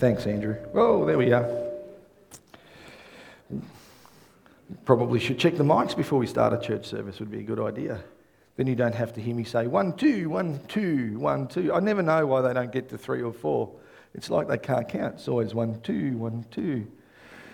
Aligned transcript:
Thanks, 0.00 0.26
Andrew. 0.26 0.56
Oh, 0.72 1.04
there 1.04 1.18
we 1.18 1.30
are. 1.30 1.46
Probably 4.86 5.20
should 5.20 5.38
check 5.38 5.58
the 5.58 5.62
mics 5.62 5.94
before 5.94 6.18
we 6.18 6.26
start 6.26 6.54
a 6.54 6.58
church 6.58 6.86
service, 6.86 7.20
would 7.20 7.30
be 7.30 7.40
a 7.40 7.42
good 7.42 7.60
idea. 7.60 8.02
Then 8.56 8.66
you 8.66 8.74
don't 8.74 8.94
have 8.94 9.12
to 9.12 9.20
hear 9.20 9.34
me 9.34 9.44
say 9.44 9.66
one, 9.66 9.92
two, 9.92 10.30
one, 10.30 10.58
two, 10.68 11.18
one, 11.18 11.48
two. 11.48 11.74
I 11.74 11.80
never 11.80 12.00
know 12.00 12.26
why 12.26 12.40
they 12.40 12.54
don't 12.54 12.72
get 12.72 12.88
to 12.88 12.96
three 12.96 13.20
or 13.20 13.30
four. 13.30 13.72
It's 14.14 14.30
like 14.30 14.48
they 14.48 14.56
can't 14.56 14.88
count. 14.88 15.16
It's 15.16 15.28
always 15.28 15.54
one, 15.54 15.78
two, 15.82 16.16
one, 16.16 16.46
two. 16.50 16.86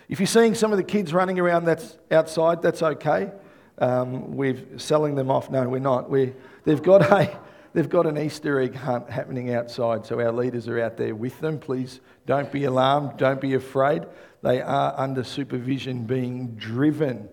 If 0.09 0.21
you're 0.21 0.29
seeing 0.29 0.55
some 0.55 0.71
of 0.71 0.79
the 0.79 0.85
kids 0.85 1.13
running 1.13 1.41
around 1.41 1.65
that's 1.65 1.99
outside, 2.13 2.63
that's 2.63 2.81
okay. 2.81 3.33
Um, 3.79 4.37
we're 4.37 4.57
selling 4.77 5.17
them 5.17 5.33
off. 5.33 5.51
No, 5.51 5.69
we're 5.69 5.81
not. 5.81 6.09
we 6.09 6.33
they've, 6.63 6.81
got 6.81 7.11
a, 7.11 7.41
they've 7.77 7.91
got 7.91 8.07
an 8.07 8.17
Easter 8.17 8.59
egg 8.59 8.75
hunt 8.75 9.11
happening 9.11 9.53
outside, 9.53 10.07
so 10.07 10.19
our 10.19 10.33
leaders 10.33 10.67
are 10.67 10.81
out 10.81 10.97
there 10.97 11.15
with 11.15 11.39
them. 11.41 11.59
Please 11.59 12.01
don't 12.25 12.51
be 12.51 12.65
alarmed, 12.65 13.19
don't 13.19 13.39
be 13.39 13.53
afraid. 13.53 14.07
They 14.43 14.63
are 14.63 14.95
under 14.97 15.23
supervision, 15.23 16.05
being 16.05 16.55
driven, 16.55 17.29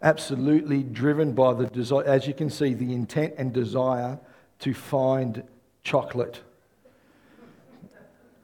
absolutely 0.00 0.82
driven 0.82 1.34
by 1.34 1.52
the 1.52 1.66
desire, 1.66 2.02
as 2.04 2.26
you 2.26 2.32
can 2.32 2.48
see, 2.48 2.72
the 2.72 2.94
intent 2.94 3.34
and 3.36 3.52
desire 3.52 4.18
to 4.60 4.72
find 4.72 5.42
chocolate. 5.82 6.40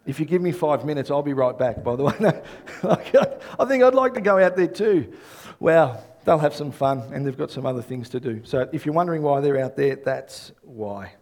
If 0.04 0.20
you 0.20 0.26
give 0.26 0.42
me 0.42 0.52
five 0.52 0.84
minutes, 0.84 1.10
I'll 1.10 1.22
be 1.22 1.32
right 1.32 1.58
back, 1.58 1.82
by 1.82 1.96
the 1.96 2.04
way. 2.04 2.42
I 3.58 3.64
think 3.64 3.82
I'd 3.82 3.94
like 3.94 4.12
to 4.12 4.20
go 4.20 4.38
out 4.38 4.56
there 4.56 4.66
too. 4.66 5.10
Well, 5.58 6.04
they'll 6.26 6.38
have 6.38 6.54
some 6.54 6.70
fun 6.70 7.14
and 7.14 7.26
they've 7.26 7.38
got 7.38 7.50
some 7.50 7.64
other 7.64 7.80
things 7.80 8.10
to 8.10 8.20
do. 8.20 8.42
So 8.44 8.68
if 8.72 8.84
you're 8.84 8.94
wondering 8.94 9.22
why 9.22 9.40
they're 9.40 9.58
out 9.58 9.76
there, 9.76 9.96
that's 9.96 10.52
why. 10.60 11.14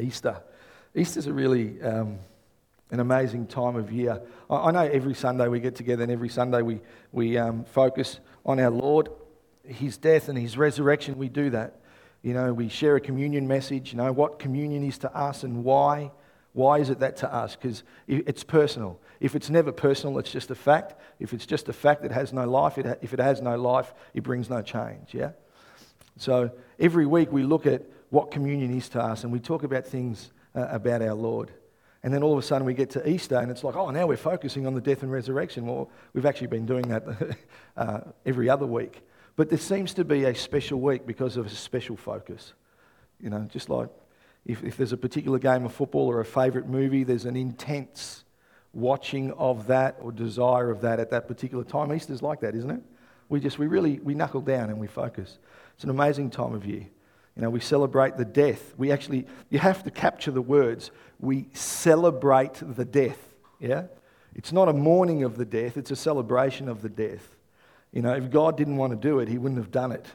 Easter. 0.00 0.40
Easter's 0.94 1.26
a 1.26 1.32
really 1.32 1.80
um, 1.82 2.18
an 2.90 3.00
amazing 3.00 3.46
time 3.46 3.76
of 3.76 3.92
year. 3.92 4.20
I, 4.48 4.70
know 4.70 4.80
every 4.80 5.14
Sunday 5.14 5.48
we 5.48 5.60
get 5.60 5.76
together 5.76 6.02
and 6.02 6.10
every 6.10 6.28
Sunday 6.28 6.62
we, 6.62 6.80
we 7.12 7.38
um, 7.38 7.64
focus 7.64 8.18
on 8.44 8.58
our 8.58 8.70
Lord, 8.70 9.10
His 9.64 9.96
death 9.96 10.28
and 10.28 10.36
His 10.36 10.56
resurrection. 10.56 11.16
We 11.16 11.28
do 11.28 11.50
that. 11.50 11.76
You 12.22 12.34
know, 12.34 12.52
we 12.52 12.68
share 12.68 12.96
a 12.96 13.00
communion 13.00 13.46
message, 13.46 13.92
you 13.92 13.98
know, 13.98 14.12
what 14.12 14.38
communion 14.38 14.82
is 14.84 14.98
to 14.98 15.16
us 15.16 15.44
and 15.44 15.64
why. 15.64 16.10
Why 16.52 16.78
is 16.78 16.90
it 16.90 16.98
that 16.98 17.18
to 17.18 17.32
us? 17.32 17.54
Because 17.54 17.84
it's 18.08 18.42
personal. 18.42 19.00
If 19.20 19.36
it's 19.36 19.50
never 19.50 19.70
personal, 19.70 20.18
it's 20.18 20.32
just 20.32 20.50
a 20.50 20.56
fact. 20.56 21.00
If 21.20 21.32
it's 21.32 21.46
just 21.46 21.68
a 21.68 21.72
fact 21.72 22.02
that 22.02 22.10
has 22.10 22.32
no 22.32 22.48
life, 22.48 22.76
it 22.76 22.86
ha- 22.86 22.96
if 23.00 23.14
it 23.14 23.20
has 23.20 23.40
no 23.40 23.56
life, 23.56 23.94
it 24.14 24.24
brings 24.24 24.50
no 24.50 24.60
change. 24.60 25.14
Yeah? 25.14 25.30
So 26.16 26.50
every 26.78 27.06
week 27.06 27.30
we 27.30 27.44
look 27.44 27.66
at 27.66 27.84
what 28.10 28.30
communion 28.30 28.76
is 28.76 28.88
to 28.90 29.02
us 29.02 29.24
and 29.24 29.32
we 29.32 29.40
talk 29.40 29.62
about 29.62 29.86
things 29.86 30.30
uh, 30.54 30.66
about 30.70 31.02
our 31.02 31.14
Lord. 31.14 31.50
And 32.02 32.14
then 32.14 32.22
all 32.22 32.32
of 32.32 32.38
a 32.38 32.42
sudden 32.42 32.66
we 32.66 32.74
get 32.74 32.90
to 32.90 33.08
Easter 33.08 33.36
and 33.36 33.50
it's 33.50 33.62
like, 33.62 33.76
oh, 33.76 33.90
now 33.90 34.06
we're 34.06 34.16
focusing 34.16 34.66
on 34.66 34.74
the 34.74 34.80
death 34.80 35.02
and 35.02 35.12
resurrection. 35.12 35.66
Well, 35.66 35.90
we've 36.12 36.26
actually 36.26 36.48
been 36.48 36.66
doing 36.66 36.88
that 36.88 37.04
uh, 37.76 38.00
every 38.24 38.48
other 38.48 38.66
week. 38.66 39.02
But 39.36 39.48
there 39.48 39.58
seems 39.58 39.94
to 39.94 40.04
be 40.04 40.24
a 40.24 40.34
special 40.34 40.80
week 40.80 41.06
because 41.06 41.36
of 41.36 41.46
a 41.46 41.50
special 41.50 41.96
focus. 41.96 42.52
You 43.20 43.30
know, 43.30 43.46
just 43.50 43.68
like 43.68 43.88
if, 44.44 44.64
if 44.64 44.76
there's 44.76 44.92
a 44.92 44.96
particular 44.96 45.38
game 45.38 45.64
of 45.64 45.72
football 45.72 46.08
or 46.08 46.20
a 46.20 46.24
favourite 46.24 46.68
movie, 46.68 47.04
there's 47.04 47.26
an 47.26 47.36
intense 47.36 48.24
watching 48.72 49.32
of 49.32 49.66
that 49.66 49.96
or 50.00 50.12
desire 50.12 50.70
of 50.70 50.80
that 50.82 51.00
at 51.00 51.10
that 51.10 51.28
particular 51.28 51.64
time. 51.64 51.92
Easter's 51.92 52.22
like 52.22 52.40
that, 52.40 52.54
isn't 52.54 52.70
it? 52.70 52.82
We 53.28 53.40
just, 53.40 53.58
we 53.58 53.66
really, 53.66 53.98
we 54.00 54.14
knuckle 54.14 54.40
down 54.40 54.70
and 54.70 54.78
we 54.78 54.86
focus. 54.86 55.38
It's 55.74 55.84
an 55.84 55.90
amazing 55.90 56.30
time 56.30 56.54
of 56.54 56.66
year. 56.66 56.86
You 57.36 57.42
know, 57.42 57.50
we 57.50 57.60
celebrate 57.60 58.16
the 58.16 58.24
death. 58.24 58.74
We 58.76 58.92
actually, 58.92 59.26
you 59.48 59.58
have 59.58 59.82
to 59.84 59.90
capture 59.90 60.30
the 60.30 60.42
words. 60.42 60.90
We 61.18 61.46
celebrate 61.52 62.54
the 62.60 62.84
death. 62.84 63.18
Yeah? 63.58 63.84
It's 64.34 64.52
not 64.52 64.68
a 64.68 64.72
mourning 64.72 65.22
of 65.22 65.36
the 65.36 65.44
death, 65.44 65.76
it's 65.76 65.90
a 65.90 65.96
celebration 65.96 66.68
of 66.68 66.82
the 66.82 66.88
death. 66.88 67.36
You 67.92 68.02
know, 68.02 68.14
if 68.14 68.30
God 68.30 68.56
didn't 68.56 68.76
want 68.76 68.92
to 68.92 68.96
do 68.96 69.18
it, 69.18 69.28
He 69.28 69.38
wouldn't 69.38 69.60
have 69.60 69.72
done 69.72 69.92
it. 69.92 70.06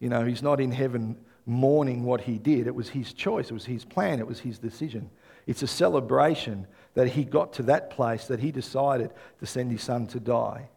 You 0.00 0.08
know, 0.08 0.24
He's 0.24 0.42
not 0.42 0.60
in 0.60 0.72
heaven 0.72 1.16
mourning 1.46 2.04
what 2.04 2.22
he 2.22 2.38
did. 2.38 2.66
It 2.66 2.74
was 2.74 2.88
his 2.88 3.12
choice, 3.12 3.50
it 3.50 3.54
was 3.54 3.66
his 3.66 3.84
plan, 3.84 4.18
it 4.18 4.26
was 4.26 4.40
his 4.40 4.58
decision. 4.58 5.10
It's 5.46 5.62
a 5.62 5.66
celebration 5.66 6.66
that 6.94 7.08
he 7.08 7.24
got 7.24 7.52
to 7.54 7.62
that 7.64 7.90
place 7.90 8.26
that 8.28 8.40
he 8.40 8.50
decided 8.50 9.10
to 9.40 9.46
send 9.46 9.70
his 9.70 9.82
son 9.82 10.06
to 10.08 10.20
die. 10.20 10.68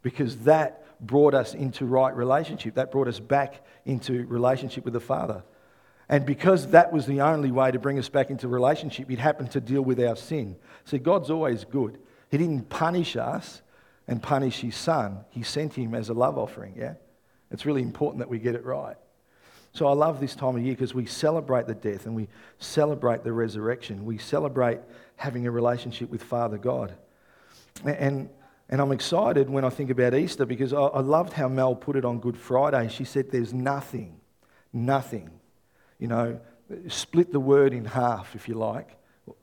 Because 0.00 0.38
that 0.38 0.84
brought 1.02 1.34
us 1.34 1.54
into 1.54 1.84
right 1.84 2.14
relationship. 2.16 2.76
That 2.76 2.90
brought 2.90 3.08
us 3.08 3.20
back 3.20 3.64
into 3.84 4.24
relationship 4.26 4.84
with 4.84 4.94
the 4.94 5.00
Father. 5.00 5.42
And 6.08 6.24
because 6.24 6.68
that 6.68 6.92
was 6.92 7.06
the 7.06 7.20
only 7.20 7.50
way 7.50 7.70
to 7.70 7.78
bring 7.78 7.98
us 7.98 8.08
back 8.08 8.30
into 8.30 8.48
relationship, 8.48 9.10
it 9.10 9.18
happened 9.18 9.50
to 9.52 9.60
deal 9.60 9.82
with 9.82 10.00
our 10.00 10.16
sin. 10.16 10.56
See, 10.84 10.98
God's 10.98 11.30
always 11.30 11.64
good. 11.64 11.98
He 12.30 12.38
didn't 12.38 12.68
punish 12.68 13.16
us 13.16 13.62
and 14.08 14.22
punish 14.22 14.60
his 14.60 14.74
son, 14.74 15.24
he 15.30 15.42
sent 15.42 15.74
him 15.74 15.94
as 15.94 16.08
a 16.08 16.12
love 16.12 16.36
offering, 16.36 16.74
yeah? 16.76 16.94
It's 17.52 17.64
really 17.64 17.82
important 17.82 18.18
that 18.18 18.28
we 18.28 18.38
get 18.38 18.54
it 18.54 18.64
right. 18.64 18.96
So 19.74 19.86
I 19.86 19.92
love 19.92 20.20
this 20.20 20.34
time 20.34 20.56
of 20.56 20.62
year 20.62 20.74
because 20.74 20.92
we 20.92 21.06
celebrate 21.06 21.66
the 21.66 21.74
death 21.74 22.04
and 22.06 22.14
we 22.14 22.28
celebrate 22.58 23.24
the 23.24 23.32
resurrection. 23.32 24.04
We 24.04 24.18
celebrate 24.18 24.80
having 25.16 25.46
a 25.46 25.50
relationship 25.50 26.10
with 26.10 26.22
Father 26.22 26.58
God. 26.58 26.94
And, 27.84 28.28
and 28.72 28.80
I'm 28.80 28.90
excited 28.90 29.50
when 29.50 29.66
I 29.66 29.68
think 29.68 29.90
about 29.90 30.14
Easter 30.14 30.46
because 30.46 30.72
I, 30.72 30.80
I 30.80 31.00
loved 31.00 31.34
how 31.34 31.46
Mel 31.46 31.74
put 31.74 31.94
it 31.94 32.06
on 32.06 32.20
Good 32.20 32.38
Friday. 32.38 32.88
She 32.88 33.04
said, 33.04 33.30
There's 33.30 33.52
nothing, 33.52 34.18
nothing. 34.72 35.28
You 35.98 36.08
know, 36.08 36.40
split 36.88 37.32
the 37.32 37.38
word 37.38 37.74
in 37.74 37.84
half, 37.84 38.34
if 38.34 38.48
you 38.48 38.54
like, 38.54 38.88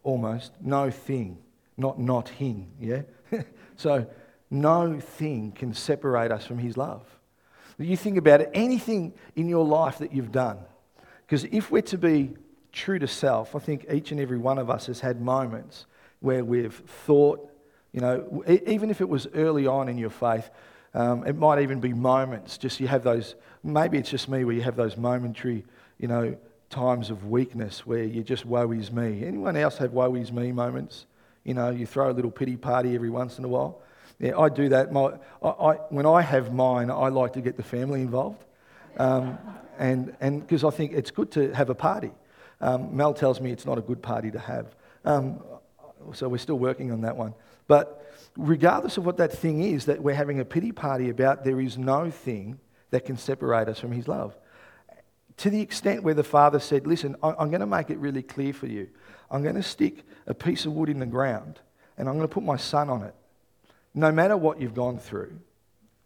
almost. 0.02 0.54
No 0.60 0.90
thing, 0.90 1.38
not 1.78 2.00
not 2.00 2.28
him, 2.28 2.72
yeah? 2.80 3.04
so 3.76 4.08
no 4.50 5.00
thing 5.00 5.52
can 5.52 5.76
separate 5.76 6.32
us 6.32 6.48
from 6.48 6.58
his 6.58 6.76
love. 6.76 7.06
You 7.78 7.98
think 7.98 8.18
about 8.18 8.42
it, 8.42 8.50
anything 8.56 9.14
in 9.36 9.48
your 9.48 9.64
life 9.64 10.00
that 10.00 10.12
you've 10.12 10.32
done. 10.32 10.58
Because 11.28 11.44
if 11.52 11.70
we're 11.70 11.84
to 11.84 12.00
be 12.00 12.34
true 12.72 12.98
to 12.98 13.08
self, 13.08 13.56
I 13.56 13.60
think 13.60 13.86
each 13.94 14.12
and 14.12 14.20
every 14.20 14.40
one 14.40 14.58
of 14.58 14.72
us 14.72 14.88
has 14.88 15.02
had 15.02 15.22
moments 15.22 15.86
where 16.20 16.44
we've 16.44 16.74
thought, 16.74 17.48
you 17.92 18.02
know, 18.02 18.44
even 18.48 18.90
if 18.90 19.02
it 19.02 19.10
was 19.10 19.28
early 19.34 19.68
on 19.68 19.90
in 19.90 19.98
your 19.98 20.10
faith, 20.10 20.50
um, 20.94 21.26
it 21.26 21.36
might 21.36 21.62
even 21.62 21.80
be 21.80 21.94
moments. 21.94 22.58
Just 22.58 22.80
you 22.80 22.88
have 22.88 23.04
those, 23.04 23.36
maybe 23.64 23.98
it's 23.98 24.10
just 24.10 24.30
me 24.30 24.44
where 24.44 24.56
you 24.56 24.62
have 24.62 24.76
those 24.76 24.98
momentary, 24.98 25.66
you 26.00 26.08
know, 26.08 26.36
times 26.70 27.10
of 27.10 27.26
weakness 27.28 27.86
where 27.86 28.04
you 28.04 28.24
just 28.24 28.46
woe 28.46 28.72
is 28.72 28.92
me. 28.92 29.24
Anyone 29.26 29.56
else 29.56 29.78
have 29.78 29.94
woe 29.94 30.16
is 30.16 30.32
me 30.32 30.52
moments? 30.52 31.06
You 31.44 31.54
know, 31.54 31.70
you 31.70 31.86
throw 31.86 32.12
a 32.12 32.14
little 32.14 32.32
pity 32.32 32.58
party 32.58 32.94
every 32.96 33.10
once 33.10 33.40
in 33.40 33.46
a 33.46 33.48
while. 33.48 33.82
Yeah, 34.20 34.38
I 34.38 34.50
do 34.50 34.70
that. 34.70 34.92
My, 34.92 35.14
I, 35.42 35.48
I, 35.48 35.74
when 35.90 36.06
I 36.06 36.22
have 36.22 36.54
mine, 36.54 36.92
I 36.92 37.08
like 37.08 37.34
to 37.34 37.42
get 37.42 37.58
the 37.58 37.64
family 37.64 38.02
involved. 38.02 38.44
Um, 38.98 39.38
and 39.78 40.42
because 40.42 40.64
I 40.64 40.72
think 40.72 40.92
it's 40.92 41.10
good 41.10 41.32
to 41.32 41.54
have 41.54 41.70
a 41.70 41.76
party. 41.76 42.12
Um, 42.60 42.96
Mel 42.96 43.14
tells 43.14 43.40
me 43.40 43.52
it's 43.52 43.66
not 43.66 43.78
a 43.78 43.82
good 43.82 44.02
party 44.02 44.30
to 44.32 44.40
have. 44.40 44.76
Um, 45.06 45.40
so 46.14 46.28
we're 46.28 46.38
still 46.38 46.60
working 46.60 46.92
on 46.92 47.02
that 47.02 47.16
one. 47.16 47.34
But 47.70 48.06
regardless 48.36 48.98
of 48.98 49.06
what 49.06 49.16
that 49.18 49.32
thing 49.32 49.64
is 49.64 49.86
that 49.86 50.04
we're 50.04 50.14
having 50.14 50.42
a 50.42 50.46
pity 50.46 50.74
party 50.74 51.10
about, 51.10 51.46
there 51.46 51.62
is 51.62 51.78
no 51.78 52.12
thing 52.12 52.60
that 52.90 53.06
can 53.06 53.16
separate 53.16 53.70
us 53.70 53.80
from 53.80 53.94
His 53.94 54.10
love. 54.10 54.36
To 55.38 55.50
the 55.50 55.62
extent 55.62 56.04
where 56.04 56.14
the 56.14 56.26
Father 56.26 56.60
said, 56.60 56.86
Listen, 56.86 57.16
I'm 57.24 57.50
going 57.50 57.62
to 57.62 57.66
make 57.66 57.90
it 57.90 57.98
really 58.00 58.24
clear 58.24 58.52
for 58.52 58.68
you. 58.68 58.90
I'm 59.32 59.42
going 59.42 59.56
to 59.56 59.64
stick 59.64 60.04
a 60.28 60.34
piece 60.34 60.66
of 60.66 60.74
wood 60.74 60.90
in 60.90 61.00
the 61.00 61.06
ground 61.06 61.62
and 61.98 62.10
I'm 62.10 62.16
going 62.16 62.28
to 62.28 62.34
put 62.34 62.44
my 62.44 62.58
son 62.58 62.90
on 62.90 63.04
it 63.04 63.16
no 63.94 64.12
matter 64.12 64.38
what 64.38 64.62
you've 64.62 64.74
gone 64.74 64.98
through, 64.98 65.40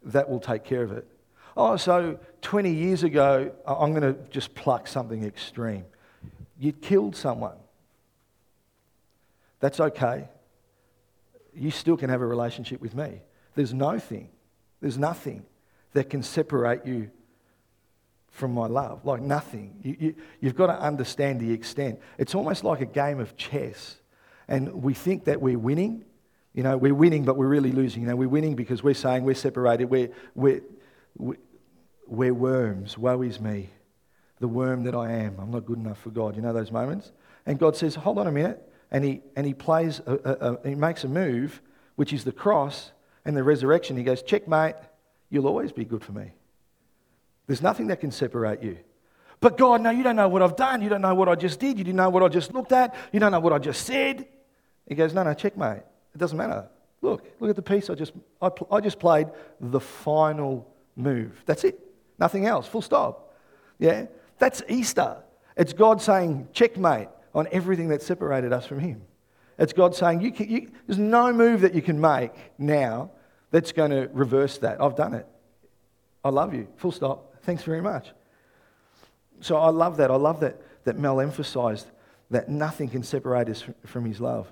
that 0.03 0.29
will 0.29 0.39
take 0.39 0.63
care 0.63 0.83
of 0.83 0.91
it. 0.91 1.07
Oh, 1.55 1.77
so 1.77 2.19
20 2.41 2.73
years 2.73 3.03
ago, 3.03 3.51
I'm 3.65 3.93
going 3.93 4.13
to 4.13 4.19
just 4.29 4.55
pluck 4.55 4.87
something 4.87 5.23
extreme. 5.23 5.85
You 6.59 6.73
killed 6.73 7.15
someone. 7.15 7.57
That's 9.59 9.79
okay. 9.79 10.27
You 11.55 11.71
still 11.71 11.97
can 11.97 12.09
have 12.09 12.21
a 12.21 12.25
relationship 12.25 12.81
with 12.81 12.95
me. 12.95 13.21
There's 13.55 13.73
no 13.73 13.99
thing, 13.99 14.29
there's 14.81 14.97
nothing 14.97 15.45
that 15.93 16.09
can 16.09 16.23
separate 16.23 16.85
you 16.85 17.11
from 18.29 18.53
my 18.53 18.65
love. 18.65 19.05
Like 19.05 19.21
nothing. 19.21 19.77
You, 19.83 19.95
you, 19.99 20.15
you've 20.41 20.55
got 20.55 20.67
to 20.67 20.79
understand 20.79 21.39
the 21.39 21.51
extent. 21.51 21.99
It's 22.17 22.33
almost 22.33 22.63
like 22.63 22.81
a 22.81 22.85
game 22.85 23.19
of 23.19 23.37
chess. 23.37 23.97
And 24.47 24.81
we 24.81 24.95
think 24.95 25.25
that 25.25 25.39
we're 25.39 25.59
winning 25.59 26.03
you 26.53 26.61
know, 26.61 26.77
we're 26.77 26.93
winning, 26.93 27.25
but 27.25 27.35
we're 27.35 27.47
really 27.47 27.71
losing. 27.71 28.03
You 28.03 28.09
know, 28.09 28.15
we're 28.15 28.29
winning 28.29 28.55
because 28.55 28.83
we're 28.83 28.93
saying 28.93 29.23
we're 29.23 29.33
separated. 29.33 29.85
We're, 29.85 30.09
we're, 30.35 30.61
we're 32.07 32.33
worms. 32.33 32.97
Woe 32.97 33.23
is 33.23 33.39
me. 33.39 33.71
The 34.39 34.47
worm 34.47 34.83
that 34.83 34.93
I 34.93 35.11
am. 35.11 35.39
I'm 35.39 35.49
not 35.49 35.65
good 35.65 35.79
enough 35.79 35.99
for 35.99 36.11
God. 36.11 36.35
You 36.35 36.43
know 36.43 36.53
those 36.53 36.71
moments? 36.71 37.11
And 37.45 37.57
God 37.57 37.75
says, 37.75 37.95
hold 37.95 38.19
on 38.19 38.27
a 38.27 38.31
minute. 38.31 38.71
And 38.93 39.03
he, 39.03 39.21
and 39.35 39.45
he 39.45 39.53
plays, 39.55 39.99
a, 40.05 40.13
a, 40.13 40.53
a, 40.53 40.69
he 40.69 40.75
makes 40.75 41.03
a 41.03 41.07
move, 41.07 41.61
which 41.95 42.13
is 42.13 42.23
the 42.23 42.31
cross 42.31 42.91
and 43.25 43.35
the 43.35 43.43
resurrection. 43.43 43.97
He 43.97 44.03
goes, 44.03 44.21
checkmate, 44.21 44.75
you'll 45.29 45.47
always 45.47 45.71
be 45.71 45.83
good 45.83 46.03
for 46.03 46.11
me. 46.11 46.31
There's 47.47 47.61
nothing 47.61 47.87
that 47.87 47.99
can 47.99 48.11
separate 48.11 48.61
you. 48.61 48.77
But 49.39 49.57
God, 49.57 49.81
no, 49.81 49.89
you 49.89 50.03
don't 50.03 50.15
know 50.15 50.29
what 50.29 50.41
I've 50.41 50.55
done. 50.55 50.81
You 50.81 50.89
don't 50.89 51.01
know 51.01 51.15
what 51.15 51.27
I 51.27 51.35
just 51.35 51.59
did. 51.59 51.77
You 51.77 51.83
didn't 51.83 51.97
know 51.97 52.09
what 52.09 52.23
I 52.23 52.29
just 52.29 52.53
looked 52.53 52.71
at. 52.71 52.95
You 53.11 53.19
don't 53.19 53.31
know 53.31 53.41
what 53.41 53.51
I 53.51 53.57
just 53.57 53.85
said. 53.85 54.27
He 54.87 54.95
goes, 54.95 55.13
no, 55.13 55.23
no, 55.23 55.33
checkmate. 55.33 55.81
It 56.13 56.17
doesn't 56.17 56.37
matter. 56.37 56.69
Look, 57.01 57.25
look 57.39 57.49
at 57.49 57.55
the 57.55 57.61
piece 57.61 57.89
I 57.89 57.95
just, 57.95 58.13
I, 58.41 58.49
I 58.71 58.79
just 58.79 58.99
played 58.99 59.27
the 59.59 59.79
final 59.79 60.71
move. 60.95 61.41
That's 61.45 61.63
it. 61.63 61.79
Nothing 62.19 62.45
else. 62.45 62.67
Full 62.67 62.81
stop. 62.81 63.33
Yeah? 63.79 64.05
That's 64.37 64.61
Easter. 64.69 65.17
It's 65.57 65.73
God 65.73 66.01
saying, 66.01 66.47
checkmate 66.53 67.09
on 67.33 67.47
everything 67.51 67.89
that 67.89 68.01
separated 68.01 68.53
us 68.53 68.65
from 68.65 68.79
Him. 68.79 69.01
It's 69.57 69.73
God 69.73 69.95
saying, 69.95 70.21
you 70.21 70.31
can, 70.31 70.49
you, 70.49 70.71
there's 70.87 70.99
no 70.99 71.31
move 71.31 71.61
that 71.61 71.75
you 71.75 71.81
can 71.81 71.99
make 71.99 72.31
now 72.57 73.11
that's 73.51 73.71
going 73.71 73.91
to 73.91 74.09
reverse 74.13 74.57
that. 74.59 74.81
I've 74.81 74.95
done 74.95 75.13
it. 75.13 75.27
I 76.23 76.29
love 76.29 76.53
you. 76.53 76.67
Full 76.77 76.91
stop. 76.91 77.35
Thanks 77.43 77.63
very 77.63 77.81
much. 77.81 78.07
So 79.41 79.57
I 79.57 79.69
love 79.69 79.97
that. 79.97 80.09
I 80.09 80.15
love 80.15 80.39
that, 80.39 80.61
that 80.85 80.97
Mel 80.97 81.19
emphasized 81.19 81.87
that 82.31 82.49
nothing 82.49 82.89
can 82.89 83.03
separate 83.03 83.49
us 83.49 83.63
from 83.85 84.05
his 84.05 84.19
love. 84.19 84.51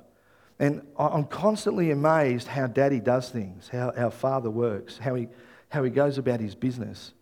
And 0.59 0.85
I'm 0.97 1.23
constantly 1.23 1.89
amazed 1.89 2.47
how 2.47 2.67
daddy 2.67 2.99
does 2.99 3.29
things, 3.29 3.69
how 3.69 3.91
our 3.97 4.11
father 4.11 4.51
works, 4.51 4.99
how 4.99 5.15
he, 5.15 5.27
how 5.69 5.83
he 5.83 5.89
goes 5.89 6.19
about 6.19 6.39
his 6.39 6.53
business. 6.53 7.13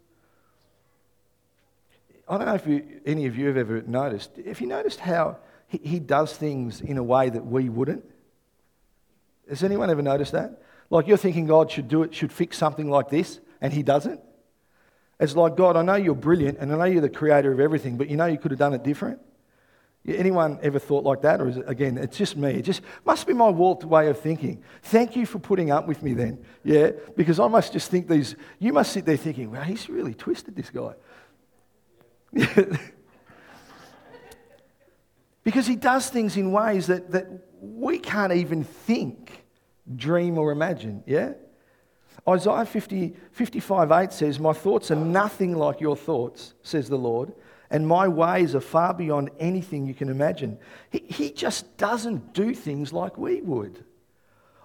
I 2.28 2.38
don't 2.38 2.48
know 2.48 2.56
if 2.56 2.68
you, 2.68 2.84
any 3.06 3.26
of 3.28 3.38
you 3.38 3.48
have 3.48 3.56
ever 3.56 3.82
noticed. 3.84 4.32
Have 4.46 4.60
you 4.60 4.68
noticed 4.68 5.00
how 5.00 5.38
he, 5.70 5.78
he 5.78 6.00
does 6.00 6.36
things 6.36 6.82
in 6.82 6.98
a 6.98 7.04
way 7.04 7.30
that 7.30 7.46
we 7.46 7.70
wouldn't? 7.70 8.04
Has 9.48 9.64
anyone 9.64 9.90
ever 9.90 10.02
noticed 10.02 10.34
that? 10.34 10.62
Like 10.90 11.08
you're 11.08 11.18
thinking 11.18 11.46
God 11.48 11.72
should 11.72 11.88
do 11.88 12.04
it, 12.04 12.14
should 12.14 12.34
fix 12.34 12.58
something 12.58 12.90
like 12.90 13.10
this, 13.10 13.40
and 13.62 13.72
he 13.72 13.84
doesn't? 13.84 14.20
It's 15.20 15.36
like, 15.36 15.56
God, 15.56 15.76
I 15.76 15.82
know 15.82 15.96
you're 15.96 16.16
brilliant 16.16 16.60
and 16.60 16.72
I 16.74 16.78
know 16.78 16.86
you're 16.86 17.02
the 17.02 17.10
creator 17.10 17.52
of 17.52 17.60
everything, 17.60 17.98
but 17.98 18.10
you 18.10 18.18
know 18.18 18.26
you 18.26 18.38
could 18.38 18.52
have 18.52 18.60
done 18.60 18.74
it 18.74 18.84
different? 18.84 19.20
Anyone 20.08 20.60
ever 20.64 20.80
thought 20.80 21.04
like 21.04 21.22
that? 21.22 21.42
Or 21.42 21.50
is 21.50 21.58
it, 21.58 21.66
again, 21.68 21.98
it's 21.98 22.18
just 22.18 22.38
me. 22.38 22.52
It 22.52 22.62
just 22.62 22.82
must 23.06 23.28
be 23.28 23.34
my 23.34 23.50
warped 23.50 23.84
way 23.84 24.08
of 24.08 24.20
thinking. 24.20 24.64
Thank 24.82 25.16
you 25.16 25.26
for 25.26 25.40
putting 25.40 25.72
up 25.72 25.88
with 25.88 26.02
me 26.02 26.14
then. 26.14 26.44
Yeah? 26.64 26.92
Because 27.18 27.40
I 27.40 27.48
must 27.48 27.74
just 27.74 27.92
think 27.92 28.08
these, 28.08 28.36
you 28.60 28.72
must 28.72 28.94
sit 28.94 29.06
there 29.06 29.18
thinking, 29.18 29.52
well, 29.52 29.62
he's 29.62 29.90
really 29.90 30.14
twisted, 30.14 30.56
this 30.56 30.70
guy. 30.72 30.94
because 35.50 35.66
he 35.66 35.76
does 35.76 36.12
things 36.12 36.38
in 36.38 36.52
ways 36.52 36.86
that, 36.86 37.10
that 37.10 37.26
we 37.60 37.98
can't 37.98 38.32
even 38.32 38.64
think, 38.64 39.44
dream, 39.96 40.38
or 40.38 40.52
imagine. 40.52 41.04
Yeah? 41.08 41.34
Isaiah 42.28 42.66
50, 42.66 43.16
55 43.32 43.92
8 43.92 44.14
says, 44.14 44.40
My 44.40 44.54
thoughts 44.54 44.92
are 44.92 44.96
nothing 44.96 45.56
like 45.56 45.82
your 45.82 45.96
thoughts, 45.96 46.54
says 46.62 46.88
the 46.88 47.00
Lord, 47.00 47.34
and 47.72 47.88
my 47.88 48.08
ways 48.08 48.54
are 48.54 48.62
far 48.62 48.94
beyond 48.94 49.32
anything 49.40 49.88
you 49.88 49.96
can 49.96 50.10
imagine. 50.10 50.60
He, 50.92 51.00
he 51.08 51.32
just 51.32 51.78
doesn't 51.78 52.32
do 52.36 52.54
things 52.54 52.94
like 52.94 53.18
we 53.18 53.42
would. 53.42 53.84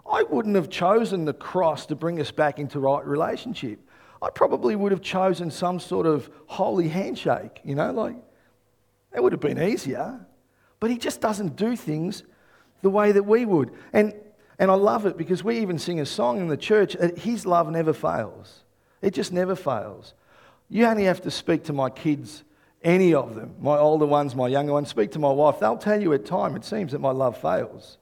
I 0.06 0.24
wouldn't 0.24 0.54
have 0.54 0.68
chosen 0.68 1.24
the 1.24 1.32
cross 1.32 1.86
to 1.86 1.96
bring 1.96 2.20
us 2.20 2.30
back 2.30 2.58
into 2.58 2.78
right 2.78 3.06
relationship. 3.06 3.80
I 4.20 4.28
probably 4.28 4.76
would 4.76 4.92
have 4.92 5.00
chosen 5.00 5.50
some 5.50 5.80
sort 5.80 6.04
of 6.04 6.28
holy 6.44 6.88
handshake, 6.88 7.62
you 7.64 7.74
know, 7.74 7.90
like 7.90 8.16
that 9.12 9.22
would 9.22 9.32
have 9.32 9.40
been 9.40 9.62
easier. 9.62 10.26
But 10.84 10.90
he 10.90 10.98
just 10.98 11.22
doesn't 11.22 11.56
do 11.56 11.76
things 11.76 12.24
the 12.82 12.90
way 12.90 13.10
that 13.12 13.22
we 13.22 13.46
would. 13.46 13.70
And 13.94 14.12
and 14.58 14.70
I 14.70 14.74
love 14.74 15.06
it 15.06 15.16
because 15.16 15.42
we 15.42 15.60
even 15.60 15.78
sing 15.78 15.98
a 15.98 16.04
song 16.04 16.42
in 16.42 16.48
the 16.48 16.58
church 16.58 16.94
His 17.16 17.46
love 17.46 17.70
never 17.70 17.94
fails. 17.94 18.64
It 19.00 19.14
just 19.14 19.32
never 19.32 19.56
fails. 19.56 20.12
You 20.68 20.84
only 20.84 21.04
have 21.04 21.22
to 21.22 21.30
speak 21.30 21.64
to 21.64 21.72
my 21.72 21.88
kids, 21.88 22.44
any 22.82 23.14
of 23.14 23.34
them, 23.34 23.54
my 23.62 23.78
older 23.78 24.04
ones, 24.04 24.34
my 24.34 24.46
younger 24.46 24.74
ones, 24.74 24.90
speak 24.90 25.10
to 25.12 25.18
my 25.18 25.32
wife. 25.32 25.58
They'll 25.58 25.78
tell 25.78 25.98
you 25.98 26.12
at 26.12 26.26
time 26.26 26.54
it 26.54 26.66
seems 26.66 26.92
that 26.92 26.98
my 26.98 27.12
love 27.12 27.40
fails. 27.40 27.96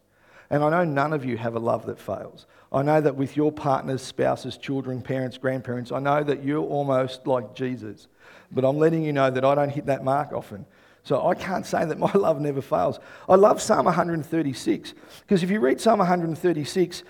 And 0.50 0.64
I 0.64 0.70
know 0.70 0.84
none 0.84 1.12
of 1.12 1.24
you 1.24 1.36
have 1.36 1.54
a 1.54 1.60
love 1.60 1.86
that 1.86 2.00
fails. 2.00 2.46
I 2.72 2.82
know 2.82 3.00
that 3.00 3.14
with 3.14 3.36
your 3.36 3.52
partners, 3.52 4.02
spouses, 4.02 4.56
children, 4.56 5.02
parents, 5.02 5.38
grandparents, 5.38 5.92
I 5.92 6.00
know 6.00 6.24
that 6.24 6.42
you're 6.42 6.66
almost 6.66 7.28
like 7.28 7.54
Jesus. 7.54 8.08
But 8.50 8.64
I'm 8.64 8.78
letting 8.78 9.04
you 9.04 9.12
know 9.12 9.30
that 9.30 9.44
I 9.44 9.54
don't 9.54 9.70
hit 9.70 9.86
that 9.86 10.02
mark 10.02 10.32
often. 10.32 10.66
So 11.04 11.26
I 11.26 11.34
can't 11.34 11.66
say 11.66 11.84
that 11.84 11.98
my 11.98 12.12
love 12.12 12.40
never 12.40 12.62
fails. 12.62 12.98
I 13.28 13.36
love 13.36 13.60
Psalm 13.60 13.84
136 13.86 14.94
because 15.20 15.42
if 15.42 15.50
you 15.50 15.60
read 15.60 15.80
Psalm 15.80 15.98
136, 15.98 17.02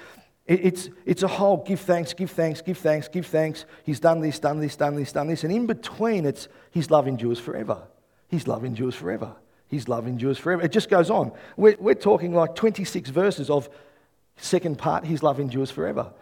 it's, 0.44 0.90
it's 1.06 1.22
a 1.22 1.28
whole 1.28 1.58
give 1.58 1.80
thanks, 1.80 2.12
give 2.12 2.30
thanks, 2.30 2.60
give 2.62 2.78
thanks, 2.78 3.08
give 3.08 3.26
thanks. 3.26 3.64
He's 3.84 4.00
done 4.00 4.20
this, 4.20 4.38
done 4.38 4.60
this, 4.60 4.74
done 4.74 4.96
this, 4.96 5.12
done 5.12 5.28
this. 5.28 5.44
And 5.44 5.52
in 5.52 5.66
between, 5.66 6.26
it's 6.26 6.48
His 6.70 6.90
love 6.90 7.06
endures 7.06 7.38
forever. 7.38 7.82
His 8.28 8.48
love 8.48 8.64
endures 8.64 8.94
forever. 8.94 9.36
His 9.68 9.88
love 9.88 10.06
endures 10.06 10.38
forever. 10.38 10.62
It 10.62 10.72
just 10.72 10.90
goes 10.90 11.10
on. 11.10 11.32
We're, 11.56 11.76
we're 11.78 11.94
talking 11.94 12.34
like 12.34 12.56
26 12.56 13.10
verses 13.10 13.50
of 13.50 13.70
second 14.36 14.78
part, 14.78 15.04
His 15.04 15.22
love 15.22 15.38
endures 15.38 15.70
forever. 15.70 16.12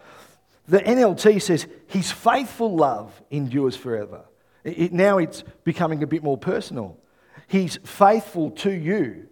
The 0.67 0.79
NLT 0.79 1.41
says 1.41 1.67
His 1.87 2.11
faithful 2.11 2.75
love 2.75 3.19
endures 3.31 3.75
forever. 3.75 4.25
It, 4.63 4.79
it, 4.79 4.93
now 4.93 5.17
it's 5.17 5.43
becoming 5.63 6.03
a 6.03 6.07
bit 6.07 6.23
more 6.23 6.37
personal. 6.37 7.00
He's 7.51 7.75
faithful 7.83 8.51
to 8.51 8.71
you. 8.71 9.27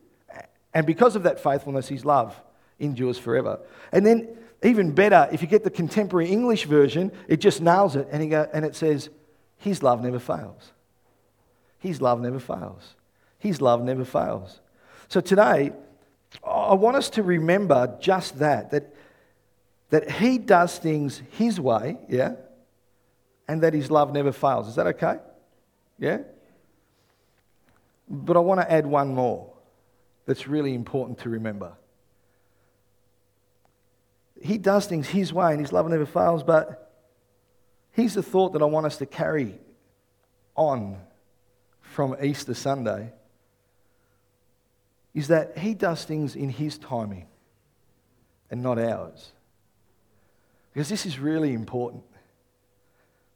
And 0.73 0.85
because 0.85 1.15
of 1.15 1.23
that 1.23 1.41
faithfulness, 1.41 1.87
his 1.87 2.03
love 2.03 2.37
endures 2.77 3.17
forever. 3.17 3.61
And 3.93 4.05
then, 4.05 4.27
even 4.61 4.91
better, 4.91 5.29
if 5.31 5.41
you 5.41 5.47
get 5.47 5.63
the 5.63 5.69
contemporary 5.69 6.27
English 6.27 6.65
version, 6.65 7.13
it 7.29 7.37
just 7.37 7.61
nails 7.61 7.95
it 7.95 8.09
and, 8.11 8.29
go, 8.29 8.45
and 8.51 8.65
it 8.65 8.75
says, 8.75 9.07
His 9.55 9.81
love 9.81 10.03
never 10.03 10.19
fails. 10.19 10.73
His 11.77 12.01
love 12.01 12.19
never 12.19 12.39
fails. 12.39 12.95
His 13.37 13.61
love 13.61 13.81
never 13.81 14.03
fails. 14.03 14.59
So 15.07 15.21
today, 15.21 15.71
I 16.43 16.73
want 16.73 16.97
us 16.97 17.09
to 17.11 17.23
remember 17.23 17.97
just 18.01 18.39
that, 18.39 18.71
that, 18.71 18.93
that 19.91 20.11
He 20.11 20.39
does 20.39 20.77
things 20.77 21.21
His 21.31 21.57
way, 21.57 21.97
yeah, 22.09 22.33
and 23.47 23.63
that 23.63 23.73
His 23.73 23.89
love 23.89 24.11
never 24.11 24.33
fails. 24.33 24.67
Is 24.67 24.75
that 24.75 24.87
okay? 24.87 25.19
Yeah? 25.97 26.17
But 28.09 28.35
I 28.35 28.39
want 28.39 28.59
to 28.61 28.71
add 28.71 28.87
one 28.87 29.13
more 29.13 29.53
that's 30.25 30.47
really 30.47 30.73
important 30.73 31.19
to 31.19 31.29
remember. 31.29 31.73
He 34.41 34.57
does 34.57 34.85
things 34.85 35.07
His 35.07 35.33
way 35.33 35.51
and 35.51 35.59
His 35.59 35.71
love 35.71 35.87
never 35.89 36.05
fails, 36.05 36.43
but 36.43 36.93
here's 37.91 38.13
the 38.13 38.23
thought 38.23 38.53
that 38.53 38.61
I 38.61 38.65
want 38.65 38.85
us 38.85 38.97
to 38.97 39.05
carry 39.05 39.59
on 40.55 40.97
from 41.81 42.15
Easter 42.21 42.53
Sunday 42.53 43.11
is 45.13 45.27
that 45.27 45.57
He 45.57 45.73
does 45.73 46.05
things 46.05 46.35
in 46.35 46.49
His 46.49 46.77
timing 46.77 47.27
and 48.49 48.63
not 48.63 48.79
ours. 48.79 49.31
Because 50.73 50.89
this 50.89 51.05
is 51.05 51.19
really 51.19 51.53
important. 51.53 52.03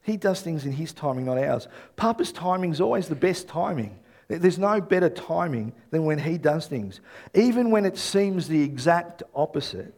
He 0.04 0.18
does 0.18 0.42
things 0.42 0.66
in 0.66 0.72
His 0.72 0.94
timing, 0.94 1.26
not 1.26 1.38
ours. 1.38 1.68
Papa's 1.96 2.32
timing 2.32 2.72
is 2.72 2.80
always 2.80 3.08
the 3.08 3.16
best 3.16 3.48
timing. 3.48 4.00
There's 4.40 4.60
no 4.60 4.82
better 4.82 5.10
timing 5.10 5.74
than 5.92 6.06
when 6.06 6.20
He 6.20 6.38
does 6.38 6.68
things. 6.68 7.02
Even 7.34 7.72
when 7.72 7.86
it 7.86 7.98
seems 7.98 8.48
the 8.48 8.62
exact 8.62 9.24
opposite, 9.36 9.94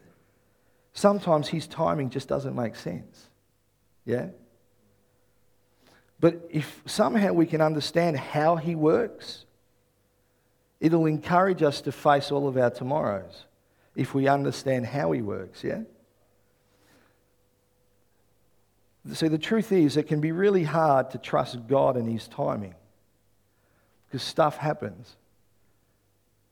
sometimes 0.92 1.48
His 1.48 1.66
timing 1.66 2.10
just 2.10 2.28
doesn't 2.28 2.54
make 2.54 2.76
sense. 2.76 3.28
Yeah? 4.04 4.28
But 6.18 6.48
if 6.50 6.82
somehow 6.86 7.32
we 7.32 7.46
can 7.46 7.60
understand 7.60 8.16
how 8.16 8.56
He 8.56 8.74
works, 8.74 9.44
it'll 10.80 11.06
encourage 11.06 11.62
us 11.62 11.80
to 11.82 11.92
face 11.92 12.32
all 12.32 12.48
of 12.48 12.56
our 12.56 12.70
tomorrows 12.70 13.44
if 13.94 14.14
we 14.14 14.28
understand 14.28 14.86
how 14.86 15.12
He 15.12 15.22
works. 15.22 15.62
Yeah? 15.62 15.82
See, 19.12 19.28
the 19.28 19.38
truth 19.38 19.70
is, 19.72 19.96
it 19.96 20.08
can 20.08 20.20
be 20.20 20.32
really 20.32 20.64
hard 20.64 21.10
to 21.10 21.18
trust 21.18 21.68
God 21.68 21.96
and 21.96 22.10
His 22.10 22.26
timing 22.26 22.74
because 24.08 24.22
stuff 24.22 24.56
happens. 24.56 25.16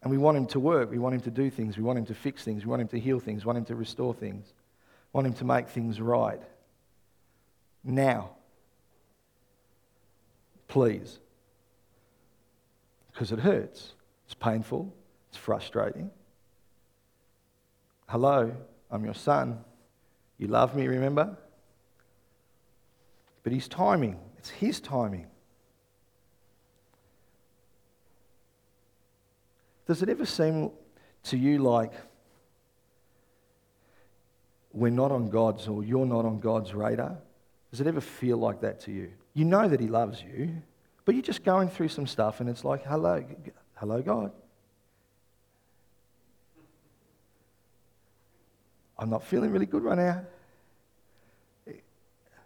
And 0.02 0.10
we 0.10 0.18
want 0.18 0.36
him 0.36 0.46
to 0.48 0.60
work. 0.60 0.90
We 0.90 0.98
want 0.98 1.14
him 1.14 1.22
to 1.22 1.30
do 1.30 1.48
things. 1.50 1.78
We 1.78 1.82
want 1.82 1.98
him 1.98 2.06
to 2.06 2.14
fix 2.14 2.44
things. 2.44 2.64
We 2.64 2.70
want 2.70 2.82
him 2.82 2.88
to 2.88 3.00
heal 3.00 3.20
things. 3.20 3.44
We 3.44 3.46
want 3.46 3.58
him 3.58 3.64
to 3.66 3.74
restore 3.74 4.12
things. 4.12 4.52
We 5.12 5.18
want 5.18 5.26
him 5.26 5.34
to 5.34 5.44
make 5.44 5.68
things 5.68 6.00
right. 6.00 6.42
Now. 7.82 8.30
Please. 10.68 11.20
Because 13.12 13.32
it 13.32 13.38
hurts. 13.38 13.94
It's 14.26 14.34
painful. 14.34 14.92
It's 15.30 15.38
frustrating. 15.38 16.10
Hello, 18.08 18.52
I'm 18.90 19.04
your 19.04 19.14
son. 19.14 19.58
You 20.38 20.48
love 20.48 20.76
me, 20.76 20.86
remember? 20.86 21.36
But 23.42 23.52
his 23.52 23.68
timing, 23.68 24.18
it's 24.38 24.50
his 24.50 24.80
timing. 24.80 25.26
Does 29.86 30.02
it 30.02 30.08
ever 30.08 30.24
seem 30.24 30.70
to 31.24 31.36
you 31.36 31.58
like 31.58 31.92
we're 34.72 34.90
not 34.90 35.12
on 35.12 35.28
God's 35.28 35.68
or 35.68 35.84
you're 35.84 36.06
not 36.06 36.24
on 36.24 36.40
God's 36.40 36.74
radar? 36.74 37.16
Does 37.70 37.80
it 37.80 37.86
ever 37.86 38.00
feel 38.00 38.38
like 38.38 38.60
that 38.60 38.80
to 38.82 38.92
you? 38.92 39.10
You 39.34 39.44
know 39.44 39.68
that 39.68 39.80
He 39.80 39.88
loves 39.88 40.22
you, 40.22 40.62
but 41.04 41.14
you're 41.14 41.22
just 41.22 41.44
going 41.44 41.68
through 41.68 41.88
some 41.88 42.06
stuff 42.06 42.40
and 42.40 42.48
it's 42.48 42.64
like, 42.64 42.84
hello, 42.84 43.24
hello, 43.74 44.02
God. 44.02 44.32
I'm 48.98 49.10
not 49.10 49.24
feeling 49.24 49.50
really 49.50 49.66
good 49.66 49.82
right 49.82 49.98
now. 49.98 50.22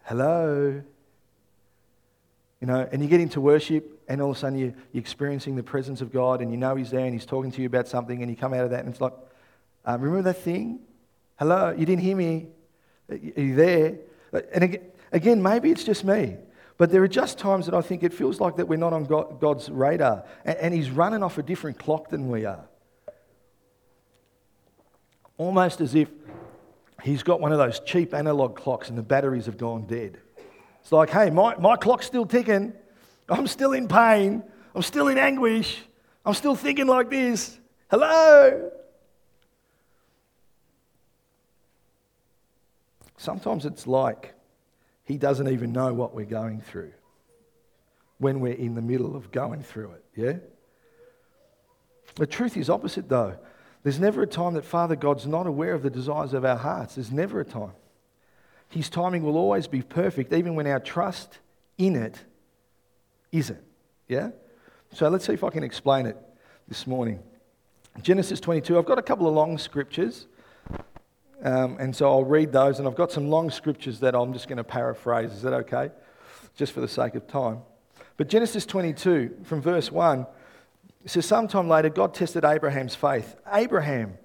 Hello? 0.04 0.82
You 2.60 2.66
know, 2.66 2.88
and 2.90 3.02
you 3.02 3.08
get 3.08 3.20
into 3.20 3.40
worship, 3.40 3.97
and 4.08 4.20
all 4.20 4.30
of 4.30 4.36
a 4.36 4.40
sudden 4.40 4.58
you, 4.58 4.74
you're 4.92 5.00
experiencing 5.00 5.54
the 5.54 5.62
presence 5.62 6.00
of 6.00 6.12
God, 6.12 6.40
and 6.40 6.50
you 6.50 6.56
know 6.56 6.74
He's 6.74 6.90
there, 6.90 7.04
and 7.04 7.12
He's 7.12 7.26
talking 7.26 7.52
to 7.52 7.60
you 7.60 7.66
about 7.66 7.86
something, 7.86 8.22
and 8.22 8.30
you 8.30 8.36
come 8.36 8.54
out 8.54 8.64
of 8.64 8.70
that, 8.70 8.80
and 8.80 8.88
it's 8.88 9.00
like, 9.00 9.12
um, 9.84 10.00
remember 10.00 10.32
that 10.32 10.42
thing? 10.42 10.80
Hello? 11.38 11.70
You 11.70 11.86
didn't 11.86 12.02
hear 12.02 12.16
me? 12.16 12.48
Are 13.10 13.16
you 13.16 13.54
there? 13.54 13.98
And 14.52 14.78
again, 15.12 15.42
maybe 15.42 15.70
it's 15.70 15.84
just 15.84 16.04
me. 16.04 16.36
But 16.76 16.90
there 16.90 17.02
are 17.02 17.08
just 17.08 17.38
times 17.38 17.66
that 17.66 17.74
I 17.74 17.80
think 17.80 18.02
it 18.02 18.12
feels 18.12 18.40
like 18.40 18.56
that 18.56 18.68
we're 18.68 18.76
not 18.76 18.92
on 18.92 19.04
God's 19.04 19.68
radar 19.68 20.24
and 20.44 20.72
He's 20.72 20.90
running 20.90 21.22
off 21.22 21.38
a 21.38 21.42
different 21.42 21.78
clock 21.78 22.08
than 22.08 22.28
we 22.28 22.44
are. 22.44 22.64
Almost 25.36 25.80
as 25.80 25.94
if 25.94 26.08
He's 27.02 27.22
got 27.22 27.40
one 27.40 27.52
of 27.52 27.58
those 27.58 27.80
cheap 27.80 28.12
analog 28.14 28.56
clocks 28.56 28.88
and 28.88 28.98
the 28.98 29.02
batteries 29.02 29.46
have 29.46 29.56
gone 29.56 29.86
dead. 29.86 30.18
It's 30.82 30.92
like, 30.92 31.10
hey, 31.10 31.30
my, 31.30 31.56
my 31.56 31.76
clock's 31.76 32.06
still 32.06 32.26
ticking. 32.26 32.72
I'm 33.28 33.46
still 33.46 33.72
in 33.72 33.88
pain. 33.88 34.42
I'm 34.74 34.82
still 34.82 35.08
in 35.08 35.18
anguish. 35.18 35.82
I'm 36.24 36.34
still 36.34 36.54
thinking 36.54 36.86
like 36.86 37.10
this. 37.10 37.58
Hello? 37.90 38.70
Sometimes 43.16 43.66
it's 43.66 43.86
like 43.86 44.34
he 45.04 45.18
doesn't 45.18 45.48
even 45.48 45.72
know 45.72 45.92
what 45.92 46.14
we're 46.14 46.24
going 46.24 46.60
through 46.60 46.92
when 48.18 48.40
we're 48.40 48.52
in 48.52 48.74
the 48.74 48.82
middle 48.82 49.16
of 49.16 49.30
going 49.30 49.62
through 49.62 49.92
it, 49.92 50.04
yeah? 50.16 50.32
The 52.16 52.26
truth 52.26 52.56
is 52.56 52.68
opposite, 52.68 53.08
though. 53.08 53.36
There's 53.82 54.00
never 54.00 54.22
a 54.22 54.26
time 54.26 54.54
that 54.54 54.64
Father 54.64 54.96
God's 54.96 55.26
not 55.26 55.46
aware 55.46 55.72
of 55.72 55.82
the 55.82 55.90
desires 55.90 56.34
of 56.34 56.44
our 56.44 56.56
hearts. 56.56 56.96
There's 56.96 57.12
never 57.12 57.40
a 57.40 57.44
time. 57.44 57.72
His 58.68 58.90
timing 58.90 59.22
will 59.22 59.36
always 59.36 59.66
be 59.66 59.82
perfect, 59.82 60.32
even 60.32 60.54
when 60.54 60.66
our 60.66 60.80
trust 60.80 61.38
in 61.78 61.96
it 61.96 62.24
isn't. 63.32 63.62
Yeah? 64.08 64.30
So 64.92 65.08
let's 65.08 65.26
see 65.26 65.34
if 65.34 65.44
I 65.44 65.50
can 65.50 65.62
explain 65.62 66.06
it 66.06 66.16
this 66.66 66.86
morning. 66.86 67.20
Genesis 68.02 68.40
22, 68.40 68.78
I've 68.78 68.86
got 68.86 68.98
a 68.98 69.02
couple 69.02 69.26
of 69.26 69.34
long 69.34 69.58
scriptures. 69.58 70.26
Um, 71.42 71.76
and 71.78 71.94
so 71.94 72.08
I'll 72.08 72.24
read 72.24 72.52
those, 72.52 72.78
and 72.78 72.88
I've 72.88 72.96
got 72.96 73.12
some 73.12 73.28
long 73.28 73.50
scriptures 73.50 74.00
that 74.00 74.14
I'm 74.14 74.32
just 74.32 74.48
going 74.48 74.56
to 74.56 74.64
paraphrase. 74.64 75.32
Is 75.32 75.42
that 75.42 75.52
okay? 75.52 75.90
Just 76.56 76.72
for 76.72 76.80
the 76.80 76.88
sake 76.88 77.14
of 77.14 77.26
time. 77.28 77.60
But 78.16 78.28
Genesis 78.28 78.66
22, 78.66 79.36
from 79.44 79.62
verse 79.62 79.92
1, 79.92 80.26
it 81.04 81.10
says, 81.10 81.26
Sometime 81.26 81.68
later, 81.68 81.88
God 81.88 82.12
tested 82.12 82.44
Abraham's 82.44 82.96
faith. 82.96 83.36
Abraham, 83.52 84.18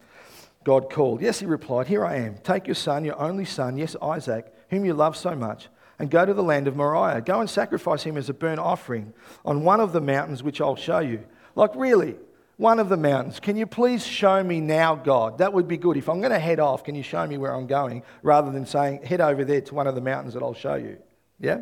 God 0.63 0.89
called. 0.89 1.21
Yes, 1.21 1.39
he 1.39 1.45
replied, 1.45 1.87
Here 1.87 2.03
I 2.03 2.15
am. 2.15 2.37
Take 2.39 2.67
your 2.67 2.75
son, 2.75 3.05
your 3.05 3.19
only 3.19 3.45
son, 3.45 3.77
yes, 3.77 3.95
Isaac, 4.01 4.51
whom 4.69 4.83
you 4.83 4.93
love 4.93 5.15
so 5.15 5.35
much, 5.35 5.67
and 5.99 6.09
go 6.09 6.25
to 6.25 6.33
the 6.33 6.43
land 6.43 6.67
of 6.67 6.75
Moriah. 6.75 7.21
Go 7.21 7.39
and 7.39 7.49
sacrifice 7.49 8.03
him 8.03 8.17
as 8.17 8.29
a 8.29 8.33
burnt 8.33 8.59
offering 8.59 9.13
on 9.45 9.63
one 9.63 9.79
of 9.79 9.93
the 9.93 10.01
mountains 10.01 10.43
which 10.43 10.61
I'll 10.61 10.75
show 10.75 10.99
you. 10.99 11.23
Like, 11.55 11.75
really? 11.75 12.15
one 12.57 12.79
of 12.79 12.89
the 12.89 12.97
mountains. 12.97 13.39
Can 13.39 13.57
you 13.57 13.65
please 13.65 14.05
show 14.05 14.43
me 14.43 14.59
now, 14.59 14.95
God? 14.95 15.39
That 15.39 15.53
would 15.53 15.67
be 15.67 15.77
good. 15.77 15.97
If 15.97 16.07
I'm 16.07 16.19
going 16.19 16.31
to 16.31 16.39
head 16.39 16.59
off, 16.59 16.83
can 16.83 16.95
you 16.95 17.03
show 17.03 17.25
me 17.25 17.37
where 17.37 17.53
I'm 17.53 17.67
going 17.67 18.03
rather 18.21 18.51
than 18.51 18.65
saying, 18.65 19.03
head 19.03 19.21
over 19.21 19.43
there 19.43 19.61
to 19.61 19.75
one 19.75 19.87
of 19.87 19.95
the 19.95 20.01
mountains 20.01 20.33
that 20.35 20.43
I'll 20.43 20.53
show 20.53 20.75
you? 20.75 20.97
Yeah? 21.39 21.61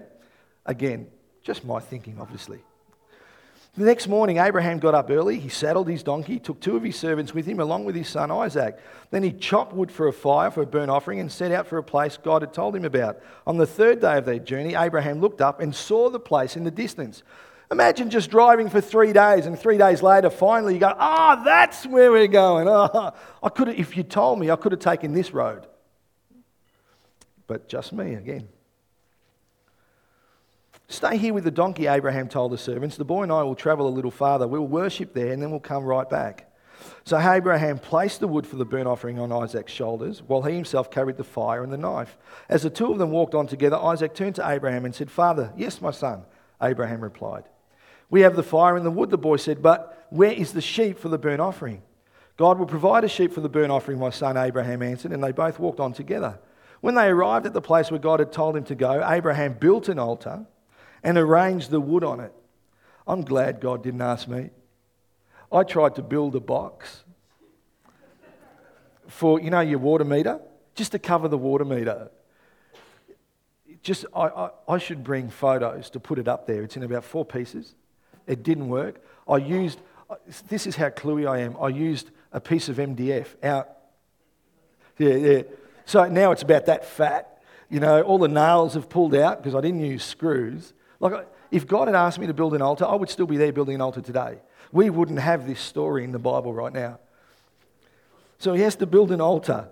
Again, 0.65 1.07
just 1.43 1.63
my 1.63 1.79
thinking, 1.79 2.19
obviously. 2.19 2.59
The 3.77 3.85
next 3.85 4.09
morning, 4.09 4.37
Abraham 4.37 4.79
got 4.79 4.95
up 4.95 5.09
early. 5.09 5.39
He 5.39 5.47
saddled 5.47 5.87
his 5.87 6.03
donkey, 6.03 6.39
took 6.39 6.59
two 6.59 6.75
of 6.75 6.83
his 6.83 6.97
servants 6.97 7.33
with 7.33 7.45
him, 7.45 7.61
along 7.61 7.85
with 7.85 7.95
his 7.95 8.09
son 8.09 8.29
Isaac. 8.29 8.77
Then 9.11 9.23
he 9.23 9.31
chopped 9.31 9.73
wood 9.73 9.89
for 9.89 10.07
a 10.09 10.13
fire 10.13 10.51
for 10.51 10.61
a 10.61 10.65
burnt 10.65 10.91
offering 10.91 11.21
and 11.21 11.31
set 11.31 11.53
out 11.53 11.67
for 11.67 11.77
a 11.77 11.83
place 11.83 12.17
God 12.21 12.41
had 12.41 12.53
told 12.53 12.75
him 12.75 12.83
about. 12.83 13.21
On 13.47 13.55
the 13.55 13.65
third 13.65 14.01
day 14.01 14.17
of 14.17 14.25
their 14.25 14.39
journey, 14.39 14.75
Abraham 14.75 15.21
looked 15.21 15.39
up 15.39 15.61
and 15.61 15.73
saw 15.73 16.09
the 16.09 16.19
place 16.19 16.57
in 16.57 16.65
the 16.65 16.71
distance. 16.71 17.23
Imagine 17.71 18.09
just 18.09 18.29
driving 18.29 18.69
for 18.69 18.81
three 18.81 19.13
days 19.13 19.45
and 19.45 19.57
three 19.57 19.77
days 19.77 20.03
later, 20.03 20.29
finally 20.29 20.73
you 20.73 20.79
go, 20.81 20.93
ah, 20.99 21.37
oh, 21.39 21.43
that's 21.45 21.87
where 21.87 22.11
we're 22.11 22.27
going. 22.27 22.67
Oh, 22.67 23.13
I 23.41 23.47
could 23.47 23.69
if 23.69 23.95
you 23.95 24.03
told 24.03 24.37
me, 24.37 24.51
I 24.51 24.57
could 24.57 24.73
have 24.73 24.81
taken 24.81 25.13
this 25.13 25.31
road. 25.31 25.65
But 27.47 27.69
just 27.69 27.93
me 27.93 28.15
again. 28.15 28.49
Stay 30.91 31.15
here 31.15 31.33
with 31.33 31.45
the 31.45 31.51
donkey, 31.51 31.87
Abraham 31.87 32.27
told 32.27 32.51
the 32.51 32.57
servants. 32.57 32.97
The 32.97 33.05
boy 33.05 33.23
and 33.23 33.31
I 33.31 33.43
will 33.43 33.55
travel 33.55 33.87
a 33.87 33.89
little 33.89 34.11
farther. 34.11 34.45
We'll 34.45 34.67
worship 34.67 35.13
there 35.13 35.31
and 35.31 35.41
then 35.41 35.49
we'll 35.49 35.61
come 35.61 35.85
right 35.85 36.07
back. 36.09 36.51
So 37.05 37.17
Abraham 37.17 37.79
placed 37.79 38.19
the 38.19 38.27
wood 38.27 38.45
for 38.45 38.57
the 38.57 38.65
burnt 38.65 38.89
offering 38.89 39.17
on 39.17 39.31
Isaac's 39.31 39.71
shoulders, 39.71 40.21
while 40.21 40.41
he 40.41 40.53
himself 40.53 40.91
carried 40.91 41.15
the 41.15 41.23
fire 41.23 41.63
and 41.63 41.71
the 41.71 41.77
knife. 41.77 42.17
As 42.49 42.63
the 42.63 42.69
two 42.69 42.91
of 42.91 42.97
them 42.97 43.09
walked 43.09 43.35
on 43.35 43.47
together, 43.47 43.77
Isaac 43.77 44.13
turned 44.13 44.35
to 44.35 44.49
Abraham 44.49 44.83
and 44.83 44.93
said, 44.93 45.09
Father, 45.09 45.53
yes, 45.55 45.79
my 45.79 45.91
son. 45.91 46.25
Abraham 46.61 46.99
replied. 46.99 47.45
We 48.09 48.21
have 48.21 48.35
the 48.35 48.43
fire 48.43 48.75
and 48.75 48.85
the 48.85 48.91
wood, 48.91 49.11
the 49.11 49.17
boy 49.17 49.37
said, 49.37 49.61
but 49.61 50.07
where 50.09 50.33
is 50.33 50.51
the 50.51 50.59
sheep 50.59 50.99
for 50.99 51.07
the 51.07 51.17
burnt 51.17 51.39
offering? 51.39 51.83
God 52.35 52.59
will 52.59 52.65
provide 52.65 53.05
a 53.05 53.09
sheep 53.09 53.31
for 53.31 53.39
the 53.39 53.47
burnt 53.47 53.71
offering, 53.71 53.97
my 53.97 54.09
son 54.09 54.35
Abraham 54.35 54.81
answered, 54.81 55.13
and 55.13 55.23
they 55.23 55.31
both 55.31 55.57
walked 55.57 55.79
on 55.79 55.93
together. 55.93 56.37
When 56.81 56.95
they 56.95 57.07
arrived 57.07 57.45
at 57.45 57.53
the 57.53 57.61
place 57.61 57.91
where 57.91 57.99
God 57.99 58.19
had 58.19 58.33
told 58.33 58.57
him 58.57 58.65
to 58.65 58.75
go, 58.75 59.07
Abraham 59.07 59.53
built 59.53 59.87
an 59.87 59.97
altar 59.97 60.45
and 61.03 61.17
arranged 61.17 61.69
the 61.69 61.79
wood 61.79 62.03
on 62.03 62.19
it. 62.19 62.33
I'm 63.07 63.21
glad 63.21 63.59
God 63.59 63.83
didn't 63.83 64.01
ask 64.01 64.27
me. 64.27 64.51
I 65.51 65.63
tried 65.63 65.95
to 65.95 66.01
build 66.01 66.35
a 66.35 66.39
box 66.39 67.03
for, 69.07 69.39
you 69.41 69.49
know, 69.49 69.59
your 69.59 69.79
water 69.79 70.05
meter, 70.05 70.39
just 70.75 70.93
to 70.93 70.99
cover 70.99 71.27
the 71.27 71.37
water 71.37 71.65
meter. 71.65 72.09
Just, 73.83 74.05
I, 74.15 74.27
I, 74.27 74.49
I 74.69 74.77
should 74.77 75.03
bring 75.03 75.29
photos 75.29 75.89
to 75.89 75.99
put 75.99 76.19
it 76.19 76.27
up 76.27 76.47
there. 76.47 76.63
It's 76.63 76.77
in 76.77 76.83
about 76.83 77.03
four 77.03 77.25
pieces. 77.25 77.75
It 78.27 78.43
didn't 78.43 78.69
work. 78.69 79.03
I 79.27 79.37
used, 79.37 79.81
uh, 80.09 80.15
this 80.47 80.67
is 80.67 80.75
how 80.75 80.89
cluey 80.89 81.29
I 81.29 81.39
am. 81.39 81.57
I 81.59 81.69
used 81.69 82.11
a 82.31 82.39
piece 82.39 82.69
of 82.69 82.77
MDF 82.77 83.27
out. 83.43 83.69
Yeah, 84.97 85.15
yeah. 85.15 85.41
So 85.85 86.07
now 86.07 86.31
it's 86.31 86.43
about 86.43 86.67
that 86.67 86.85
fat. 86.85 87.41
You 87.69 87.79
know, 87.79 88.01
all 88.01 88.19
the 88.19 88.27
nails 88.27 88.75
have 88.75 88.87
pulled 88.87 89.15
out 89.15 89.41
because 89.41 89.55
I 89.55 89.61
didn't 89.61 89.81
use 89.81 90.03
screws. 90.03 90.73
Like, 91.01 91.27
if 91.49 91.67
God 91.67 91.87
had 91.87 91.95
asked 91.95 92.19
me 92.19 92.27
to 92.27 92.33
build 92.33 92.53
an 92.53 92.61
altar, 92.61 92.85
I 92.85 92.95
would 92.95 93.09
still 93.09 93.25
be 93.25 93.35
there 93.35 93.51
building 93.51 93.75
an 93.75 93.81
altar 93.81 94.01
today. 94.01 94.37
We 94.71 94.89
wouldn't 94.89 95.19
have 95.19 95.47
this 95.47 95.59
story 95.59 96.03
in 96.03 96.11
the 96.11 96.19
Bible 96.19 96.53
right 96.53 96.71
now. 96.71 96.99
So 98.37 98.53
he 98.53 98.61
has 98.61 98.75
to 98.77 98.85
build 98.85 99.11
an 99.11 99.19
altar. 99.19 99.67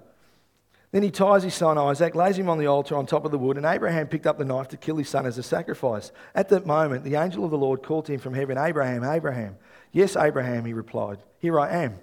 Then 0.92 1.04
he 1.04 1.12
ties 1.12 1.44
his 1.44 1.54
son 1.54 1.78
Isaac, 1.78 2.16
lays 2.16 2.38
him 2.38 2.50
on 2.50 2.58
the 2.58 2.66
altar 2.66 2.96
on 2.96 3.06
top 3.06 3.24
of 3.24 3.32
the 3.32 3.38
wood, 3.38 3.58
and 3.58 3.66
Abraham 3.66 4.08
picked 4.08 4.26
up 4.26 4.40
the 4.40 4.46
knife 4.46 4.70
to 4.70 4.78
kill 4.78 4.98
his 4.98 5.08
son 5.08 5.28
as 5.28 5.38
a 5.38 5.44
sacrifice. 5.44 6.12
At 6.34 6.50
that 6.50 6.66
moment, 6.66 7.04
the 7.04 7.16
angel 7.16 7.46
of 7.46 7.52
the 7.52 7.58
Lord 7.58 7.84
called 7.84 8.06
to 8.06 8.14
him 8.14 8.20
from 8.20 8.34
heaven, 8.34 8.58
Abraham, 8.58 9.04
Abraham. 9.04 9.58
Yes, 9.92 10.16
Abraham, 10.16 10.66
he 10.66 10.74
replied. 10.74 11.20
Here 11.38 11.60
I 11.60 11.84
am. 11.84 12.00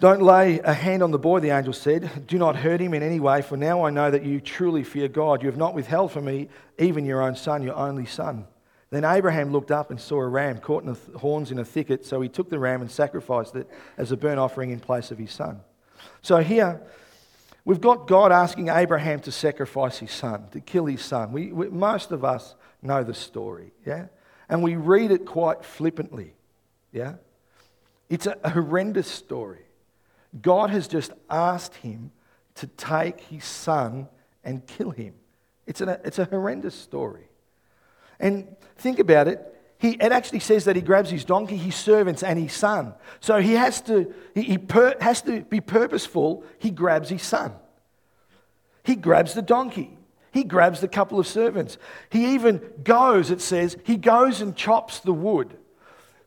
Don't 0.00 0.22
lay 0.22 0.60
a 0.60 0.72
hand 0.72 1.02
on 1.02 1.10
the 1.10 1.18
boy, 1.18 1.40
the 1.40 1.50
angel 1.50 1.72
said. 1.72 2.26
Do 2.26 2.38
not 2.38 2.56
hurt 2.56 2.80
him 2.80 2.94
in 2.94 3.02
any 3.02 3.18
way, 3.18 3.42
for 3.42 3.56
now 3.56 3.84
I 3.84 3.90
know 3.90 4.10
that 4.10 4.24
you 4.24 4.40
truly 4.40 4.84
fear 4.84 5.08
God. 5.08 5.42
You 5.42 5.48
have 5.48 5.56
not 5.56 5.74
withheld 5.74 6.12
from 6.12 6.26
me 6.26 6.48
even 6.78 7.04
your 7.04 7.22
own 7.22 7.34
son, 7.34 7.62
your 7.62 7.74
only 7.74 8.06
son. 8.06 8.46
Then 8.90 9.04
Abraham 9.04 9.50
looked 9.52 9.70
up 9.70 9.90
and 9.90 10.00
saw 10.00 10.20
a 10.20 10.26
ram 10.26 10.58
caught 10.58 10.84
in 10.84 10.92
the 10.92 11.18
horns 11.18 11.50
in 11.50 11.58
a 11.58 11.64
thicket, 11.64 12.06
so 12.06 12.20
he 12.20 12.28
took 12.28 12.48
the 12.48 12.58
ram 12.58 12.80
and 12.80 12.90
sacrificed 12.90 13.56
it 13.56 13.68
as 13.96 14.12
a 14.12 14.16
burnt 14.16 14.38
offering 14.38 14.70
in 14.70 14.80
place 14.80 15.10
of 15.10 15.18
his 15.18 15.32
son. 15.32 15.60
So 16.22 16.38
here, 16.38 16.80
We've 17.68 17.82
got 17.82 18.06
God 18.06 18.32
asking 18.32 18.68
Abraham 18.68 19.20
to 19.20 19.30
sacrifice 19.30 19.98
his 19.98 20.10
son, 20.10 20.46
to 20.52 20.60
kill 20.60 20.86
his 20.86 21.04
son. 21.04 21.32
We, 21.32 21.52
we, 21.52 21.68
most 21.68 22.12
of 22.12 22.24
us 22.24 22.54
know 22.80 23.04
the 23.04 23.12
story, 23.12 23.72
yeah? 23.84 24.06
And 24.48 24.62
we 24.62 24.76
read 24.76 25.10
it 25.10 25.26
quite 25.26 25.62
flippantly, 25.62 26.32
yeah? 26.92 27.16
It's 28.08 28.26
a, 28.26 28.38
a 28.42 28.48
horrendous 28.48 29.06
story. 29.06 29.66
God 30.42 30.70
has 30.70 30.88
just 30.88 31.12
asked 31.30 31.74
him 31.76 32.12
to 32.56 32.66
take 32.66 33.20
his 33.20 33.44
son 33.44 34.08
and 34.44 34.66
kill 34.66 34.90
him. 34.90 35.14
It's, 35.66 35.80
an, 35.80 35.90
it's 36.04 36.18
a 36.18 36.24
horrendous 36.24 36.74
story. 36.74 37.28
And 38.18 38.56
think 38.76 38.98
about 38.98 39.28
it. 39.28 39.54
He, 39.78 39.90
it 39.90 40.10
actually 40.10 40.40
says 40.40 40.64
that 40.64 40.74
he 40.74 40.82
grabs 40.82 41.10
his 41.10 41.24
donkey, 41.24 41.56
his 41.56 41.76
servants, 41.76 42.22
and 42.22 42.38
his 42.38 42.52
son. 42.52 42.94
So 43.20 43.40
he 43.40 43.54
has 43.54 43.80
to, 43.82 44.12
he, 44.34 44.42
he 44.42 44.58
per, 44.58 44.96
has 45.00 45.22
to 45.22 45.42
be 45.42 45.60
purposeful. 45.60 46.44
He 46.58 46.70
grabs 46.70 47.08
his 47.08 47.22
son. 47.22 47.52
He 48.82 48.96
grabs 48.96 49.34
the 49.34 49.42
donkey. 49.42 49.96
He 50.32 50.42
grabs 50.44 50.80
the 50.80 50.88
couple 50.88 51.20
of 51.20 51.26
servants. 51.26 51.78
He 52.10 52.34
even 52.34 52.60
goes, 52.82 53.30
it 53.30 53.40
says, 53.40 53.76
he 53.84 53.96
goes 53.96 54.40
and 54.40 54.56
chops 54.56 55.00
the 55.00 55.12
wood. 55.12 55.56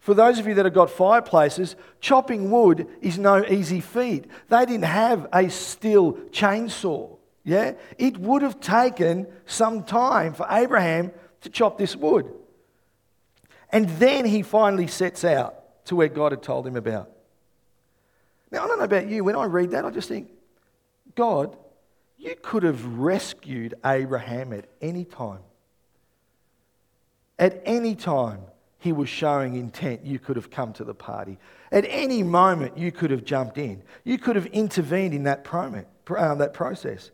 For 0.01 0.15
those 0.15 0.39
of 0.39 0.47
you 0.47 0.55
that 0.55 0.65
have 0.65 0.73
got 0.73 0.89
fireplaces, 0.89 1.75
chopping 1.99 2.49
wood 2.49 2.87
is 3.01 3.19
no 3.19 3.45
easy 3.45 3.81
feat. 3.81 4.25
They 4.49 4.65
didn't 4.65 4.85
have 4.85 5.25
a 5.25 5.45
Stihl 5.45 6.29
chainsaw. 6.31 7.17
Yeah? 7.43 7.73
It 7.99 8.17
would 8.17 8.41
have 8.41 8.59
taken 8.59 9.27
some 9.45 9.83
time 9.83 10.33
for 10.33 10.47
Abraham 10.49 11.11
to 11.41 11.49
chop 11.49 11.77
this 11.77 11.95
wood. 11.95 12.33
And 13.71 13.87
then 13.89 14.25
he 14.25 14.41
finally 14.41 14.87
sets 14.87 15.23
out 15.23 15.85
to 15.85 15.95
where 15.95 16.07
God 16.07 16.31
had 16.31 16.41
told 16.41 16.65
him 16.65 16.75
about. 16.75 17.11
Now, 18.49 18.63
I 18.63 18.67
don't 18.67 18.79
know 18.79 18.85
about 18.85 19.07
you, 19.07 19.23
when 19.23 19.35
I 19.35 19.45
read 19.45 19.71
that, 19.71 19.85
I 19.85 19.91
just 19.91 20.09
think, 20.09 20.29
God, 21.13 21.55
you 22.17 22.35
could 22.41 22.63
have 22.63 22.83
rescued 22.85 23.75
Abraham 23.85 24.51
at 24.51 24.65
any 24.81 25.05
time. 25.05 25.41
At 27.37 27.61
any 27.65 27.95
time, 27.95 28.41
he 28.81 28.91
was 28.91 29.07
showing 29.07 29.55
intent, 29.55 30.03
you 30.03 30.17
could 30.17 30.35
have 30.35 30.49
come 30.49 30.73
to 30.73 30.83
the 30.83 30.95
party. 30.95 31.37
At 31.71 31.85
any 31.87 32.23
moment, 32.23 32.79
you 32.79 32.91
could 32.91 33.11
have 33.11 33.23
jumped 33.23 33.59
in. 33.59 33.83
You 34.03 34.17
could 34.17 34.35
have 34.35 34.47
intervened 34.47 35.13
in 35.13 35.23
that, 35.23 35.47
uh, 35.47 36.35
that 36.35 36.53
process. 36.55 37.11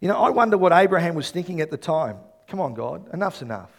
You 0.00 0.08
know, 0.08 0.16
I 0.16 0.30
wonder 0.30 0.56
what 0.56 0.72
Abraham 0.72 1.14
was 1.14 1.30
thinking 1.30 1.60
at 1.60 1.70
the 1.70 1.76
time. 1.76 2.16
Come 2.46 2.58
on, 2.58 2.72
God, 2.72 3.12
enough's 3.12 3.42
enough. 3.42 3.70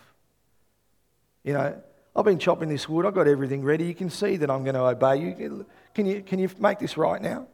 You 1.44 1.54
know, 1.54 1.82
I've 2.16 2.26
been 2.26 2.38
chopping 2.38 2.70
this 2.70 2.88
wood, 2.88 3.08
I've 3.08 3.16
got 3.16 3.28
everything 3.28 3.64
ready. 3.64 3.86
You 3.86 3.96
can 3.96 4.12
see 4.12 4.38
that 4.38 4.52
I'm 4.52 4.64
going 4.64 4.76
to 4.76 4.86
obey 4.86 5.18
you. 5.18 5.66
Can 5.96 6.06
you, 6.06 6.22
can 6.22 6.38
you 6.38 6.48
make 6.60 6.78
this 6.78 6.96
right 6.96 7.20
now? 7.20 7.48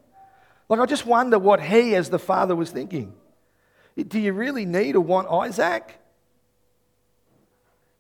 Like, 0.67 0.81
I 0.81 0.85
just 0.85 1.05
wonder 1.05 1.39
what 1.39 1.61
he, 1.61 1.95
as 1.95 2.09
the 2.09 2.19
father, 2.19 2.57
was 2.57 2.71
thinking. 2.71 3.13
Do 3.95 4.19
you 4.19 4.33
really 4.33 4.65
need 4.65 4.97
or 4.97 4.99
want 4.99 5.29
Isaac? 5.29 5.97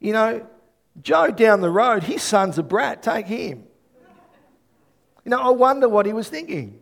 You 0.01 0.11
know, 0.11 0.47
Joe 1.01 1.31
down 1.31 1.61
the 1.61 1.69
road, 1.69 2.03
his 2.03 2.23
son's 2.23 2.57
a 2.57 2.63
brat, 2.63 3.03
take 3.03 3.27
him. 3.27 3.63
You 5.23 5.31
know, 5.31 5.41
I 5.41 5.49
wonder 5.49 5.89
what 5.89 6.05
he 6.05 6.13
was 6.13 6.29
thinking. 6.29 6.79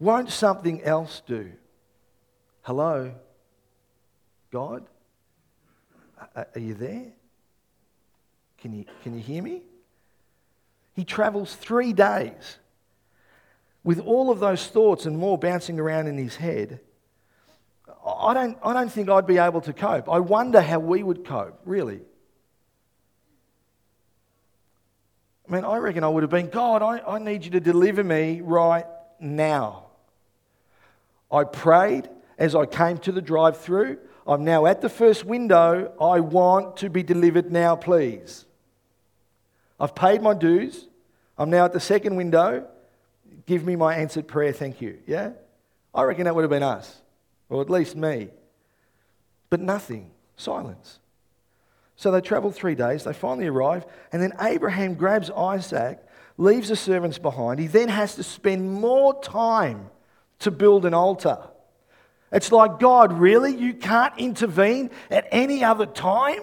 Won't 0.00 0.30
something 0.30 0.82
else 0.82 1.22
do? 1.26 1.52
Hello? 2.62 3.12
God? 4.50 4.84
Are 6.34 6.46
you 6.56 6.74
there? 6.74 7.12
Can 8.58 8.72
you, 8.72 8.84
can 9.02 9.14
you 9.14 9.20
hear 9.20 9.42
me? 9.42 9.62
He 10.94 11.04
travels 11.04 11.54
three 11.54 11.92
days 11.92 12.58
with 13.84 14.00
all 14.00 14.30
of 14.30 14.40
those 14.40 14.66
thoughts 14.66 15.06
and 15.06 15.16
more 15.16 15.38
bouncing 15.38 15.78
around 15.78 16.08
in 16.08 16.18
his 16.18 16.36
head. 16.36 16.80
I 18.06 18.34
don't, 18.34 18.58
I 18.62 18.72
don't 18.72 18.90
think 18.90 19.08
I'd 19.08 19.26
be 19.26 19.38
able 19.38 19.60
to 19.62 19.72
cope. 19.72 20.08
I 20.08 20.18
wonder 20.18 20.60
how 20.60 20.78
we 20.78 21.02
would 21.02 21.24
cope, 21.24 21.60
really. 21.64 22.00
I 25.48 25.52
mean, 25.52 25.64
I 25.64 25.78
reckon 25.78 26.04
I 26.04 26.08
would 26.08 26.22
have 26.22 26.30
been, 26.30 26.48
God, 26.48 26.82
I, 26.82 27.00
I 27.00 27.18
need 27.18 27.44
you 27.44 27.50
to 27.52 27.60
deliver 27.60 28.04
me 28.04 28.40
right 28.42 28.84
now. 29.18 29.86
I 31.30 31.44
prayed 31.44 32.08
as 32.38 32.54
I 32.54 32.66
came 32.66 32.98
to 32.98 33.12
the 33.12 33.22
drive 33.22 33.58
through. 33.58 33.98
I'm 34.26 34.44
now 34.44 34.66
at 34.66 34.82
the 34.82 34.88
first 34.88 35.24
window. 35.24 35.92
I 36.00 36.20
want 36.20 36.78
to 36.78 36.90
be 36.90 37.02
delivered 37.02 37.50
now, 37.50 37.76
please. 37.76 38.44
I've 39.80 39.94
paid 39.94 40.22
my 40.22 40.34
dues. 40.34 40.86
I'm 41.38 41.50
now 41.50 41.64
at 41.64 41.72
the 41.72 41.80
second 41.80 42.16
window. 42.16 42.66
Give 43.46 43.64
me 43.64 43.76
my 43.76 43.94
answered 43.94 44.28
prayer, 44.28 44.52
thank 44.52 44.82
you. 44.82 44.98
Yeah? 45.06 45.30
I 45.94 46.02
reckon 46.02 46.24
that 46.24 46.34
would 46.34 46.42
have 46.42 46.50
been 46.50 46.62
us, 46.62 47.00
or 47.48 47.60
at 47.62 47.70
least 47.70 47.96
me. 47.96 48.28
But 49.50 49.60
nothing, 49.60 50.10
silence. 50.36 50.98
So 51.96 52.10
they 52.10 52.20
travel 52.20 52.52
three 52.52 52.74
days, 52.74 53.04
they 53.04 53.12
finally 53.12 53.48
arrive, 53.48 53.84
and 54.12 54.22
then 54.22 54.32
Abraham 54.40 54.94
grabs 54.94 55.30
Isaac, 55.30 55.98
leaves 56.36 56.68
the 56.68 56.76
servants 56.76 57.18
behind. 57.18 57.58
He 57.58 57.66
then 57.66 57.88
has 57.88 58.14
to 58.14 58.22
spend 58.22 58.72
more 58.72 59.20
time 59.20 59.90
to 60.40 60.50
build 60.50 60.86
an 60.86 60.94
altar. 60.94 61.38
It's 62.30 62.52
like, 62.52 62.78
God, 62.78 63.12
really? 63.12 63.56
You 63.56 63.74
can't 63.74 64.14
intervene 64.18 64.90
at 65.10 65.26
any 65.32 65.64
other 65.64 65.86
time? 65.86 66.42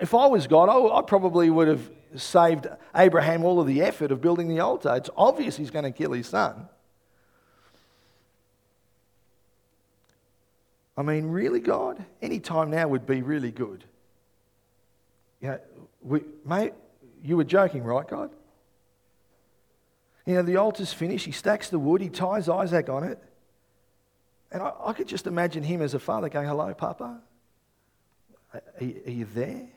If 0.00 0.14
I 0.14 0.26
was 0.26 0.46
God, 0.46 0.68
I 0.68 1.02
probably 1.02 1.48
would 1.48 1.68
have 1.68 1.90
saved 2.16 2.66
Abraham 2.94 3.44
all 3.44 3.60
of 3.60 3.66
the 3.66 3.82
effort 3.82 4.10
of 4.10 4.20
building 4.20 4.48
the 4.48 4.60
altar. 4.60 4.94
It's 4.96 5.10
obvious 5.16 5.56
he's 5.56 5.70
going 5.70 5.84
to 5.84 5.92
kill 5.92 6.12
his 6.12 6.26
son. 6.26 6.68
I 11.00 11.02
mean, 11.02 11.30
really, 11.30 11.60
God? 11.60 12.04
Any 12.20 12.40
time 12.40 12.70
now 12.70 12.86
would 12.86 13.06
be 13.06 13.22
really 13.22 13.50
good. 13.50 13.84
You 15.40 15.48
know, 15.48 15.60
we, 16.02 16.20
mate, 16.44 16.74
you 17.24 17.38
were 17.38 17.44
joking, 17.44 17.82
right, 17.84 18.06
God? 18.06 18.30
You 20.26 20.34
know, 20.34 20.42
the 20.42 20.58
altar's 20.58 20.92
finished. 20.92 21.24
He 21.24 21.32
stacks 21.32 21.70
the 21.70 21.78
wood. 21.78 22.02
He 22.02 22.10
ties 22.10 22.50
Isaac 22.50 22.90
on 22.90 23.04
it. 23.04 23.18
And 24.52 24.62
I, 24.62 24.72
I 24.84 24.92
could 24.92 25.08
just 25.08 25.26
imagine 25.26 25.62
him 25.62 25.80
as 25.80 25.94
a 25.94 25.98
father 25.98 26.28
going, 26.28 26.46
Hello, 26.46 26.74
Papa. 26.74 27.18
Are, 28.52 28.62
are 28.78 29.10
you 29.10 29.26
there? 29.34 29.68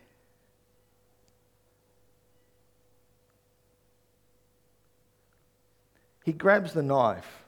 He 6.25 6.33
grabs 6.33 6.73
the 6.73 6.83
knife. 6.83 7.45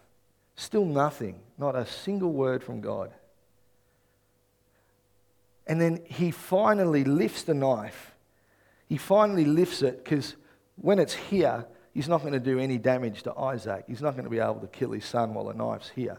Still 0.56 0.86
nothing. 0.86 1.42
Not 1.58 1.76
a 1.76 1.86
single 1.86 2.32
word 2.32 2.64
from 2.64 2.80
God. 2.80 3.12
And 5.68 5.82
then 5.82 6.02
he 6.06 6.32
finally 6.32 7.04
lifts 7.04 7.44
the 7.44 7.54
knife. 7.54 8.14
He 8.88 8.98
finally 8.98 9.46
lifts 9.46 9.82
it 9.82 10.04
because 10.04 10.36
when 10.76 11.00
it's 11.00 11.14
here, 11.14 11.66
he's 11.94 12.08
not 12.08 12.22
going 12.22 12.34
to 12.34 12.40
do 12.40 12.60
any 12.60 12.78
damage 12.78 13.24
to 13.24 13.36
Isaac. 13.38 13.86
He's 13.88 14.02
not 14.02 14.12
going 14.12 14.26
to 14.26 14.30
be 14.30 14.40
able 14.40 14.60
to 14.60 14.68
kill 14.68 14.92
his 14.92 15.06
son 15.06 15.34
while 15.34 15.46
the 15.46 15.54
knife's 15.54 15.90
here. 15.90 16.18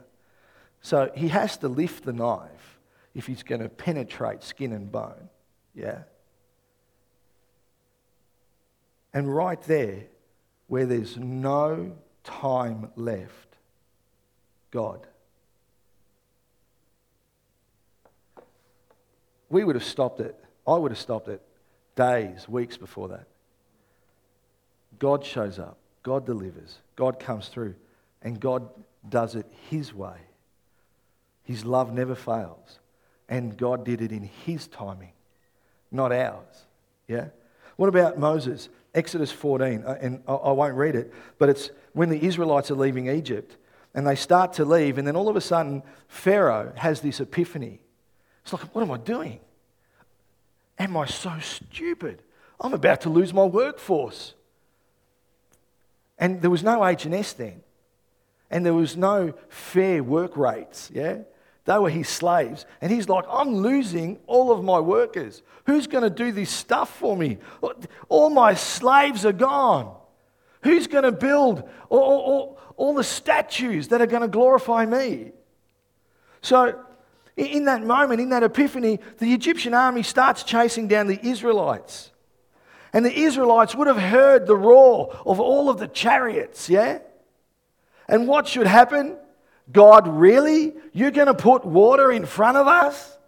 So 0.80 1.10
he 1.14 1.28
has 1.28 1.56
to 1.58 1.68
lift 1.68 2.04
the 2.04 2.12
knife 2.12 2.78
if 3.14 3.26
he's 3.26 3.42
going 3.42 3.60
to 3.60 3.68
penetrate 3.68 4.42
skin 4.42 4.72
and 4.72 4.90
bone. 4.90 5.28
Yeah? 5.74 6.02
And 9.12 9.34
right 9.34 9.60
there, 9.62 10.04
where 10.66 10.86
there's 10.86 11.16
no 11.16 11.96
time 12.24 12.90
left, 12.96 13.56
God. 14.70 15.06
We 19.48 19.64
would 19.64 19.76
have 19.76 19.84
stopped 19.84 20.20
it. 20.20 20.36
I 20.66 20.74
would 20.74 20.90
have 20.90 20.98
stopped 20.98 21.28
it 21.28 21.40
days, 21.94 22.48
weeks 22.48 22.76
before 22.76 23.08
that. 23.08 23.26
God 24.98 25.24
shows 25.24 25.58
up. 25.58 25.78
God 26.02 26.26
delivers. 26.26 26.78
God 26.94 27.18
comes 27.18 27.48
through. 27.48 27.74
And 28.22 28.40
God 28.40 28.68
does 29.08 29.34
it 29.34 29.46
His 29.70 29.92
way. 29.94 30.16
His 31.42 31.64
love 31.64 31.92
never 31.92 32.14
fails. 32.14 32.78
And 33.28 33.56
God 33.56 33.84
did 33.84 34.00
it 34.00 34.12
in 34.12 34.30
His 34.44 34.68
timing, 34.68 35.12
not 35.90 36.12
ours. 36.12 36.66
Yeah? 37.08 37.26
What 37.76 37.88
about 37.88 38.18
Moses? 38.18 38.68
Exodus 38.94 39.30
14, 39.30 39.84
uh, 39.84 39.98
and 40.00 40.22
I 40.26 40.52
won't 40.52 40.74
read 40.74 40.96
it, 40.96 41.12
but 41.38 41.50
it's 41.50 41.70
when 41.92 42.08
the 42.08 42.24
Israelites 42.24 42.70
are 42.70 42.76
leaving 42.76 43.08
Egypt 43.08 43.56
and 43.94 44.06
they 44.06 44.14
start 44.14 44.54
to 44.54 44.64
leave, 44.64 44.96
and 44.96 45.06
then 45.06 45.16
all 45.16 45.28
of 45.28 45.36
a 45.36 45.40
sudden, 45.40 45.82
Pharaoh 46.08 46.72
has 46.76 47.00
this 47.00 47.20
epiphany. 47.20 47.80
It's 48.46 48.52
like, 48.52 48.62
what 48.76 48.82
am 48.82 48.92
I 48.92 48.98
doing? 48.98 49.40
Am 50.78 50.96
I 50.96 51.06
so 51.06 51.36
stupid? 51.40 52.22
I'm 52.60 52.74
about 52.74 53.00
to 53.00 53.10
lose 53.10 53.34
my 53.34 53.42
workforce. 53.42 54.34
And 56.16 56.40
there 56.40 56.48
was 56.50 56.62
no 56.62 56.86
H&S 56.86 57.32
then. 57.32 57.60
And 58.48 58.64
there 58.64 58.72
was 58.72 58.96
no 58.96 59.34
fair 59.48 60.00
work 60.04 60.36
rates, 60.36 60.92
yeah? 60.94 61.22
They 61.64 61.76
were 61.76 61.90
his 61.90 62.08
slaves. 62.08 62.66
And 62.80 62.92
he's 62.92 63.08
like, 63.08 63.24
I'm 63.28 63.52
losing 63.56 64.20
all 64.28 64.52
of 64.52 64.62
my 64.62 64.78
workers. 64.78 65.42
Who's 65.64 65.88
going 65.88 66.04
to 66.04 66.10
do 66.10 66.30
this 66.30 66.48
stuff 66.48 66.96
for 66.96 67.16
me? 67.16 67.38
All 68.08 68.30
my 68.30 68.54
slaves 68.54 69.26
are 69.26 69.32
gone. 69.32 69.92
Who's 70.62 70.86
going 70.86 71.02
to 71.02 71.10
build 71.10 71.68
all, 71.88 71.98
all, 72.00 72.58
all 72.76 72.94
the 72.94 73.02
statues 73.02 73.88
that 73.88 74.00
are 74.00 74.06
going 74.06 74.22
to 74.22 74.28
glorify 74.28 74.86
me? 74.86 75.32
So, 76.42 76.85
in 77.36 77.66
that 77.66 77.84
moment, 77.84 78.20
in 78.20 78.30
that 78.30 78.42
epiphany, 78.42 78.98
the 79.18 79.32
Egyptian 79.34 79.74
army 79.74 80.02
starts 80.02 80.42
chasing 80.42 80.88
down 80.88 81.06
the 81.06 81.24
Israelites. 81.24 82.10
And 82.92 83.04
the 83.04 83.12
Israelites 83.12 83.74
would 83.74 83.88
have 83.88 83.98
heard 83.98 84.46
the 84.46 84.56
roar 84.56 85.14
of 85.26 85.38
all 85.38 85.68
of 85.68 85.78
the 85.78 85.88
chariots, 85.88 86.70
yeah? 86.70 87.00
And 88.08 88.26
what 88.26 88.48
should 88.48 88.66
happen? 88.66 89.16
God, 89.70 90.08
really? 90.08 90.74
You're 90.92 91.10
going 91.10 91.26
to 91.26 91.34
put 91.34 91.64
water 91.64 92.10
in 92.10 92.24
front 92.24 92.56
of 92.56 92.66
us? 92.66 93.18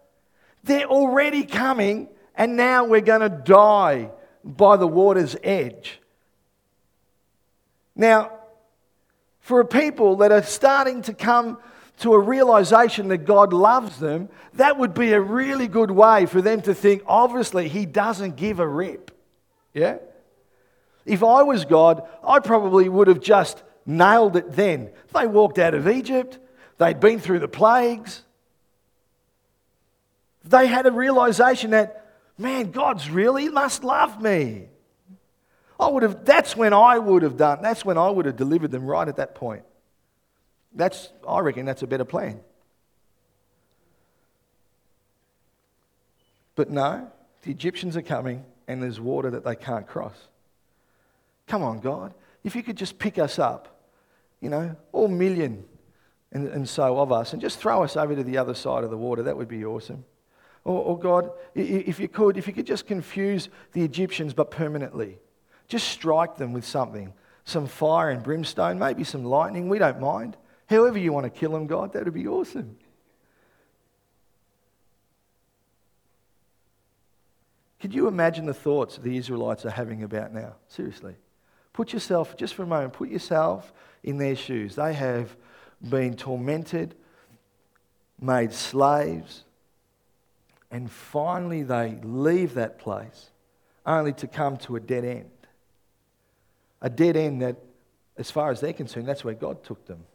They're 0.63 0.87
already 0.87 1.43
coming, 1.43 2.09
and 2.35 2.57
now 2.57 2.85
we're 2.85 3.01
going 3.01 3.21
to 3.21 3.29
die 3.29 4.09
by 4.43 4.77
the 4.77 4.87
water's 4.87 5.35
edge. 5.43 6.01
Now, 7.95 8.31
for 9.41 9.59
a 9.59 9.65
people 9.65 10.17
that 10.17 10.31
are 10.31 10.43
starting 10.43 11.03
to 11.03 11.13
come 11.13 11.59
to 11.99 12.13
a 12.13 12.19
realization 12.19 13.09
that 13.09 13.19
God 13.19 13.51
loves 13.53 13.99
them, 13.99 14.29
that 14.53 14.77
would 14.77 14.93
be 14.93 15.11
a 15.11 15.21
really 15.21 15.67
good 15.67 15.91
way 15.91 16.25
for 16.25 16.41
them 16.41 16.61
to 16.61 16.73
think, 16.73 17.03
obviously, 17.05 17.67
He 17.67 17.85
doesn't 17.85 18.35
give 18.35 18.59
a 18.59 18.67
rip. 18.67 19.11
Yeah? 19.73 19.97
If 21.05 21.23
I 21.23 21.43
was 21.43 21.65
God, 21.65 22.07
I 22.25 22.39
probably 22.39 22.87
would 22.87 23.07
have 23.07 23.19
just 23.19 23.63
nailed 23.85 24.35
it 24.37 24.51
then. 24.51 24.91
They 25.13 25.27
walked 25.27 25.59
out 25.59 25.73
of 25.73 25.87
Egypt, 25.87 26.39
they'd 26.77 26.99
been 26.99 27.19
through 27.19 27.39
the 27.39 27.47
plagues. 27.47 28.23
They 30.45 30.67
had 30.67 30.85
a 30.85 30.91
realization 30.91 31.71
that, 31.71 32.05
man, 32.37 32.71
God's 32.71 33.09
really 33.09 33.49
must 33.49 33.83
love 33.83 34.21
me. 34.21 34.69
I 35.79 35.87
would 35.87 36.03
have, 36.03 36.23
that's 36.23 36.55
when 36.55 36.73
I 36.73 36.97
would 36.97 37.23
have 37.23 37.37
done, 37.37 37.61
that's 37.61 37.83
when 37.83 37.97
I 37.97 38.09
would 38.09 38.25
have 38.25 38.37
delivered 38.37 38.71
them 38.71 38.85
right 38.85 39.07
at 39.07 39.17
that 39.17 39.35
point. 39.35 39.63
That's, 40.73 41.09
I 41.27 41.39
reckon 41.39 41.65
that's 41.65 41.81
a 41.81 41.87
better 41.87 42.05
plan. 42.05 42.39
But 46.55 46.69
no, 46.69 47.09
the 47.43 47.51
Egyptians 47.51 47.95
are 47.95 48.01
coming 48.01 48.43
and 48.67 48.83
there's 48.83 48.99
water 48.99 49.31
that 49.31 49.43
they 49.43 49.55
can't 49.55 49.87
cross. 49.87 50.15
Come 51.47 51.63
on, 51.63 51.79
God. 51.79 52.13
If 52.43 52.55
you 52.55 52.63
could 52.63 52.77
just 52.77 52.99
pick 52.99 53.17
us 53.17 53.39
up, 53.39 53.79
you 54.39 54.49
know, 54.49 54.75
all 54.91 55.07
million 55.07 55.65
and, 56.31 56.47
and 56.47 56.69
so 56.69 56.99
of 56.99 57.11
us, 57.11 57.33
and 57.33 57.41
just 57.41 57.59
throw 57.59 57.83
us 57.83 57.97
over 57.97 58.15
to 58.15 58.23
the 58.23 58.37
other 58.37 58.53
side 58.53 58.83
of 58.83 58.91
the 58.91 58.97
water, 58.97 59.23
that 59.23 59.35
would 59.35 59.47
be 59.47 59.65
awesome. 59.65 60.05
Or, 60.63 60.83
or 60.83 60.99
God, 60.99 61.31
if 61.55 61.99
you 61.99 62.07
could, 62.07 62.37
if 62.37 62.45
you 62.47 62.53
could 62.53 62.67
just 62.67 62.85
confuse 62.85 63.49
the 63.73 63.83
Egyptians 63.83 64.33
but 64.33 64.51
permanently, 64.51 65.17
just 65.67 65.87
strike 65.87 66.37
them 66.37 66.53
with 66.53 66.65
something, 66.65 67.13
some 67.45 67.67
fire 67.67 68.09
and 68.09 68.21
brimstone, 68.21 68.77
maybe 68.77 69.03
some 69.03 69.23
lightning, 69.23 69.69
we 69.69 69.79
don't 69.79 69.99
mind. 69.99 70.37
However 70.69 70.99
you 70.99 71.11
want 71.11 71.23
to 71.23 71.31
kill 71.31 71.51
them, 71.51 71.65
God, 71.65 71.93
that 71.93 72.05
would 72.05 72.13
be 72.13 72.27
awesome. 72.27 72.77
Could 77.79 77.95
you 77.95 78.07
imagine 78.07 78.45
the 78.45 78.53
thoughts 78.53 78.97
the 78.97 79.17
Israelites 79.17 79.65
are 79.65 79.71
having 79.71 80.03
about 80.03 80.31
now? 80.31 80.57
Seriously. 80.67 81.15
Put 81.73 81.91
yourself, 81.91 82.37
just 82.37 82.53
for 82.53 82.63
a 82.63 82.67
moment, 82.67 82.93
put 82.93 83.09
yourself 83.09 83.73
in 84.03 84.17
their 84.17 84.35
shoes. 84.35 84.75
They 84.75 84.93
have 84.93 85.35
been 85.81 86.15
tormented, 86.15 86.93
made 88.21 88.53
slaves, 88.53 89.45
and 90.69 90.91
finally 90.91 91.63
they 91.63 91.97
leave 92.03 92.53
that 92.53 92.77
place 92.77 93.31
only 93.87 94.13
to 94.13 94.27
come 94.27 94.57
to 94.57 94.75
a 94.75 94.79
dead 94.79 95.03
end. 95.03 95.31
A 96.81 96.91
dead 96.91 97.17
end 97.17 97.41
that, 97.41 97.55
as 98.17 98.29
far 98.29 98.51
as 98.51 98.59
they're 98.59 98.73
concerned, 98.73 99.07
that's 99.07 99.23
where 99.23 99.33
God 99.33 99.63
took 99.63 99.87
them. 99.87 100.05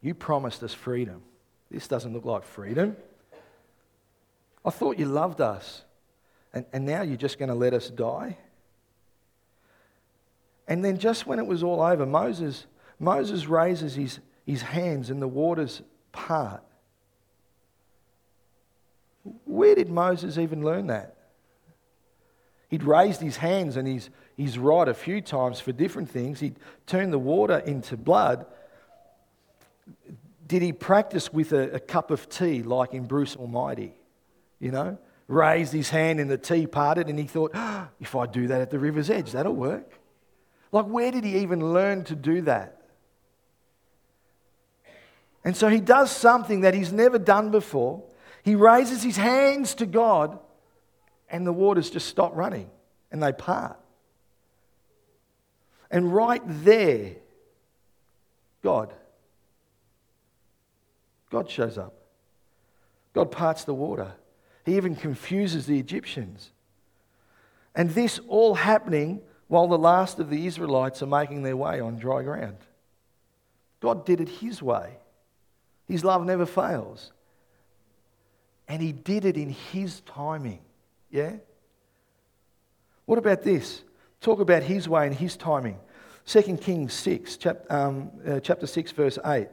You 0.00 0.14
promised 0.14 0.62
us 0.62 0.74
freedom. 0.74 1.22
This 1.70 1.88
doesn't 1.88 2.12
look 2.12 2.24
like 2.24 2.44
freedom. 2.44 2.96
I 4.64 4.70
thought 4.70 4.98
you 4.98 5.06
loved 5.06 5.40
us. 5.40 5.82
And, 6.52 6.64
and 6.72 6.86
now 6.86 7.02
you're 7.02 7.16
just 7.16 7.38
going 7.38 7.50
to 7.50 7.54
let 7.54 7.74
us 7.74 7.90
die? 7.90 8.38
And 10.66 10.84
then, 10.84 10.98
just 10.98 11.26
when 11.26 11.38
it 11.38 11.46
was 11.46 11.62
all 11.62 11.80
over, 11.80 12.04
Moses, 12.04 12.66
Moses 12.98 13.46
raises 13.46 13.94
his, 13.94 14.20
his 14.46 14.62
hands 14.62 15.10
and 15.10 15.20
the 15.20 15.28
waters 15.28 15.82
part. 16.12 16.62
Where 19.44 19.74
did 19.74 19.90
Moses 19.90 20.38
even 20.38 20.64
learn 20.64 20.88
that? 20.88 21.16
He'd 22.68 22.82
raised 22.82 23.20
his 23.20 23.38
hands 23.38 23.76
and 23.76 23.88
he's, 23.88 24.10
he's 24.36 24.58
right 24.58 24.86
a 24.88 24.94
few 24.94 25.20
times 25.22 25.58
for 25.58 25.72
different 25.72 26.10
things. 26.10 26.40
He'd 26.40 26.56
turned 26.86 27.12
the 27.12 27.18
water 27.18 27.58
into 27.58 27.96
blood. 27.96 28.44
Did 30.48 30.62
he 30.62 30.72
practice 30.72 31.32
with 31.32 31.52
a, 31.52 31.74
a 31.74 31.80
cup 31.80 32.10
of 32.10 32.28
tea 32.28 32.64
like 32.64 32.92
in 32.94 33.04
Bruce 33.04 33.36
Almighty? 33.36 33.94
you 34.60 34.70
know, 34.70 34.98
raised 35.26 35.72
his 35.72 35.90
hand 35.90 36.20
and 36.20 36.30
the 36.30 36.38
tea 36.38 36.66
parted, 36.66 37.08
and 37.08 37.18
he 37.18 37.26
thought, 37.26 37.52
oh, 37.54 37.88
if 38.00 38.14
I 38.14 38.26
do 38.26 38.48
that 38.48 38.60
at 38.60 38.70
the 38.70 38.78
river's 38.78 39.10
edge, 39.10 39.32
that'll 39.32 39.54
work. 39.54 39.98
Like, 40.72 40.86
where 40.86 41.10
did 41.10 41.24
he 41.24 41.38
even 41.38 41.72
learn 41.72 42.04
to 42.04 42.14
do 42.14 42.42
that? 42.42 42.82
And 45.44 45.56
so 45.56 45.68
he 45.68 45.80
does 45.80 46.10
something 46.10 46.62
that 46.62 46.74
he's 46.74 46.92
never 46.92 47.18
done 47.18 47.50
before. 47.50 48.02
He 48.42 48.54
raises 48.54 49.02
his 49.02 49.16
hands 49.16 49.74
to 49.76 49.86
God, 49.86 50.38
and 51.30 51.46
the 51.46 51.52
waters 51.52 51.90
just 51.90 52.08
stop 52.08 52.34
running 52.34 52.70
and 53.10 53.22
they 53.22 53.32
part. 53.32 53.78
And 55.90 56.12
right 56.12 56.42
there, 56.44 57.12
God, 58.62 58.92
God 61.30 61.50
shows 61.50 61.78
up. 61.78 61.94
God 63.14 63.30
parts 63.30 63.64
the 63.64 63.74
water. 63.74 64.12
He 64.64 64.76
even 64.76 64.96
confuses 64.96 65.66
the 65.66 65.78
Egyptians. 65.78 66.50
And 67.74 67.90
this 67.90 68.20
all 68.28 68.54
happening 68.54 69.20
while 69.46 69.66
the 69.66 69.78
last 69.78 70.18
of 70.18 70.30
the 70.30 70.46
Israelites 70.46 71.02
are 71.02 71.06
making 71.06 71.42
their 71.42 71.56
way 71.56 71.80
on 71.80 71.98
dry 71.98 72.22
ground. 72.22 72.58
God 73.80 74.04
did 74.04 74.20
it 74.20 74.28
His 74.28 74.62
way. 74.62 74.98
His 75.86 76.04
love 76.04 76.24
never 76.24 76.44
fails. 76.44 77.12
And 78.68 78.82
He 78.82 78.92
did 78.92 79.24
it 79.24 79.36
in 79.36 79.50
His 79.50 80.00
timing. 80.00 80.60
Yeah? 81.10 81.36
What 83.06 83.18
about 83.18 83.42
this? 83.42 83.82
Talk 84.20 84.40
about 84.40 84.62
His 84.62 84.88
way 84.88 85.06
and 85.06 85.14
His 85.14 85.36
timing. 85.36 85.78
2 86.26 86.58
Kings 86.58 86.92
6, 86.92 87.38
chap, 87.38 87.64
um, 87.70 88.10
uh, 88.26 88.40
chapter 88.40 88.66
6, 88.66 88.92
verse 88.92 89.18
8. 89.24 89.48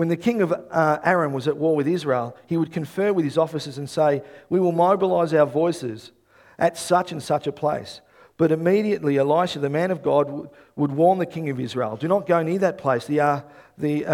When 0.00 0.08
the 0.08 0.16
king 0.16 0.40
of 0.40 0.50
uh, 0.50 0.98
Aram 1.04 1.34
was 1.34 1.46
at 1.46 1.58
war 1.58 1.76
with 1.76 1.86
Israel, 1.86 2.34
he 2.46 2.56
would 2.56 2.72
confer 2.72 3.12
with 3.12 3.26
his 3.26 3.36
officers 3.36 3.76
and 3.76 3.86
say, 3.86 4.22
We 4.48 4.58
will 4.58 4.72
mobilize 4.72 5.34
our 5.34 5.44
voices 5.44 6.12
at 6.58 6.78
such 6.78 7.12
and 7.12 7.22
such 7.22 7.46
a 7.46 7.52
place. 7.52 8.00
But 8.38 8.50
immediately 8.50 9.18
Elisha, 9.18 9.58
the 9.58 9.68
man 9.68 9.90
of 9.90 10.02
God, 10.02 10.48
would 10.74 10.92
warn 10.92 11.18
the 11.18 11.26
king 11.26 11.50
of 11.50 11.60
Israel 11.60 11.98
Do 11.98 12.08
not 12.08 12.26
go 12.26 12.42
near 12.42 12.58
that 12.60 12.78
place. 12.78 13.04
The, 13.04 13.20
uh, 13.20 13.40
the 13.76 14.04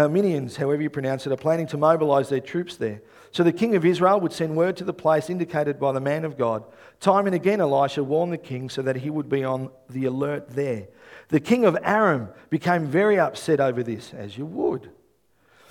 however 0.57 0.81
you 0.81 0.89
pronounce 0.89 1.25
it, 1.25 1.31
are 1.31 1.37
planning 1.37 1.67
to 1.67 1.77
mobilize 1.77 2.27
their 2.27 2.41
troops 2.41 2.75
there. 2.75 3.01
So 3.31 3.43
the 3.43 3.53
king 3.53 3.73
of 3.77 3.85
Israel 3.85 4.19
would 4.19 4.33
send 4.33 4.57
word 4.57 4.75
to 4.77 4.83
the 4.83 4.91
place 4.91 5.29
indicated 5.29 5.79
by 5.79 5.93
the 5.93 6.01
man 6.01 6.25
of 6.25 6.37
God. 6.37 6.65
Time 6.99 7.27
and 7.27 7.35
again, 7.35 7.61
Elisha 7.61 8.03
warned 8.03 8.33
the 8.33 8.37
king 8.37 8.69
so 8.69 8.81
that 8.81 8.97
he 8.97 9.09
would 9.09 9.29
be 9.29 9.45
on 9.45 9.69
the 9.89 10.03
alert 10.03 10.49
there. 10.49 10.89
The 11.29 11.39
king 11.39 11.63
of 11.63 11.77
Aram 11.81 12.27
became 12.49 12.87
very 12.87 13.17
upset 13.17 13.61
over 13.61 13.83
this, 13.83 14.13
as 14.13 14.37
you 14.37 14.45
would. 14.45 14.91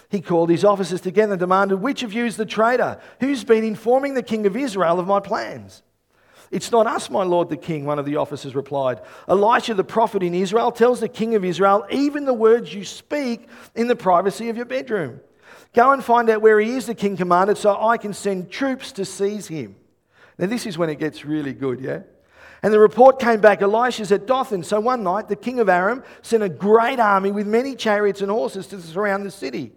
He 0.09 0.21
called 0.21 0.51
his 0.51 0.65
officers 0.65 1.01
together 1.01 1.33
and 1.33 1.41
demanded, 1.41 1.77
Which 1.77 2.03
of 2.03 2.13
you 2.13 2.25
is 2.27 2.37
the 2.37 2.47
traitor? 2.47 3.01
Who's 3.21 3.45
been 3.45 3.65
informing 3.65 4.15
the 4.15 4.23
king 4.23 4.47
of 4.47 4.57
Israel 4.57 5.01
of 5.01 5.07
my 5.07 5.21
plans? 5.21 5.83
It's 6.51 6.71
not 6.71 6.87
us, 6.87 7.11
my 7.11 7.25
lord 7.25 7.49
the 7.49 7.57
king, 7.57 7.85
one 7.85 7.99
of 7.99 8.07
the 8.07 8.17
officers 8.17 8.55
replied. 8.55 9.01
Elisha 9.29 9.75
the 9.75 9.83
prophet 9.83 10.23
in 10.23 10.35
Israel 10.35 10.71
tells 10.71 11.01
the 11.01 11.09
king 11.09 11.35
of 11.35 11.45
Israel 11.45 11.85
even 11.91 12.25
the 12.25 12.35
words 12.35 12.73
you 12.73 12.85
speak 12.85 13.49
in 13.75 13.89
the 13.89 13.97
privacy 13.97 14.49
of 14.49 14.57
your 14.57 14.67
bedroom. 14.67 15.21
Go 15.75 15.91
and 15.91 16.05
find 16.05 16.31
out 16.31 16.41
where 16.41 16.61
he 16.61 16.71
is, 16.77 16.87
the 16.87 16.95
king 16.95 17.17
commanded, 17.17 17.59
so 17.59 17.77
I 17.85 17.97
can 17.97 18.15
send 18.15 18.51
troops 18.51 18.93
to 18.93 19.05
seize 19.05 19.49
him. 19.49 19.77
Now, 20.39 20.47
this 20.47 20.67
is 20.67 20.79
when 20.79 20.89
it 20.89 20.99
gets 20.99 21.25
really 21.25 21.53
good, 21.53 21.81
yeah? 21.81 22.01
And 22.63 22.73
the 22.73 22.79
report 22.79 23.19
came 23.19 23.41
back 23.41 23.61
Elisha's 23.61 24.13
at 24.13 24.27
Dothan. 24.27 24.63
So 24.63 24.81
one 24.81 25.03
night, 25.03 25.29
the 25.29 25.37
king 25.37 25.61
of 25.61 25.69
Aram 25.69 26.03
sent 26.23 26.43
a 26.43 26.49
great 26.49 26.99
army 26.99 27.31
with 27.31 27.47
many 27.47 27.75
chariots 27.75 28.23
and 28.23 28.31
horses 28.31 28.67
to 28.69 28.81
surround 28.81 29.27
the 29.27 29.31
city. 29.31 29.73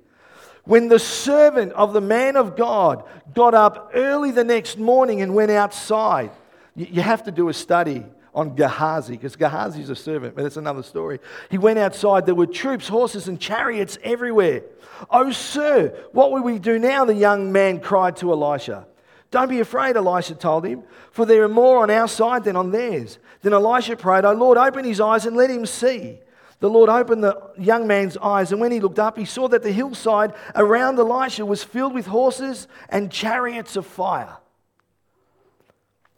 When 0.65 0.87
the 0.87 0.99
servant 0.99 1.73
of 1.73 1.93
the 1.93 2.01
man 2.01 2.35
of 2.35 2.55
God 2.55 3.03
got 3.33 3.53
up 3.53 3.91
early 3.93 4.31
the 4.31 4.43
next 4.43 4.77
morning 4.77 5.21
and 5.21 5.33
went 5.33 5.51
outside, 5.51 6.31
you 6.75 7.01
have 7.01 7.23
to 7.23 7.31
do 7.31 7.49
a 7.49 7.53
study 7.53 8.05
on 8.33 8.55
Gehazi, 8.55 9.13
because 9.13 9.35
Gehazi 9.35 9.81
is 9.81 9.89
a 9.89 9.95
servant, 9.95 10.35
but 10.35 10.45
it's 10.45 10.57
another 10.57 10.83
story. 10.83 11.19
He 11.49 11.57
went 11.57 11.79
outside, 11.79 12.25
there 12.25 12.35
were 12.35 12.45
troops, 12.45 12.87
horses, 12.87 13.27
and 13.27 13.39
chariots 13.39 13.97
everywhere. 14.03 14.61
Oh, 15.09 15.31
sir, 15.31 15.89
what 16.11 16.31
will 16.31 16.43
we 16.43 16.59
do 16.59 16.77
now? 16.77 17.05
The 17.05 17.15
young 17.15 17.51
man 17.51 17.79
cried 17.79 18.17
to 18.17 18.31
Elisha. 18.31 18.85
Don't 19.31 19.49
be 19.49 19.59
afraid, 19.59 19.95
Elisha 19.95 20.35
told 20.35 20.65
him, 20.65 20.83
for 21.11 21.25
there 21.25 21.43
are 21.43 21.49
more 21.49 21.83
on 21.83 21.89
our 21.89 22.07
side 22.07 22.43
than 22.43 22.55
on 22.55 22.71
theirs. 22.71 23.19
Then 23.41 23.53
Elisha 23.53 23.95
prayed, 23.95 24.25
Oh 24.25 24.33
Lord, 24.33 24.57
open 24.57 24.85
his 24.85 24.99
eyes 24.99 25.25
and 25.25 25.35
let 25.35 25.49
him 25.49 25.65
see. 25.65 26.19
The 26.59 26.69
Lord 26.69 26.89
opened 26.89 27.23
the 27.23 27.41
young 27.57 27.87
man's 27.87 28.17
eyes, 28.17 28.51
and 28.51 28.59
when 28.59 28.71
he 28.71 28.81
looked 28.81 28.99
up, 28.99 29.17
he 29.17 29.25
saw 29.25 29.47
that 29.47 29.63
the 29.63 29.71
hillside 29.71 30.33
around 30.55 30.99
Elisha 30.99 31.45
was 31.45 31.63
filled 31.63 31.93
with 31.93 32.07
horses 32.07 32.67
and 32.89 33.11
chariots 33.11 33.77
of 33.77 33.85
fire. 33.85 34.37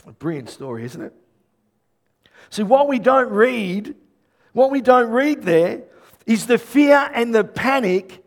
A 0.08 0.12
brilliant 0.12 0.49
story, 0.49 0.84
isn't 0.86 1.01
it? 1.01 1.13
See, 2.49 2.63
what 2.63 2.88
we 2.88 2.97
don't 2.97 3.30
read, 3.30 3.95
what 4.54 4.71
we 4.71 4.82
don't 4.82 5.12
read 5.12 5.43
there 5.43 5.84
is 6.25 6.47
the 6.47 6.58
fear 6.58 7.10
and 7.13 7.34
the 7.36 7.43
panic 7.43 8.23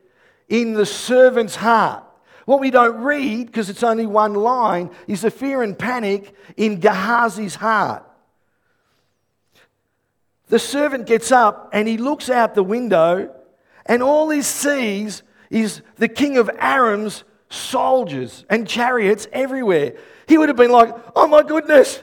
in 0.48 0.74
the 0.74 0.86
servant's 0.86 1.56
heart. 1.56 2.04
What 2.44 2.60
we 2.60 2.70
don't 2.70 3.02
read, 3.02 3.46
because 3.46 3.70
it's 3.70 3.82
only 3.82 4.06
one 4.06 4.34
line, 4.34 4.90
is 5.08 5.22
the 5.22 5.30
fear 5.30 5.62
and 5.62 5.76
panic 5.76 6.34
in 6.56 6.80
Gehazi's 6.80 7.56
heart. 7.56 8.04
The 10.48 10.58
servant 10.58 11.06
gets 11.06 11.32
up 11.32 11.70
and 11.72 11.88
he 11.88 11.96
looks 11.96 12.28
out 12.28 12.54
the 12.54 12.62
window, 12.62 13.34
and 13.86 14.02
all 14.02 14.30
he 14.30 14.42
sees 14.42 15.22
is 15.50 15.82
the 15.96 16.08
king 16.08 16.36
of 16.36 16.50
Aram's 16.58 17.24
soldiers 17.48 18.44
and 18.50 18.66
chariots 18.68 19.26
everywhere. 19.32 19.94
He 20.26 20.38
would 20.38 20.48
have 20.48 20.56
been 20.56 20.72
like, 20.72 20.94
Oh 21.14 21.26
my 21.26 21.42
goodness, 21.42 22.02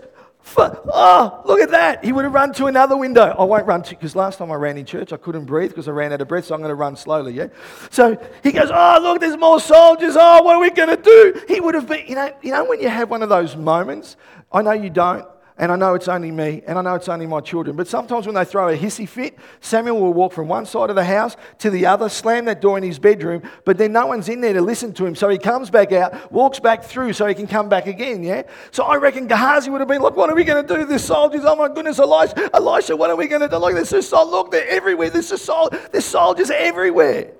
oh, 0.57 1.41
look 1.45 1.59
at 1.59 1.71
that. 1.71 2.03
He 2.03 2.11
would 2.11 2.25
have 2.25 2.33
run 2.33 2.53
to 2.53 2.65
another 2.65 2.97
window. 2.97 3.35
I 3.37 3.43
won't 3.43 3.65
run 3.65 3.83
to, 3.83 3.89
because 3.91 4.15
last 4.15 4.39
time 4.39 4.51
I 4.51 4.55
ran 4.55 4.77
in 4.77 4.85
church, 4.85 5.13
I 5.13 5.17
couldn't 5.17 5.45
breathe 5.45 5.69
because 5.69 5.87
I 5.87 5.91
ran 5.91 6.13
out 6.13 6.21
of 6.21 6.27
breath, 6.27 6.45
so 6.45 6.55
I'm 6.55 6.61
going 6.61 6.69
to 6.69 6.75
run 6.75 6.95
slowly, 6.95 7.33
yeah? 7.33 7.47
So 7.89 8.17
he 8.43 8.51
goes, 8.51 8.69
Oh, 8.73 8.99
look, 9.01 9.21
there's 9.21 9.37
more 9.37 9.59
soldiers. 9.59 10.15
Oh, 10.17 10.43
what 10.43 10.55
are 10.55 10.61
we 10.61 10.69
going 10.71 10.89
to 10.89 11.01
do? 11.01 11.41
He 11.47 11.59
would 11.59 11.75
have 11.75 11.87
been, 11.87 12.07
you 12.07 12.15
know, 12.15 12.33
you 12.41 12.51
know, 12.51 12.65
when 12.65 12.81
you 12.81 12.89
have 12.89 13.09
one 13.09 13.23
of 13.23 13.29
those 13.29 13.55
moments, 13.55 14.17
I 14.51 14.61
know 14.61 14.71
you 14.71 14.89
don't, 14.89 15.25
And 15.61 15.71
I 15.71 15.75
know 15.75 15.93
it's 15.93 16.07
only 16.07 16.31
me, 16.31 16.63
and 16.65 16.79
I 16.79 16.81
know 16.81 16.95
it's 16.95 17.07
only 17.07 17.27
my 17.27 17.39
children. 17.39 17.75
But 17.75 17.87
sometimes 17.87 18.25
when 18.25 18.33
they 18.33 18.45
throw 18.45 18.69
a 18.69 18.75
hissy 18.75 19.07
fit, 19.07 19.37
Samuel 19.59 20.01
will 20.01 20.11
walk 20.11 20.33
from 20.33 20.47
one 20.47 20.65
side 20.65 20.89
of 20.89 20.95
the 20.95 21.03
house 21.03 21.37
to 21.59 21.69
the 21.69 21.85
other, 21.85 22.09
slam 22.09 22.45
that 22.45 22.61
door 22.61 22.79
in 22.79 22.83
his 22.83 22.97
bedroom, 22.97 23.43
but 23.63 23.77
then 23.77 23.91
no 23.91 24.07
one's 24.07 24.27
in 24.27 24.41
there 24.41 24.53
to 24.53 24.61
listen 24.61 24.91
to 24.93 25.05
him. 25.05 25.13
So 25.13 25.29
he 25.29 25.37
comes 25.37 25.69
back 25.69 25.91
out, 25.91 26.31
walks 26.31 26.59
back 26.59 26.83
through 26.83 27.13
so 27.13 27.27
he 27.27 27.35
can 27.35 27.45
come 27.45 27.69
back 27.69 27.85
again, 27.85 28.23
yeah? 28.23 28.41
So 28.71 28.85
I 28.85 28.95
reckon 28.95 29.27
Gehazi 29.27 29.69
would 29.69 29.81
have 29.81 29.87
been 29.87 30.01
like, 30.01 30.15
what 30.15 30.31
are 30.31 30.35
we 30.35 30.43
going 30.43 30.65
to 30.65 30.75
do? 30.75 30.83
There's 30.83 31.03
soldiers. 31.03 31.41
Oh 31.45 31.55
my 31.55 31.67
goodness, 31.67 31.99
Elisha, 31.99 32.49
Elisha, 32.55 32.95
what 32.95 33.11
are 33.11 33.15
we 33.15 33.27
going 33.27 33.41
to 33.41 33.47
do? 33.47 33.57
Look, 33.57 33.75
there's 33.75 33.93
a 33.93 34.01
sol- 34.01 34.31
look, 34.31 34.49
they're 34.49 34.67
everywhere. 34.67 35.11
There's, 35.11 35.39
sol- 35.39 35.69
there's 35.91 36.05
soldiers 36.05 36.49
everywhere. 36.49 37.33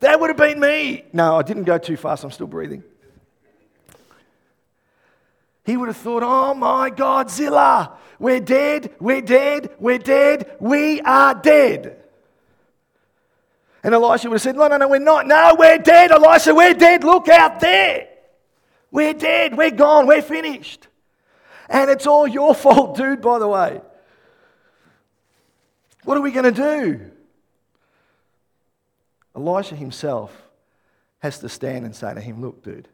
That 0.00 0.20
would 0.20 0.28
have 0.28 0.36
been 0.36 0.60
me. 0.60 1.04
No, 1.14 1.36
I 1.36 1.42
didn't 1.42 1.64
go 1.64 1.78
too 1.78 1.96
fast. 1.96 2.22
I'm 2.22 2.30
still 2.30 2.46
breathing. 2.46 2.84
He 5.64 5.76
would 5.76 5.88
have 5.88 5.96
thought, 5.96 6.22
oh 6.22 6.54
my 6.54 6.90
Godzilla, 6.90 7.92
we're 8.18 8.40
dead, 8.40 8.94
we're 9.00 9.22
dead, 9.22 9.74
we're 9.78 9.98
dead, 9.98 10.56
we 10.60 11.00
are 11.00 11.34
dead. 11.34 12.02
And 13.82 13.94
Elisha 13.94 14.28
would 14.28 14.36
have 14.36 14.42
said, 14.42 14.56
no, 14.56 14.66
no, 14.68 14.78
no, 14.78 14.88
we're 14.88 14.98
not. 14.98 15.26
No, 15.26 15.56
we're 15.58 15.78
dead, 15.78 16.10
Elisha, 16.10 16.54
we're 16.54 16.72
dead. 16.72 17.04
Look 17.04 17.28
out 17.28 17.60
there. 17.60 18.08
We're 18.90 19.12
dead, 19.12 19.56
we're 19.56 19.70
gone, 19.70 20.06
we're 20.06 20.22
finished. 20.22 20.88
And 21.68 21.90
it's 21.90 22.06
all 22.06 22.26
your 22.26 22.54
fault, 22.54 22.96
dude, 22.96 23.20
by 23.20 23.38
the 23.38 23.48
way. 23.48 23.80
What 26.04 26.16
are 26.16 26.22
we 26.22 26.30
going 26.30 26.52
to 26.52 26.52
do? 26.52 27.10
Elisha 29.34 29.74
himself 29.74 30.30
has 31.20 31.38
to 31.40 31.48
stand 31.48 31.84
and 31.84 31.96
say 31.96 32.14
to 32.14 32.20
him, 32.20 32.40
Look, 32.40 32.62
dude, 32.62 32.88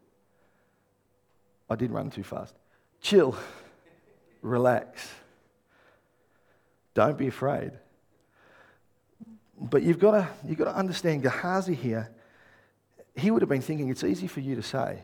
I 1.68 1.76
did 1.76 1.90
run 1.90 2.10
too 2.10 2.22
fast. 2.22 2.54
Chill, 3.00 3.36
relax. 4.42 5.08
Don't 6.94 7.16
be 7.16 7.28
afraid. 7.28 7.72
But 9.60 9.82
you've 9.82 9.98
got 9.98 10.12
to, 10.12 10.28
you've 10.46 10.58
got 10.58 10.64
to 10.64 10.76
understand 10.76 11.22
Gehazi 11.22 11.74
here, 11.74 12.10
he 13.14 13.30
would 13.30 13.42
have 13.42 13.48
been 13.48 13.62
thinking, 13.62 13.88
it's 13.88 14.04
easy 14.04 14.26
for 14.26 14.40
you 14.40 14.54
to 14.56 14.62
say. 14.62 15.00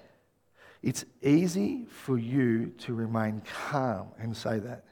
It's 0.83 1.05
easy 1.23 1.87
for 1.91 2.19
you 2.19 2.73
to 2.79 2.95
remain 2.95 3.43
calm 3.71 4.09
and 4.19 4.37
say 4.37 4.59
that. 4.61 4.85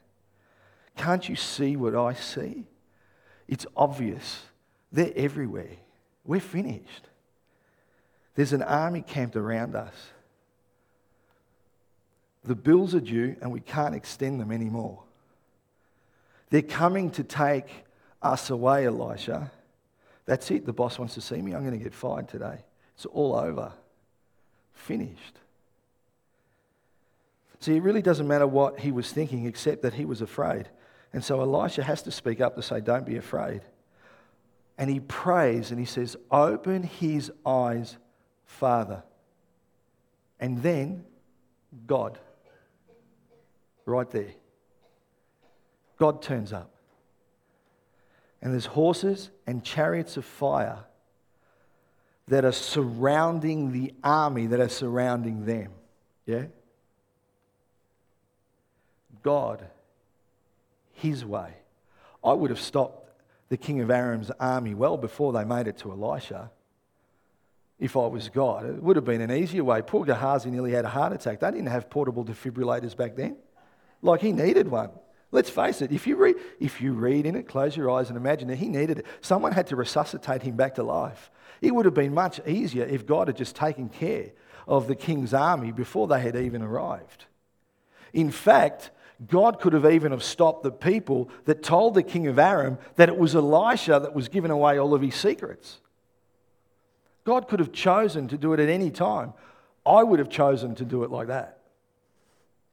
Can't 0.97 1.27
you 1.27 1.35
see 1.35 1.75
what 1.75 1.95
I 1.95 2.13
see? 2.13 2.65
It's 3.47 3.65
obvious. 3.75 4.43
They're 4.91 5.13
everywhere. 5.15 5.77
We're 6.23 6.39
finished. 6.39 7.09
There's 8.35 8.53
an 8.53 8.63
army 8.63 9.01
camped 9.01 9.35
around 9.35 9.75
us. 9.75 9.93
The 12.45 12.55
bills 12.55 12.93
are 12.93 13.01
due 13.01 13.35
and 13.41 13.51
we 13.51 13.59
can't 13.59 13.95
extend 13.95 14.39
them 14.39 14.51
anymore. 14.51 15.01
They're 16.49 16.61
coming 16.61 17.09
to 17.11 17.23
take 17.23 17.67
us 18.21 18.49
away, 18.49 18.85
Elisha. 18.85 19.51
That's 20.25 20.49
it. 20.51 20.65
The 20.65 20.73
boss 20.73 20.99
wants 20.99 21.15
to 21.15 21.21
see 21.21 21.41
me. 21.41 21.53
I'm 21.53 21.65
going 21.65 21.77
to 21.77 21.83
get 21.83 21.93
fired 21.93 22.27
today. 22.27 22.59
It's 22.95 23.05
all 23.05 23.35
over. 23.35 23.73
Finished. 24.73 25.39
See, 27.59 27.75
it 27.75 27.81
really 27.81 28.01
doesn't 28.01 28.27
matter 28.27 28.45
what 28.45 28.79
he 28.79 28.91
was 28.91 29.11
thinking 29.11 29.45
except 29.45 29.81
that 29.81 29.95
he 29.95 30.05
was 30.05 30.21
afraid. 30.21 30.69
And 31.13 31.23
so 31.23 31.41
Elisha 31.41 31.81
has 31.83 32.03
to 32.03 32.11
speak 32.11 32.41
up 32.41 32.55
to 32.55 32.61
say, 32.61 32.79
Don't 32.79 33.05
be 33.05 33.17
afraid. 33.17 33.61
And 34.77 34.89
he 34.89 34.99
prays 34.99 35.71
and 35.71 35.79
he 35.79 35.85
says, 35.85 36.15
Open 36.29 36.83
his 36.83 37.31
eyes, 37.45 37.97
Father. 38.45 39.03
And 40.39 40.61
then 40.61 41.05
God 41.87 42.19
right 43.85 44.09
there. 44.09 44.33
God 45.97 46.21
turns 46.21 46.51
up. 46.51 46.71
And 48.41 48.53
there's 48.53 48.65
horses 48.65 49.29
and 49.47 49.63
chariots 49.63 50.17
of 50.17 50.25
fire 50.25 50.79
that 52.27 52.43
are 52.43 52.51
surrounding 52.51 53.71
the 53.71 53.93
army 54.03 54.47
that 54.47 54.59
are 54.59 54.69
surrounding 54.69 55.45
them. 55.45 55.71
Yeah? 56.25 56.45
God, 59.23 59.65
His 60.93 61.23
way. 61.23 61.53
I 62.23 62.33
would 62.33 62.49
have 62.49 62.59
stopped 62.59 63.09
the 63.49 63.57
king 63.57 63.79
of 63.81 63.91
Aram's 63.91 64.31
army 64.39 64.73
well 64.73 64.97
before 64.97 65.33
they 65.33 65.45
made 65.45 65.67
it 65.67 65.77
to 65.79 65.91
Elisha. 65.91 66.51
If 67.79 67.95
I 67.95 68.07
was 68.07 68.29
God, 68.29 68.65
it 68.65 68.81
would 68.81 68.95
have 68.95 69.05
been 69.05 69.21
an 69.21 69.31
easier 69.31 69.63
way. 69.63 69.81
Poor 69.81 70.05
Gehazi 70.05 70.49
nearly 70.49 70.71
had 70.71 70.85
a 70.85 70.89
heart 70.89 71.13
attack. 71.13 71.41
They 71.41 71.51
didn't 71.51 71.67
have 71.67 71.89
portable 71.89 72.23
defibrillators 72.23 72.95
back 72.95 73.15
then. 73.15 73.37
Like 74.01 74.21
he 74.21 74.31
needed 74.31 74.69
one. 74.69 74.89
Let's 75.31 75.49
face 75.49 75.81
it, 75.81 75.91
if 75.91 76.07
you, 76.07 76.15
read, 76.15 76.35
if 76.59 76.79
you 76.79 76.93
read 76.93 77.25
in 77.25 77.35
it, 77.35 77.47
close 77.47 77.75
your 77.75 77.91
eyes 77.91 78.07
and 78.07 78.17
imagine 78.17 78.47
that 78.47 78.57
he 78.57 78.69
needed 78.69 78.99
it. 78.99 79.05
Someone 79.21 79.51
had 79.51 79.67
to 79.67 79.75
resuscitate 79.75 80.43
him 80.43 80.55
back 80.55 80.75
to 80.75 80.83
life. 80.83 81.29
It 81.61 81.75
would 81.75 81.85
have 81.85 81.93
been 81.93 82.13
much 82.13 82.39
easier 82.47 82.85
if 82.85 83.05
God 83.05 83.27
had 83.27 83.35
just 83.35 83.55
taken 83.55 83.89
care 83.89 84.31
of 84.67 84.87
the 84.87 84.95
king's 84.95 85.33
army 85.33 85.71
before 85.71 86.07
they 86.07 86.21
had 86.21 86.35
even 86.35 86.61
arrived. 86.61 87.25
In 88.13 88.31
fact, 88.31 88.91
God 89.27 89.59
could 89.59 89.73
have 89.73 89.85
even 89.85 90.11
have 90.11 90.23
stopped 90.23 90.63
the 90.63 90.71
people 90.71 91.29
that 91.45 91.63
told 91.63 91.93
the 91.95 92.03
king 92.03 92.27
of 92.27 92.39
Aram 92.39 92.77
that 92.95 93.09
it 93.09 93.17
was 93.17 93.35
Elisha 93.35 93.99
that 93.99 94.13
was 94.13 94.29
giving 94.29 94.51
away 94.51 94.77
all 94.77 94.93
of 94.93 95.01
his 95.01 95.15
secrets. 95.15 95.79
God 97.23 97.47
could 97.47 97.59
have 97.59 97.71
chosen 97.71 98.27
to 98.29 98.37
do 98.37 98.53
it 98.53 98.59
at 98.59 98.69
any 98.69 98.91
time. 98.91 99.33
I 99.85 100.03
would 100.03 100.19
have 100.19 100.29
chosen 100.29 100.75
to 100.75 100.85
do 100.85 101.03
it 101.03 101.11
like 101.11 101.27
that. 101.27 101.59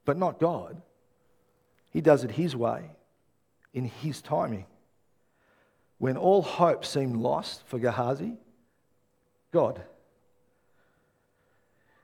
But 0.05 0.19
not 0.19 0.39
God. 0.39 0.81
He 1.93 2.01
does 2.01 2.25
it 2.25 2.33
His 2.33 2.57
way, 2.57 2.91
in 3.73 3.85
His 3.85 4.21
timing. 4.23 4.67
When 5.99 6.17
all 6.17 6.43
hope 6.43 6.85
seemed 6.85 7.17
lost 7.17 7.63
for 7.67 7.79
Gehazi, 7.79 8.35
God. 9.53 9.83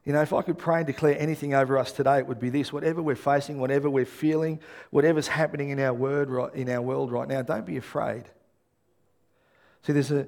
You 0.04 0.12
know, 0.12 0.22
if 0.22 0.32
I 0.32 0.42
could 0.42 0.56
pray 0.56 0.78
and 0.78 0.86
declare 0.86 1.16
anything 1.18 1.52
over 1.52 1.76
us 1.76 1.92
today, 1.92 2.18
it 2.18 2.26
would 2.26 2.40
be 2.40 2.48
this 2.48 2.72
whatever 2.72 3.02
we're 3.02 3.16
facing, 3.16 3.58
whatever 3.58 3.90
we're 3.90 4.06
feeling, 4.06 4.60
whatever's 4.90 5.28
happening 5.28 5.70
in 5.70 5.80
our, 5.80 5.92
word, 5.92 6.54
in 6.54 6.70
our 6.70 6.80
world 6.80 7.10
right 7.10 7.28
now, 7.28 7.42
don't 7.42 7.66
be 7.66 7.76
afraid. 7.76 8.24
See, 9.82 9.92
there's, 9.92 10.10
a, 10.10 10.26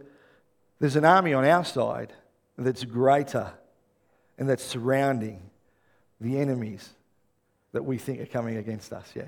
there's 0.81 0.97
an 0.97 1.05
army 1.05 1.33
on 1.33 1.45
our 1.45 1.65
side 1.65 2.13
that's 2.59 2.85
greater 2.85 3.53
and 4.37 4.49
that's 4.49 4.65
surrounding 4.65 5.51
the 6.21 6.39
enemies 6.39 6.91
that 7.73 7.85
we 7.85 7.97
think 7.97 8.21
are 8.21 8.27
coming 8.27 8.57
against 8.57 8.93
us, 8.93 9.11
yeah? 9.15 9.25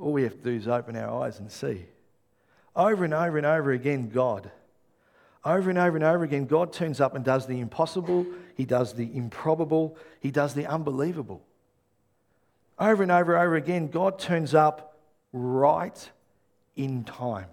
All 0.00 0.12
we 0.12 0.22
have 0.24 0.32
to 0.32 0.38
do 0.38 0.50
is 0.50 0.68
open 0.68 0.96
our 0.96 1.24
eyes 1.24 1.38
and 1.38 1.50
see. 1.50 1.86
Over 2.74 3.04
and 3.04 3.14
over 3.14 3.36
and 3.36 3.46
over 3.46 3.72
again, 3.72 4.10
God. 4.10 4.50
Over 5.44 5.70
and 5.70 5.78
over 5.78 5.96
and 5.96 6.04
over 6.04 6.24
again, 6.24 6.46
God 6.46 6.72
turns 6.72 7.00
up 7.00 7.14
and 7.14 7.24
does 7.24 7.46
the 7.46 7.60
impossible, 7.60 8.26
He 8.56 8.64
does 8.64 8.94
the 8.94 9.16
improbable, 9.16 9.96
He 10.20 10.30
does 10.30 10.54
the 10.54 10.66
unbelievable. 10.66 11.42
Over 12.78 13.02
and 13.02 13.12
over 13.12 13.34
and 13.34 13.44
over 13.44 13.56
again, 13.56 13.88
God 13.88 14.18
turns 14.18 14.54
up 14.54 14.96
right 15.32 16.10
in 16.76 17.04
time. 17.04 17.46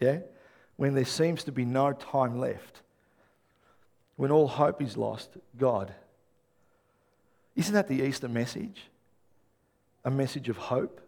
Yeah? 0.00 0.20
When 0.76 0.94
there 0.94 1.04
seems 1.04 1.44
to 1.44 1.52
be 1.52 1.64
no 1.64 1.92
time 1.92 2.40
left. 2.40 2.82
When 4.16 4.32
all 4.32 4.48
hope 4.48 4.82
is 4.82 4.96
lost, 4.96 5.30
God. 5.56 5.92
Isn't 7.54 7.74
that 7.74 7.88
the 7.88 8.02
Easter 8.02 8.28
message? 8.28 8.84
A 10.04 10.10
message 10.10 10.48
of 10.48 10.56
hope? 10.56 11.00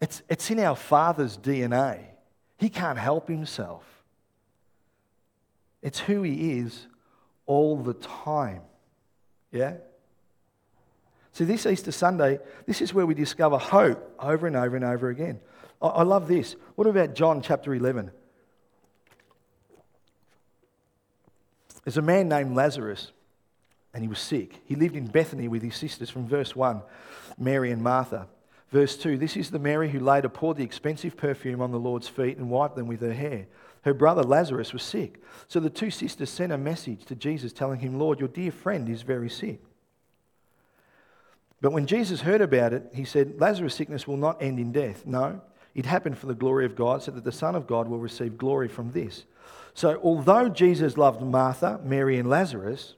It's, 0.00 0.22
it's 0.28 0.50
in 0.50 0.60
our 0.60 0.76
Father's 0.76 1.36
DNA. 1.38 2.04
He 2.58 2.68
can't 2.68 2.98
help 2.98 3.28
himself. 3.28 3.84
It's 5.82 6.00
who 6.00 6.22
he 6.22 6.58
is 6.58 6.86
all 7.46 7.76
the 7.76 7.94
time. 7.94 8.62
Yeah? 9.52 9.74
So, 11.32 11.44
this 11.44 11.66
Easter 11.66 11.92
Sunday, 11.92 12.38
this 12.66 12.80
is 12.80 12.94
where 12.94 13.06
we 13.06 13.14
discover 13.14 13.58
hope 13.58 14.14
over 14.18 14.46
and 14.46 14.56
over 14.56 14.76
and 14.76 14.84
over 14.84 15.08
again. 15.08 15.40
I, 15.82 15.88
I 15.88 16.02
love 16.02 16.28
this. 16.28 16.56
What 16.74 16.86
about 16.86 17.14
John 17.14 17.42
chapter 17.42 17.74
11? 17.74 18.10
There's 21.84 21.98
a 21.98 22.02
man 22.02 22.28
named 22.28 22.56
Lazarus, 22.56 23.12
and 23.92 24.02
he 24.02 24.08
was 24.08 24.18
sick. 24.18 24.62
He 24.64 24.74
lived 24.74 24.96
in 24.96 25.06
Bethany 25.06 25.48
with 25.48 25.62
his 25.62 25.76
sisters 25.76 26.08
from 26.08 26.26
verse 26.26 26.56
1, 26.56 26.80
Mary 27.38 27.70
and 27.70 27.82
Martha. 27.82 28.26
Verse 28.74 28.96
2 28.96 29.18
This 29.18 29.36
is 29.36 29.52
the 29.52 29.60
Mary 29.60 29.88
who 29.88 30.00
later 30.00 30.28
poured 30.28 30.56
the 30.56 30.64
expensive 30.64 31.16
perfume 31.16 31.62
on 31.62 31.70
the 31.70 31.78
Lord's 31.78 32.08
feet 32.08 32.38
and 32.38 32.50
wiped 32.50 32.74
them 32.74 32.88
with 32.88 33.02
her 33.02 33.12
hair. 33.12 33.46
Her 33.82 33.94
brother 33.94 34.24
Lazarus 34.24 34.72
was 34.72 34.82
sick. 34.82 35.22
So 35.46 35.60
the 35.60 35.70
two 35.70 35.92
sisters 35.92 36.28
sent 36.28 36.50
a 36.50 36.58
message 36.58 37.04
to 37.04 37.14
Jesus 37.14 37.52
telling 37.52 37.78
him, 37.78 38.00
Lord, 38.00 38.18
your 38.18 38.28
dear 38.28 38.50
friend 38.50 38.88
is 38.88 39.02
very 39.02 39.30
sick. 39.30 39.60
But 41.60 41.70
when 41.72 41.86
Jesus 41.86 42.22
heard 42.22 42.40
about 42.40 42.72
it, 42.72 42.90
he 42.92 43.04
said, 43.04 43.40
Lazarus' 43.40 43.76
sickness 43.76 44.08
will 44.08 44.16
not 44.16 44.42
end 44.42 44.58
in 44.58 44.72
death. 44.72 45.06
No, 45.06 45.40
it 45.76 45.86
happened 45.86 46.18
for 46.18 46.26
the 46.26 46.34
glory 46.34 46.66
of 46.66 46.74
God, 46.74 47.00
so 47.00 47.12
that 47.12 47.22
the 47.22 47.30
Son 47.30 47.54
of 47.54 47.68
God 47.68 47.86
will 47.86 48.00
receive 48.00 48.36
glory 48.36 48.66
from 48.66 48.90
this. 48.90 49.24
So, 49.74 50.00
although 50.02 50.48
Jesus 50.48 50.96
loved 50.96 51.22
Martha, 51.22 51.78
Mary, 51.84 52.18
and 52.18 52.28
Lazarus, 52.28 52.96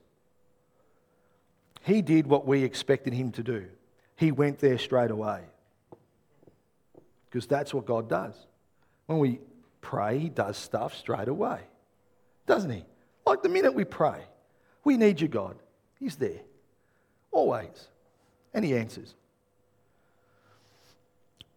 He 1.82 2.00
did 2.00 2.26
what 2.26 2.46
we 2.46 2.64
expected 2.64 3.12
him 3.12 3.30
to 3.32 3.42
do. 3.42 3.66
He 4.16 4.32
went 4.32 4.60
there 4.60 4.78
straight 4.78 5.10
away. 5.10 5.42
Because 7.36 7.48
that's 7.48 7.74
what 7.74 7.84
God 7.84 8.08
does. 8.08 8.34
When 9.04 9.18
we 9.18 9.40
pray, 9.82 10.18
He 10.18 10.30
does 10.30 10.56
stuff 10.56 10.96
straight 10.96 11.28
away. 11.28 11.60
Doesn't 12.46 12.70
He? 12.70 12.82
Like 13.26 13.42
the 13.42 13.50
minute 13.50 13.74
we 13.74 13.84
pray, 13.84 14.22
we 14.84 14.96
need 14.96 15.20
you, 15.20 15.28
God. 15.28 15.54
He's 16.00 16.16
there. 16.16 16.40
Always. 17.30 17.88
And 18.54 18.64
He 18.64 18.74
answers. 18.74 19.14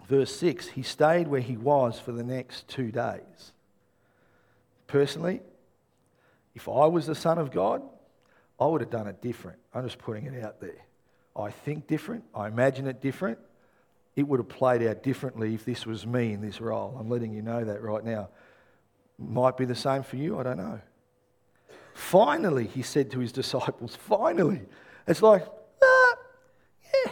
Verse 0.06 0.36
6 0.36 0.68
He 0.68 0.84
stayed 0.84 1.30
where 1.30 1.40
He 1.40 1.56
was 1.56 1.98
for 1.98 2.12
the 2.12 2.26
next 2.26 2.68
two 2.68 2.92
days. 2.92 3.54
Personally, 4.88 5.40
if 6.56 6.68
I 6.68 6.88
was 6.88 7.06
the 7.06 7.16
Son 7.16 7.38
of 7.38 7.52
God, 7.52 7.82
I 8.60 8.66
would 8.66 8.82
have 8.82 8.90
done 8.90 9.08
it 9.08 9.22
different. 9.22 9.60
I'm 9.74 9.86
just 9.86 9.98
putting 9.98 10.26
it 10.26 10.44
out 10.44 10.60
there. 10.60 10.84
I 11.38 11.52
think 11.52 11.88
different. 11.88 12.26
I 12.36 12.50
imagine 12.50 12.86
it 12.86 13.00
different. 13.00 13.40
It 14.16 14.28
would 14.28 14.40
have 14.40 14.50
played 14.50 14.84
out 14.84 15.04
differently 15.04 15.54
if 15.54 15.66
this 15.66 15.86
was 15.86 16.06
me 16.06 16.34
in 16.34 16.42
this 16.42 16.60
role. 16.60 16.96
I'm 17.00 17.10
letting 17.10 17.34
you 17.34 17.42
know 17.42 17.64
that 17.64 17.82
right 17.82 18.04
now. 18.04 18.30
Might 19.18 19.58
be 19.58 19.66
the 19.66 19.76
same 19.76 20.04
for 20.04 20.16
you, 20.16 20.40
I 20.40 20.44
don't 20.44 20.58
know. 20.58 20.80
Finally, 21.94 22.68
he 22.68 22.82
said 22.82 23.12
to 23.12 23.20
his 23.20 23.32
disciples, 23.42 23.96
finally. 23.96 24.62
It's 25.08 25.22
like, 25.22 25.46
ah, 25.84 26.16
yeah, 26.94 27.12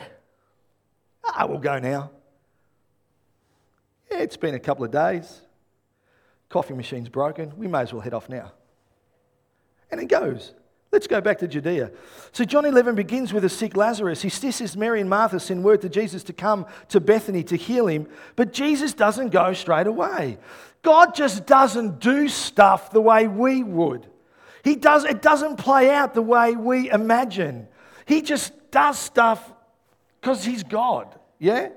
ah, 1.25 1.45
we'll 1.47 1.60
go 1.60 1.79
now. 1.79 2.12
Yeah, 4.12 4.19
it's 4.19 4.38
been 4.38 4.55
a 4.55 4.60
couple 4.60 4.86
of 4.86 4.91
days. 4.91 5.41
Coffee 6.49 6.73
machine's 6.73 7.10
broken. 7.10 7.57
We 7.57 7.67
may 7.67 7.81
as 7.81 7.93
well 7.93 8.01
head 8.01 8.13
off 8.13 8.29
now. 8.29 8.53
And 9.91 9.99
it 9.99 10.07
goes. 10.07 10.53
Let's 10.91 11.08
go 11.08 11.19
back 11.19 11.39
to 11.39 11.47
Judea. 11.47 11.91
So, 12.32 12.45
John 12.45 12.65
11 12.65 12.95
begins 12.95 13.34
with 13.34 13.43
a 13.43 13.50
sick 13.50 13.76
Lazarus. 13.76 14.21
He 14.21 14.30
sees 14.30 14.78
Mary 14.78 15.02
and 15.02 15.10
Martha 15.10 15.39
send 15.39 15.63
word 15.63 15.82
to 15.82 15.89
Jesus 15.89 16.23
to 16.23 16.34
come 16.34 16.65
to 16.89 17.02
Bethany 17.02 17.43
to 17.43 17.58
heal 17.58 17.88
him, 17.88 18.08
but 18.36 18.54
Jesus 18.54 18.93
doesn't 18.93 19.30
go 19.30 19.54
straight 19.54 19.88
away. 19.88 20.38
God 20.84 21.13
just 21.13 21.45
doesn't 21.45 22.00
do 22.00 22.30
stuff 22.30 22.91
the 22.91 23.02
way 23.02 23.28
we 23.28 23.63
would. 23.63 24.08
He 24.63 24.76
does, 24.76 25.04
it 25.04 25.21
doesn't 25.21 25.58
play 25.58 25.89
out 25.89 26.13
the 26.13 26.21
way 26.21 26.56
we 26.56 26.89
imagine. 26.89 27.67
He 28.06 28.21
just 28.21 28.54
does 28.71 28.97
stuff 28.97 29.52
because 30.21 30.45
He's 30.45 30.63
God. 30.63 31.13
Yeah? 31.39 31.69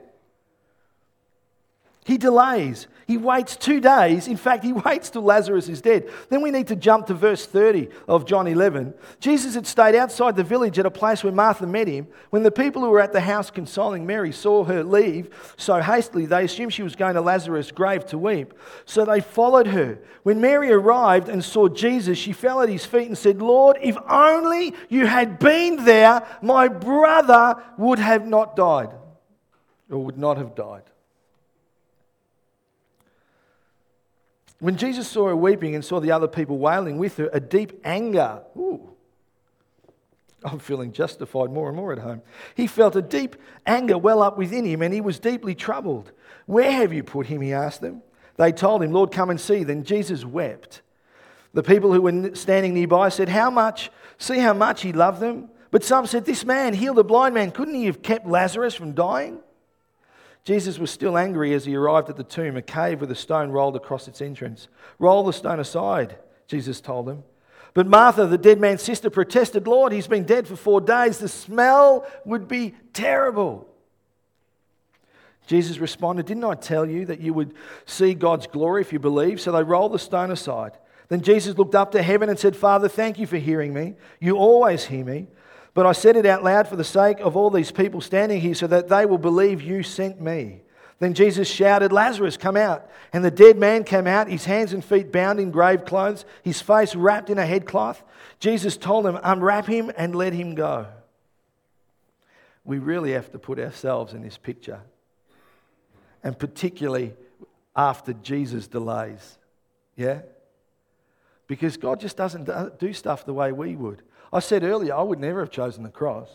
He 2.05 2.19
delays. 2.19 2.87
He 3.11 3.17
waits 3.17 3.57
two 3.57 3.81
days. 3.81 4.29
In 4.29 4.37
fact, 4.37 4.63
he 4.63 4.73
waits 4.87 5.11
till 5.11 5.23
Lazarus 5.23 5.69
is 5.69 5.81
dead. 5.81 6.09
Then 6.29 6.43
we 6.43 6.53
need 6.53 6.69
to 6.69 6.77
jump 6.77 7.09
to 7.09 7.15
verse 7.15 7.45
30 7.45 7.89
of 8.07 8.25
John 8.25 8.47
11. 8.47 8.95
Jesus 9.19 9.57
had 9.57 9.67
stayed 9.67 9.97
outside 9.97 10.37
the 10.37 10.45
village 10.45 10.79
at 10.79 10.87
a 10.87 10.93
place 10.93 11.25
where 11.25 11.33
Martha 11.33 11.67
met 11.67 11.89
him. 11.89 12.07
When 12.31 12.45
the 12.45 12.53
people 12.53 12.83
who 12.83 12.91
were 12.91 13.01
at 13.01 13.13
the 13.13 13.21
house 13.21 13.51
consoling 13.51 14.07
Mary 14.07 14.31
saw 14.31 14.63
her 14.63 14.85
leave 14.85 15.55
so 15.57 15.81
hastily, 15.81 16.25
they 16.25 16.45
assumed 16.45 16.73
she 16.73 16.85
was 16.85 16.95
going 16.95 17.15
to 17.15 17.21
Lazarus' 17.21 17.73
grave 17.73 18.07
to 18.07 18.17
weep. 18.17 18.55
So 18.85 19.05
they 19.05 19.21
followed 19.21 19.67
her. 19.67 19.99
When 20.23 20.41
Mary 20.41 20.71
arrived 20.71 21.29
and 21.29 21.45
saw 21.45 21.67
Jesus, 21.67 22.17
she 22.17 22.33
fell 22.33 22.63
at 22.63 22.69
his 22.69 22.87
feet 22.87 23.09
and 23.09 23.19
said, 23.19 23.43
Lord, 23.43 23.77
if 23.83 23.97
only 24.09 24.73
you 24.89 25.09
had 25.09 25.41
been 25.41 25.85
there, 25.85 26.25
my 26.43 26.69
brother 26.69 27.61
would 27.77 27.99
have 27.99 28.29
not 28.29 28.55
died, 28.55 28.91
or 29.91 30.05
would 30.05 30.17
not 30.17 30.37
have 30.37 30.55
died. 30.55 30.85
When 34.61 34.77
Jesus 34.77 35.09
saw 35.09 35.29
her 35.29 35.37
weeping 35.37 35.75
and 35.75 35.85
saw 35.85 36.01
the 36.01 36.13
other 36.13 36.29
people 36.29 36.59
wailing 36.59 36.99
with 36.99 37.17
her, 37.17 37.31
a 37.33 37.41
deep 37.41 37.81
anger, 37.83 38.43
ooh, 38.57 38.91
I'm 40.45 40.59
feeling 40.59 40.93
justified 40.93 41.51
more 41.51 41.69
and 41.69 41.77
more 41.77 41.93
at 41.93 41.99
home. 41.99 42.23
He 42.55 42.67
felt 42.67 42.97
a 42.97 43.03
deep 43.03 43.37
anger 43.67 43.99
well 43.99 44.23
up 44.23 44.39
within 44.39 44.65
him 44.65 44.83
and 44.83 44.93
he 44.93 45.01
was 45.01 45.19
deeply 45.19 45.55
troubled. 45.55 46.13
Where 46.47 46.73
have 46.73 46.93
you 46.93 47.03
put 47.03 47.27
him? 47.27 47.41
He 47.41 47.53
asked 47.53 47.81
them. 47.81 48.03
They 48.37 48.53
told 48.53 48.83
him, 48.83 48.93
Lord, 48.93 49.13
come 49.13 49.31
and 49.31 49.41
see. 49.41 49.65
Then 49.65 49.85
Jesus 49.85 50.25
wept. 50.25 50.83
The 51.53 51.63
people 51.63 51.93
who 51.93 52.01
were 52.01 52.35
standing 52.35 52.75
nearby 52.75 53.09
said, 53.09 53.29
How 53.29 53.51
much? 53.51 53.91
See 54.19 54.39
how 54.39 54.55
much 54.55 54.83
he 54.83 54.93
loved 54.93 55.21
them? 55.21 55.51
But 55.71 55.85
some 55.85 56.07
said, 56.07 56.25
This 56.25 56.45
man 56.45 56.75
healed 56.75 56.99
a 56.99 57.05
blind 57.05 57.35
man. 57.35 57.51
Couldn't 57.51 57.75
he 57.75 57.87
have 57.87 58.03
kept 58.03 58.27
Lazarus 58.27 58.75
from 58.75 58.93
dying? 58.93 59.41
Jesus 60.45 60.79
was 60.79 60.91
still 60.91 61.19
angry 61.19 61.53
as 61.55 61.65
he 61.65 61.77
arrived 61.77 62.09
at 62.09 62.17
the 62.17 62.25
tomb, 62.25 62.57
a 62.57 62.63
cave 62.63 63.01
with 63.01 63.11
a 63.11 63.17
stone 63.17 63.51
rolled 63.51 63.77
across 63.77 64.09
its 64.09 64.23
entrance. 64.23 64.69
Roll 64.99 65.23
the 65.23 65.33
stone 65.33 65.61
aside, 65.61 66.17
Jesus 66.47 66.81
told 66.81 67.07
them. 67.07 67.25
But 67.75 67.87
Martha, 67.87 68.27
the 68.27 68.39
dead 68.39 68.59
man's 68.59 68.83
sister, 68.83 69.11
protested, 69.11 69.67
Lord, 69.67 69.93
he's 69.93 70.09
been 70.09 70.25
dead 70.25 70.49
for 70.49 70.57
four 70.57 70.81
days. 70.81 71.19
The 71.19 71.29
smell 71.29 72.07
would 72.25 72.49
be 72.49 72.75
terrible. 72.93 73.69
Jesus 75.47 75.79
responded, 75.79 76.27
Didn't 76.27 76.45
I 76.45 76.55
tell 76.55 76.89
you 76.89 77.07
that 77.07 77.21
you 77.21 77.33
would 77.35 77.55
see 77.85 78.15
God's 78.15 78.47
glory 78.47 78.83
if 78.83 78.93
you 78.93 78.99
believe? 78.99 79.41
So 79.41 79.53
they 79.53 79.63
rolled 79.63 79.93
the 79.93 79.99
stone 79.99 80.31
aside. 80.31 80.73
Then 81.09 81.23
Jesus 81.23 81.59
looked 81.59 81.75
up 81.75 81.93
to 81.93 82.03
heaven 82.03 82.29
and 82.29 82.39
said, 82.39 82.57
Father, 82.57 82.89
thank 82.89 83.19
you 83.19 83.27
for 83.27 83.37
hearing 83.37 83.75
me. 83.75 83.95
You 84.21 84.37
always 84.37 84.85
hear 84.85 85.05
me. 85.05 85.27
But 85.75 85.87
I 85.87 85.93
said 85.93 86.17
it 86.17 86.27
out 86.27 86.43
loud 86.43 86.69
for 86.69 86.77
the 86.77 86.85
sake 86.85 87.21
of 87.21 87.37
all 87.37 87.51
these 87.51 87.71
people 87.71 88.01
standing 88.01 88.41
here 88.41 88.55
so 88.55 88.67
that 88.67 88.89
they 88.89 89.07
will 89.07 89.19
believe 89.19 89.63
you 89.63 89.83
sent 89.83 90.21
me. 90.21 90.63
Then 90.99 91.15
Jesus 91.15 91.49
shouted, 91.49 91.93
Lazarus, 91.93 92.37
come 92.37 92.57
out. 92.57 92.89
And 93.13 93.25
the 93.25 93.31
dead 93.31 93.57
man 93.57 93.85
came 93.85 94.07
out, 94.07 94.29
his 94.29 94.45
hands 94.45 94.73
and 94.73 94.85
feet 94.85 95.11
bound 95.11 95.41
in 95.41 95.51
grave 95.51 95.85
clothes, 95.85 96.25
his 96.43 96.61
face 96.61 96.95
wrapped 96.95 97.31
in 97.31 97.39
a 97.39 97.47
headcloth. 97.47 98.03
Jesus 98.39 98.77
told 98.77 99.07
them, 99.07 99.19
Unwrap 99.23 99.67
him 99.67 99.91
and 99.97 100.15
let 100.15 100.35
him 100.35 100.55
go. 100.55 100.87
We 102.65 102.79
really 102.79 103.13
have 103.13 103.33
to 103.33 103.39
put 103.39 103.59
ourselves 103.59 104.13
in 104.13 104.23
this 104.23 104.37
picture. 104.37 104.81
And 106.23 106.39
particularly 106.39 107.15
after 107.75 108.13
Jesus' 108.13 108.67
delays. 108.67 109.39
Yeah? 109.97 110.21
Because 111.47 111.79
God 111.79 111.99
just 111.99 112.17
doesn't 112.17 112.79
do 112.79 112.93
stuff 112.93 113.25
the 113.25 113.33
way 113.33 113.53
we 113.53 113.75
would. 113.75 114.03
I 114.33 114.41
said 114.41 114.63
earlier, 114.63 114.95
I 114.95 115.03
would 115.03 115.19
never 115.19 115.41
have 115.41 115.51
chosen 115.51 115.83
the 115.83 115.91
cross. 115.91 116.29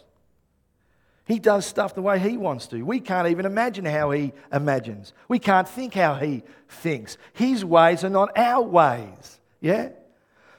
He 1.25 1.39
does 1.39 1.65
stuff 1.65 1.95
the 1.95 2.01
way 2.01 2.19
he 2.19 2.37
wants 2.37 2.67
to. 2.67 2.83
We 2.83 2.99
can't 2.99 3.27
even 3.29 3.45
imagine 3.45 3.85
how 3.85 4.11
he 4.11 4.31
imagines. 4.53 5.11
We 5.27 5.39
can't 5.39 5.67
think 5.67 5.93
how 5.95 6.15
he 6.15 6.43
thinks. 6.69 7.17
His 7.33 7.65
ways 7.65 8.03
are 8.03 8.09
not 8.09 8.37
our 8.37 8.61
ways. 8.61 9.39
Yeah? 9.59 9.89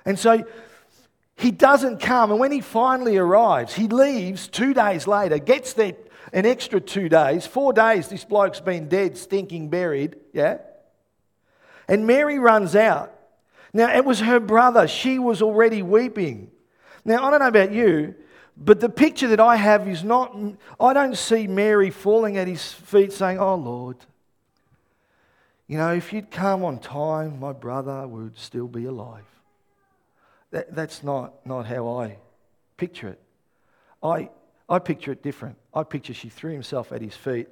And 0.04 0.18
so 0.18 0.44
he 1.36 1.52
doesn't 1.52 2.00
come. 2.00 2.32
And 2.32 2.40
when 2.40 2.50
he 2.50 2.60
finally 2.60 3.16
arrives, 3.16 3.74
he 3.74 3.86
leaves 3.86 4.48
two 4.48 4.74
days 4.74 5.06
later, 5.06 5.38
gets 5.38 5.74
there 5.74 5.94
an 6.32 6.46
extra 6.46 6.80
two 6.80 7.08
days. 7.08 7.46
Four 7.46 7.72
days 7.72 8.08
this 8.08 8.24
bloke's 8.24 8.58
been 8.58 8.88
dead, 8.88 9.16
stinking, 9.16 9.68
buried. 9.68 10.16
Yeah? 10.32 10.58
And 11.86 12.08
Mary 12.08 12.40
runs 12.40 12.74
out. 12.74 13.12
Now, 13.72 13.94
it 13.94 14.04
was 14.04 14.20
her 14.20 14.40
brother. 14.40 14.88
She 14.88 15.18
was 15.20 15.42
already 15.42 15.82
weeping. 15.82 16.50
Now, 17.06 17.22
I 17.24 17.30
don't 17.30 17.38
know 17.38 17.46
about 17.46 17.72
you, 17.72 18.16
but 18.56 18.80
the 18.80 18.88
picture 18.88 19.28
that 19.28 19.38
I 19.38 19.54
have 19.54 19.86
is 19.86 20.02
not, 20.02 20.36
I 20.80 20.92
don't 20.92 21.16
see 21.16 21.46
Mary 21.46 21.90
falling 21.90 22.36
at 22.36 22.48
his 22.48 22.72
feet 22.72 23.12
saying, 23.12 23.38
Oh 23.38 23.54
Lord, 23.54 23.96
you 25.68 25.78
know, 25.78 25.94
if 25.94 26.12
you'd 26.12 26.32
come 26.32 26.64
on 26.64 26.80
time, 26.80 27.38
my 27.38 27.52
brother 27.52 28.08
would 28.08 28.36
still 28.36 28.66
be 28.66 28.86
alive. 28.86 29.24
That, 30.50 30.74
that's 30.74 31.04
not, 31.04 31.46
not 31.46 31.66
how 31.66 31.86
I 31.88 32.18
picture 32.76 33.08
it. 33.08 33.20
I, 34.02 34.28
I 34.68 34.80
picture 34.80 35.12
it 35.12 35.22
different. 35.22 35.56
I 35.72 35.84
picture 35.84 36.12
she 36.12 36.28
threw 36.28 36.52
himself 36.52 36.90
at 36.90 37.00
his 37.00 37.14
feet, 37.14 37.46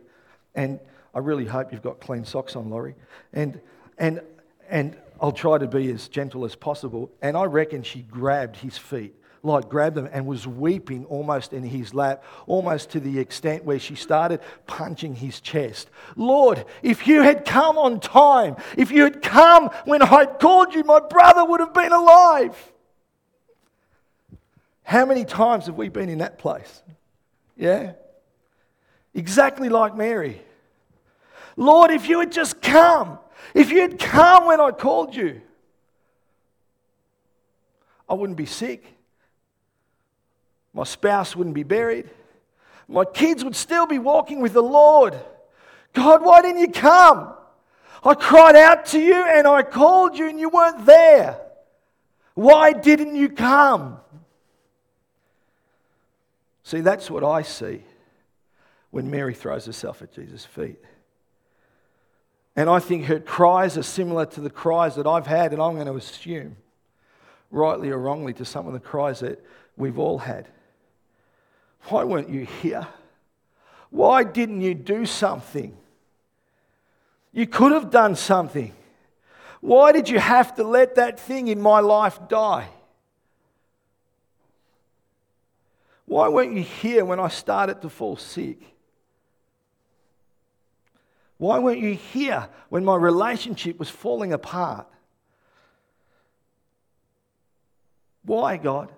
and 0.56 0.80
I 1.14 1.20
really 1.20 1.44
hope 1.44 1.70
you've 1.70 1.82
got 1.82 2.00
clean 2.00 2.24
socks 2.24 2.56
on, 2.56 2.70
Laurie. 2.70 2.96
And, 3.32 3.60
and, 3.98 4.20
and 4.68 4.96
I'll 5.20 5.30
try 5.30 5.58
to 5.58 5.68
be 5.68 5.92
as 5.92 6.08
gentle 6.08 6.44
as 6.44 6.56
possible. 6.56 7.08
And 7.22 7.36
I 7.36 7.44
reckon 7.44 7.84
she 7.84 8.00
grabbed 8.00 8.56
his 8.56 8.76
feet 8.76 9.14
like 9.44 9.68
grabbed 9.68 9.94
them 9.94 10.08
and 10.10 10.26
was 10.26 10.46
weeping 10.46 11.04
almost 11.04 11.52
in 11.52 11.62
his 11.62 11.92
lap, 11.94 12.24
almost 12.46 12.90
to 12.90 13.00
the 13.00 13.18
extent 13.18 13.64
where 13.64 13.78
she 13.78 13.94
started 13.94 14.40
punching 14.66 15.14
his 15.14 15.40
chest. 15.40 15.90
Lord, 16.16 16.64
if 16.82 17.06
you 17.06 17.22
had 17.22 17.44
come 17.44 17.76
on 17.76 18.00
time, 18.00 18.56
if 18.76 18.90
you 18.90 19.04
had 19.04 19.22
come 19.22 19.70
when 19.84 20.02
I 20.02 20.24
called 20.24 20.74
you, 20.74 20.82
my 20.82 21.00
brother 21.00 21.44
would 21.44 21.60
have 21.60 21.74
been 21.74 21.92
alive. 21.92 22.72
How 24.82 25.04
many 25.04 25.24
times 25.24 25.66
have 25.66 25.76
we 25.76 25.88
been 25.88 26.08
in 26.08 26.18
that 26.18 26.38
place? 26.38 26.82
Yeah? 27.56 27.92
Exactly 29.14 29.68
like 29.68 29.94
Mary. 29.94 30.40
Lord, 31.56 31.90
if 31.90 32.08
you 32.08 32.20
had 32.20 32.32
just 32.32 32.60
come, 32.60 33.18
if 33.54 33.70
you 33.70 33.82
had 33.82 33.98
come 33.98 34.46
when 34.46 34.60
I 34.60 34.70
called 34.70 35.14
you, 35.14 35.40
I 38.08 38.14
wouldn't 38.14 38.36
be 38.36 38.46
sick. 38.46 38.93
My 40.74 40.84
spouse 40.84 41.36
wouldn't 41.36 41.54
be 41.54 41.62
buried. 41.62 42.10
My 42.88 43.04
kids 43.04 43.44
would 43.44 43.56
still 43.56 43.86
be 43.86 43.98
walking 43.98 44.40
with 44.40 44.52
the 44.52 44.62
Lord. 44.62 45.18
God, 45.92 46.22
why 46.22 46.42
didn't 46.42 46.60
you 46.60 46.68
come? 46.68 47.32
I 48.02 48.14
cried 48.14 48.56
out 48.56 48.86
to 48.86 49.00
you 49.00 49.14
and 49.14 49.46
I 49.46 49.62
called 49.62 50.18
you 50.18 50.28
and 50.28 50.38
you 50.38 50.50
weren't 50.50 50.84
there. 50.84 51.40
Why 52.34 52.72
didn't 52.72 53.14
you 53.14 53.28
come? 53.28 53.98
See, 56.64 56.80
that's 56.80 57.10
what 57.10 57.22
I 57.22 57.42
see 57.42 57.82
when 58.90 59.10
Mary 59.10 59.34
throws 59.34 59.66
herself 59.66 60.02
at 60.02 60.12
Jesus' 60.12 60.44
feet. 60.44 60.78
And 62.56 62.68
I 62.68 62.78
think 62.78 63.06
her 63.06 63.20
cries 63.20 63.78
are 63.78 63.82
similar 63.82 64.26
to 64.26 64.40
the 64.40 64.50
cries 64.50 64.96
that 64.96 65.06
I've 65.06 65.26
had, 65.26 65.52
and 65.52 65.60
I'm 65.60 65.74
going 65.74 65.86
to 65.86 65.96
assume, 65.96 66.56
rightly 67.50 67.90
or 67.90 67.98
wrongly, 67.98 68.32
to 68.34 68.44
some 68.44 68.66
of 68.66 68.72
the 68.72 68.80
cries 68.80 69.20
that 69.20 69.44
we've 69.76 69.98
all 69.98 70.18
had. 70.18 70.48
Why 71.88 72.04
weren't 72.04 72.30
you 72.30 72.46
here? 72.46 72.86
Why 73.90 74.24
didn't 74.24 74.60
you 74.60 74.74
do 74.74 75.06
something? 75.06 75.76
You 77.32 77.46
could 77.46 77.72
have 77.72 77.90
done 77.90 78.16
something. 78.16 78.72
Why 79.60 79.92
did 79.92 80.08
you 80.08 80.18
have 80.18 80.54
to 80.56 80.64
let 80.64 80.96
that 80.96 81.18
thing 81.18 81.48
in 81.48 81.60
my 81.60 81.80
life 81.80 82.18
die? 82.28 82.68
Why 86.06 86.28
weren't 86.28 86.54
you 86.54 86.62
here 86.62 87.04
when 87.04 87.18
I 87.18 87.28
started 87.28 87.82
to 87.82 87.88
fall 87.88 88.16
sick? 88.16 88.58
Why 91.38 91.58
weren't 91.58 91.80
you 91.80 91.94
here 91.94 92.48
when 92.68 92.84
my 92.84 92.96
relationship 92.96 93.78
was 93.78 93.90
falling 93.90 94.32
apart? 94.32 94.86
Why, 98.24 98.56
God? 98.56 98.90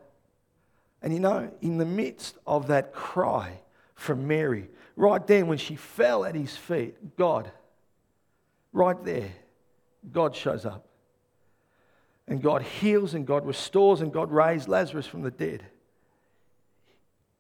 And 1.06 1.14
you 1.14 1.20
know, 1.20 1.48
in 1.62 1.78
the 1.78 1.84
midst 1.84 2.36
of 2.48 2.66
that 2.66 2.92
cry 2.92 3.60
from 3.94 4.26
Mary, 4.26 4.68
right 4.96 5.24
then 5.24 5.46
when 5.46 5.58
she 5.58 5.76
fell 5.76 6.24
at 6.24 6.34
his 6.34 6.56
feet, 6.56 7.16
God, 7.16 7.48
right 8.72 9.00
there, 9.04 9.30
God 10.12 10.34
shows 10.34 10.66
up. 10.66 10.84
And 12.26 12.42
God 12.42 12.62
heals 12.62 13.14
and 13.14 13.24
God 13.24 13.46
restores 13.46 14.00
and 14.00 14.12
God 14.12 14.32
raised 14.32 14.66
Lazarus 14.66 15.06
from 15.06 15.22
the 15.22 15.30
dead. 15.30 15.62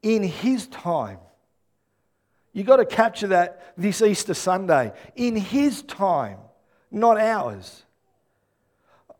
In 0.00 0.22
his 0.22 0.68
time, 0.68 1.18
You've 2.52 2.66
got 2.66 2.76
to 2.76 2.86
capture 2.86 3.26
that 3.26 3.74
this 3.76 4.00
Easter 4.00 4.32
Sunday. 4.32 4.94
In 5.14 5.36
His 5.36 5.82
time, 5.82 6.38
not 6.90 7.18
ours. 7.18 7.84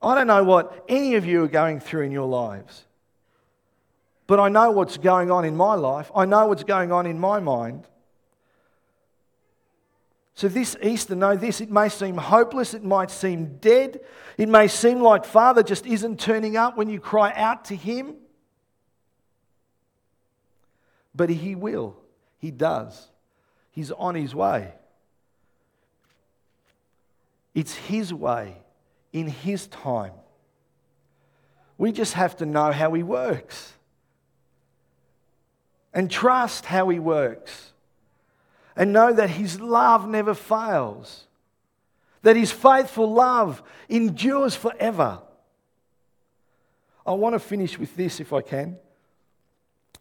I 0.01 0.14
don't 0.14 0.26
know 0.26 0.42
what 0.42 0.86
any 0.88 1.16
of 1.16 1.26
you 1.26 1.44
are 1.44 1.49
going 1.49 1.80
through 1.80 2.05
in 2.05 2.12
your 2.12 2.26
lives, 2.26 2.86
but 4.26 4.40
I 4.40 4.48
know 4.48 4.70
what's 4.70 4.96
going 4.96 5.30
on 5.30 5.44
in 5.44 5.56
my 5.56 5.74
life. 5.74 6.10
I 6.14 6.24
know 6.24 6.46
what's 6.46 6.64
going 6.64 6.92
on 6.92 7.06
in 7.06 7.18
my 7.18 7.40
mind. 7.40 7.86
So, 10.34 10.48
this 10.48 10.76
Easter, 10.82 11.14
know 11.14 11.34
this 11.36 11.60
it 11.60 11.70
may 11.70 11.88
seem 11.88 12.16
hopeless, 12.16 12.74
it 12.74 12.84
might 12.84 13.10
seem 13.10 13.56
dead, 13.58 14.00
it 14.36 14.48
may 14.48 14.68
seem 14.68 15.00
like 15.00 15.24
Father 15.24 15.62
just 15.62 15.86
isn't 15.86 16.20
turning 16.20 16.56
up 16.56 16.76
when 16.76 16.90
you 16.90 17.00
cry 17.00 17.32
out 17.34 17.64
to 17.66 17.76
Him. 17.76 18.16
But 21.14 21.30
He 21.30 21.54
will, 21.54 21.96
He 22.38 22.50
does. 22.50 23.08
He's 23.76 23.92
on 23.92 24.14
his 24.14 24.34
way. 24.34 24.72
It's 27.54 27.74
his 27.74 28.12
way, 28.12 28.56
in 29.12 29.28
his 29.28 29.66
time. 29.66 30.12
We 31.76 31.92
just 31.92 32.14
have 32.14 32.36
to 32.38 32.46
know 32.46 32.72
how 32.72 32.94
he 32.94 33.02
works 33.02 33.74
and 35.97 36.11
trust 36.11 36.66
how 36.66 36.90
he 36.90 36.99
works 36.99 37.72
and 38.76 38.92
know 38.92 39.14
that 39.14 39.30
his 39.30 39.59
love 39.59 40.07
never 40.07 40.34
fails, 40.34 41.24
that 42.20 42.36
his 42.36 42.53
faithful 42.53 43.11
love 43.11 43.62
endures 43.88 44.55
forever. 44.55 45.20
I 47.07 47.12
want 47.12 47.34
to 47.34 47.38
finish 47.38 47.78
with 47.78 47.97
this 47.97 48.20
if 48.20 48.34
I 48.34 48.42
can. 48.42 48.76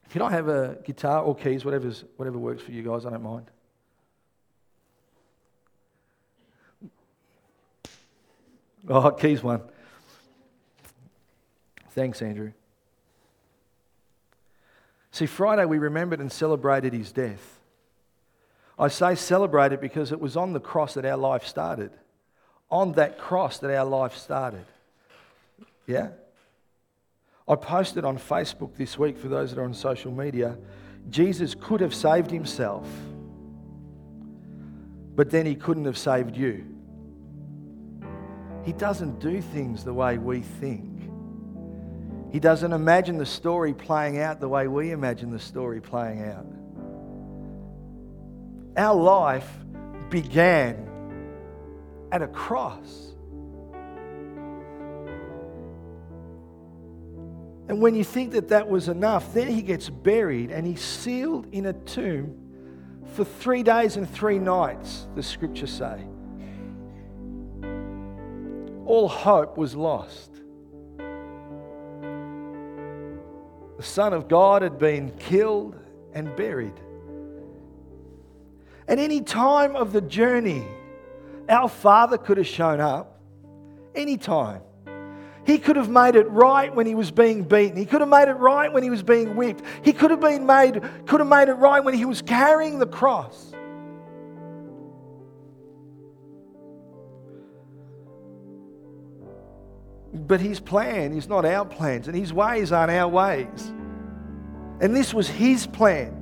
Can 0.10 0.22
I 0.22 0.32
have 0.32 0.50
a 0.50 0.78
guitar 0.84 1.24
or 1.24 1.34
keys, 1.34 1.64
whatever's, 1.64 2.04
whatever 2.18 2.40
works 2.40 2.62
for 2.62 2.72
you 2.72 2.84
guys? 2.84 3.06
I 3.06 3.12
don't 3.12 3.24
mind. 3.24 3.50
Oh, 8.90 9.12
keys 9.12 9.42
one. 9.42 9.62
Thanks, 11.92 12.22
Andrew. 12.22 12.52
See, 15.16 15.28
Friday 15.28 15.64
we 15.64 15.78
remembered 15.78 16.20
and 16.20 16.30
celebrated 16.30 16.92
his 16.92 17.14
death. 17.14 17.62
I 18.78 18.90
say 18.90 19.16
celebrated 19.16 19.80
because 19.80 20.12
it 20.12 20.20
was 20.20 20.36
on 20.36 20.52
the 20.52 20.60
cross 20.60 20.96
that 20.96 21.06
our 21.06 21.16
life 21.16 21.48
started. 21.48 21.92
On 22.70 22.92
that 22.94 23.18
cross 23.18 23.60
that 23.60 23.74
our 23.74 23.86
life 23.86 24.18
started. 24.18 24.66
Yeah? 25.88 26.10
I 27.48 27.56
posted 27.56 28.04
on 28.04 28.18
Facebook 28.18 28.76
this 28.76 29.00
week 29.00 29.18
for 29.18 29.30
those 29.30 29.52
that 29.52 29.62
are 29.62 29.64
on 29.64 29.74
social 29.74 30.12
media 30.12 30.58
Jesus 31.10 31.56
could 31.56 31.80
have 31.80 31.96
saved 31.96 32.30
himself, 32.30 32.86
but 35.16 35.30
then 35.30 35.46
he 35.46 35.56
couldn't 35.56 35.86
have 35.86 35.98
saved 35.98 36.36
you. 36.36 36.66
He 38.66 38.74
doesn't 38.74 39.22
do 39.22 39.40
things 39.40 39.86
the 39.86 39.94
way 39.94 40.18
we 40.18 40.42
think. 40.42 40.95
He 42.32 42.40
doesn't 42.40 42.74
imagine 42.74 43.18
the 43.18 43.26
story 43.26 43.74
playing 43.74 44.20
out 44.20 44.40
the 44.40 44.50
way 44.50 44.68
we 44.68 44.92
imagine 44.92 45.32
the 45.32 45.40
story 45.40 45.82
playing 45.82 46.24
out. 46.24 46.46
Our 48.78 48.96
life 48.96 49.50
began 50.10 50.90
at 52.12 52.22
a 52.22 52.28
cross. 52.28 53.14
And 57.68 57.82
when 57.82 57.96
you 57.96 58.04
think 58.04 58.34
that 58.34 58.50
that 58.50 58.70
was 58.70 58.90
enough, 58.90 59.34
then 59.34 59.48
he 59.48 59.62
gets 59.62 59.90
buried 59.90 60.52
and 60.52 60.68
he's 60.68 60.82
sealed 60.82 61.48
in 61.52 61.68
a 61.68 61.74
tomb 61.74 62.38
for 63.14 63.24
three 63.24 63.64
days 63.64 63.96
and 63.96 64.10
three 64.10 64.40
nights, 64.40 65.08
the 65.16 65.24
scriptures 65.24 65.72
say 65.72 66.06
all 68.86 69.08
hope 69.08 69.58
was 69.58 69.76
lost. 69.76 70.32
The 73.78 73.84
Son 73.84 74.14
of 74.14 74.28
God 74.28 74.62
had 74.62 74.80
been 74.80 75.12
killed 75.18 75.76
and 76.14 76.34
buried. 76.36 76.74
At 78.88 79.00
any 79.00 79.22
time 79.22 79.76
of 79.76 79.92
the 79.92 80.02
journey, 80.02 80.66
our 81.50 81.68
Father 81.68 82.18
could 82.18 82.38
have 82.38 82.48
shown 82.48 82.80
up. 82.80 83.20
Any 83.94 84.18
time. 84.18 84.62
He 85.46 85.60
could 85.60 85.76
have 85.76 85.90
made 85.90 86.16
it 86.16 86.28
right 86.30 86.74
when 86.74 86.88
he 86.88 86.96
was 86.96 87.12
being 87.12 87.44
beaten. 87.44 87.78
He 87.78 87.86
could 87.86 88.02
have 88.02 88.10
made 88.10 88.28
it 88.28 88.34
right 88.34 88.72
when 88.72 88.82
he 88.82 88.90
was 88.90 89.04
being 89.04 89.36
whipped. 89.36 89.64
He 89.84 89.94
could 89.94 90.10
have 90.10 90.20
been 90.20 90.46
made 90.46 90.82
could 91.06 91.20
have 91.20 91.30
made 91.30 91.50
it 91.50 91.54
right 91.54 91.84
when 91.84 91.94
he 91.94 92.06
was 92.06 92.22
carrying 92.22 92.80
the 92.80 92.88
cross. 92.88 93.52
But 100.28 100.42
his 100.42 100.60
plan 100.60 101.14
is 101.14 101.28
not 101.28 101.46
our 101.46 101.66
plans, 101.66 102.08
and 102.08 102.18
his 102.18 102.34
ways 102.34 102.72
aren't 102.72 102.92
our 102.92 103.08
ways. 103.08 103.74
And 104.82 104.96
this 104.96 105.14
was 105.14 105.30
his 105.30 105.68
plan. 105.68 106.22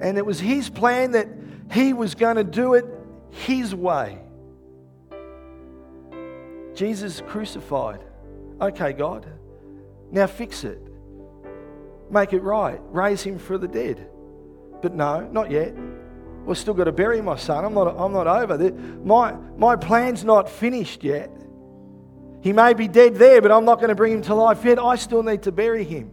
And 0.00 0.18
it 0.18 0.24
was 0.24 0.40
his 0.40 0.70
plan 0.70 1.12
that 1.12 1.28
he 1.70 1.92
was 1.92 2.14
going 2.14 2.36
to 2.36 2.44
do 2.44 2.74
it 2.74 2.86
his 3.30 3.74
way. 3.74 4.18
Jesus 6.74 7.22
crucified. 7.26 8.00
Okay, 8.60 8.92
God, 8.92 9.26
now 10.10 10.26
fix 10.26 10.64
it. 10.64 10.80
Make 12.10 12.32
it 12.32 12.40
right. 12.40 12.80
Raise 12.90 13.22
him 13.22 13.38
for 13.38 13.58
the 13.58 13.68
dead. 13.68 14.08
But 14.82 14.94
no, 14.94 15.20
not 15.20 15.50
yet. 15.50 15.74
We've 16.44 16.58
still 16.58 16.74
got 16.74 16.84
to 16.84 16.92
bury 16.92 17.22
my 17.22 17.36
son. 17.36 17.64
I'm 17.64 17.74
not, 17.74 17.96
I'm 17.98 18.12
not 18.12 18.26
over. 18.26 18.70
My, 19.02 19.32
my 19.56 19.76
plan's 19.76 20.24
not 20.24 20.48
finished 20.48 21.02
yet. 21.02 21.30
He 22.42 22.52
may 22.52 22.74
be 22.74 22.88
dead 22.88 23.14
there, 23.14 23.40
but 23.40 23.50
I'm 23.50 23.64
not 23.64 23.76
going 23.76 23.88
to 23.88 23.94
bring 23.94 24.12
him 24.12 24.22
to 24.22 24.34
life 24.34 24.64
yet. 24.64 24.78
I 24.78 24.96
still 24.96 25.22
need 25.22 25.44
to 25.44 25.52
bury 25.52 25.84
him. 25.84 26.10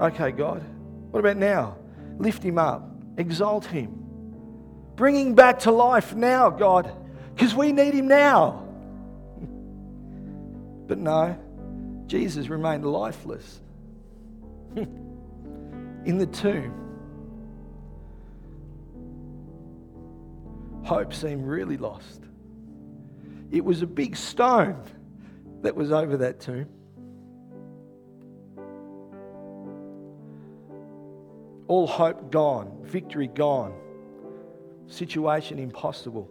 Okay, 0.00 0.32
God, 0.32 0.64
what 1.12 1.20
about 1.20 1.36
now? 1.36 1.76
Lift 2.18 2.42
him 2.42 2.58
up, 2.58 2.82
exalt 3.16 3.64
him, 3.66 3.94
bring 4.96 5.14
him 5.14 5.34
back 5.34 5.60
to 5.60 5.70
life 5.70 6.12
now, 6.12 6.50
God, 6.50 6.92
because 7.36 7.54
we 7.54 7.70
need 7.70 7.94
him 7.94 8.08
now. 8.08 8.66
but 10.88 10.98
no, 10.98 11.38
Jesus 12.08 12.48
remained 12.48 12.84
lifeless. 12.84 13.61
in 16.04 16.18
the 16.18 16.26
tomb, 16.26 16.72
hope 20.84 21.12
seemed 21.12 21.46
really 21.46 21.76
lost. 21.76 22.22
It 23.50 23.64
was 23.64 23.82
a 23.82 23.86
big 23.86 24.16
stone 24.16 24.82
that 25.62 25.76
was 25.76 25.92
over 25.92 26.16
that 26.18 26.40
tomb. 26.40 26.68
All 31.68 31.86
hope 31.86 32.30
gone, 32.30 32.78
victory 32.82 33.28
gone, 33.28 33.74
situation 34.86 35.58
impossible. 35.58 36.30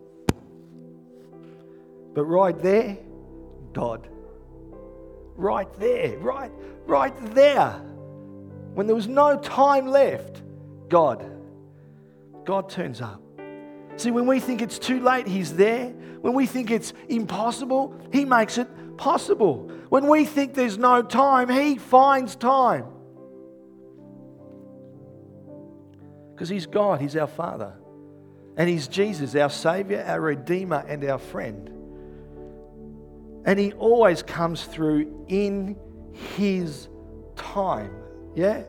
But 2.13 2.25
right 2.25 2.57
there, 2.59 2.97
God. 3.73 4.07
Right 5.35 5.71
there, 5.79 6.17
right, 6.19 6.51
right 6.85 7.15
there. 7.33 7.81
When 8.73 8.87
there 8.87 8.95
was 8.95 9.07
no 9.07 9.37
time 9.37 9.87
left, 9.87 10.41
God. 10.87 11.25
God 12.45 12.69
turns 12.69 13.01
up. 13.01 13.21
See, 13.97 14.11
when 14.11 14.25
we 14.25 14.39
think 14.39 14.61
it's 14.61 14.79
too 14.79 14.99
late, 14.99 15.27
He's 15.27 15.55
there. 15.55 15.89
When 16.21 16.33
we 16.33 16.45
think 16.45 16.71
it's 16.71 16.93
impossible, 17.09 17.93
He 18.11 18.25
makes 18.25 18.57
it 18.57 18.67
possible. 18.97 19.71
When 19.89 20.07
we 20.07 20.25
think 20.25 20.53
there's 20.53 20.77
no 20.77 21.01
time, 21.01 21.49
He 21.49 21.77
finds 21.77 22.35
time. 22.35 22.85
Because 26.33 26.49
He's 26.49 26.65
God, 26.65 27.01
He's 27.01 27.15
our 27.15 27.27
Father. 27.27 27.73
And 28.57 28.69
He's 28.69 28.87
Jesus, 28.87 29.35
our 29.35 29.49
Savior, 29.49 30.03
our 30.07 30.21
Redeemer, 30.21 30.83
and 30.87 31.03
our 31.05 31.19
friend. 31.19 31.69
And 33.45 33.59
He 33.59 33.73
always 33.73 34.23
comes 34.23 34.63
through 34.63 35.25
in 35.27 35.77
His 36.35 36.87
time. 37.35 38.00
Yeah? 38.35 38.63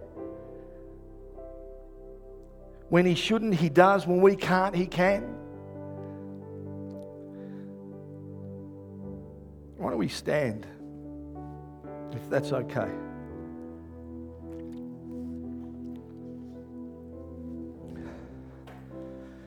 When 2.88 3.06
He 3.06 3.14
shouldn't, 3.14 3.54
He 3.54 3.68
does. 3.68 4.06
When 4.06 4.20
we 4.20 4.36
can't, 4.36 4.74
He 4.74 4.86
can. 4.86 5.22
Why 9.76 9.90
don't 9.90 9.98
we 9.98 10.08
stand? 10.08 10.66
If 12.12 12.28
that's 12.28 12.52
okay. 12.52 12.90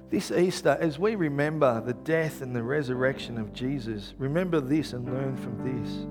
This 0.10 0.32
Easter, 0.32 0.78
as 0.80 0.98
we 0.98 1.16
remember 1.16 1.82
the 1.82 1.94
death 1.94 2.42
and 2.42 2.56
the 2.56 2.64
resurrection 2.64 3.38
of 3.38 3.54
Jesus, 3.54 4.14
remember 4.18 4.62
this 4.62 4.94
and 4.94 5.06
learn 5.06 5.36
from 5.36 5.58
this. 5.64 6.08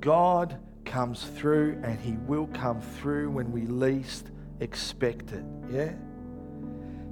God 0.00 0.58
comes 0.88 1.24
through 1.24 1.80
and 1.84 2.00
He 2.00 2.12
will 2.26 2.48
come 2.48 2.80
through 2.80 3.30
when 3.30 3.52
we 3.52 3.66
least 3.66 4.30
expect 4.60 5.32
it. 5.32 5.44
Yeah? 5.70 5.92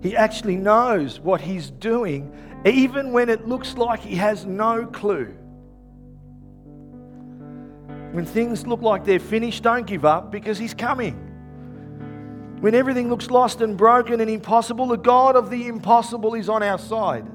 He 0.02 0.16
actually 0.16 0.56
knows 0.56 1.20
what 1.20 1.40
He's 1.40 1.70
doing, 1.70 2.32
even 2.64 3.12
when 3.12 3.28
it 3.28 3.46
looks 3.46 3.76
like 3.76 4.00
He 4.00 4.16
has 4.16 4.44
no 4.44 4.86
clue. 4.86 5.36
When 8.12 8.24
things 8.24 8.66
look 8.66 8.82
like 8.82 9.04
they're 9.04 9.18
finished, 9.20 9.62
don't 9.62 9.86
give 9.86 10.04
up 10.04 10.32
because 10.32 10.58
He's 10.58 10.74
coming. 10.74 11.22
When 12.60 12.74
everything 12.74 13.10
looks 13.10 13.30
lost 13.30 13.60
and 13.60 13.76
broken 13.76 14.20
and 14.20 14.30
impossible, 14.30 14.86
the 14.86 14.96
God 14.96 15.36
of 15.36 15.50
the 15.50 15.68
impossible 15.68 16.34
is 16.34 16.48
on 16.48 16.62
our 16.62 16.78
side. 16.78 17.26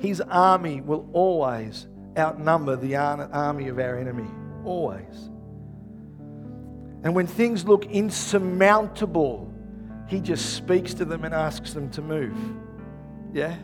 His 0.00 0.20
army 0.20 0.80
will 0.80 1.08
always 1.12 1.86
outnumber 2.18 2.76
the 2.76 2.96
army 2.96 3.68
of 3.68 3.78
our 3.78 3.98
enemy. 3.98 4.28
Always. 4.64 5.30
And 7.02 7.14
when 7.14 7.26
things 7.26 7.64
look 7.64 7.86
insurmountable, 7.86 9.52
He 10.06 10.20
just 10.20 10.54
speaks 10.54 10.92
to 10.94 11.04
them 11.04 11.24
and 11.24 11.34
asks 11.34 11.72
them 11.72 11.90
to 11.92 12.02
move. 12.02 12.36
Yeah? 13.32 13.56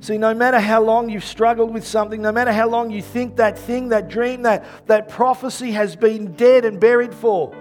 See, 0.00 0.18
no 0.18 0.34
matter 0.34 0.58
how 0.58 0.82
long 0.82 1.08
you've 1.08 1.24
struggled 1.24 1.72
with 1.72 1.86
something, 1.86 2.20
no 2.20 2.32
matter 2.32 2.52
how 2.52 2.68
long 2.68 2.90
you 2.90 3.00
think 3.00 3.36
that 3.36 3.56
thing, 3.56 3.88
that 3.90 4.08
dream, 4.08 4.42
that, 4.42 4.64
that 4.86 5.08
prophecy 5.08 5.70
has 5.72 5.94
been 5.94 6.34
dead 6.34 6.64
and 6.64 6.80
buried 6.80 7.14
for, 7.14 7.54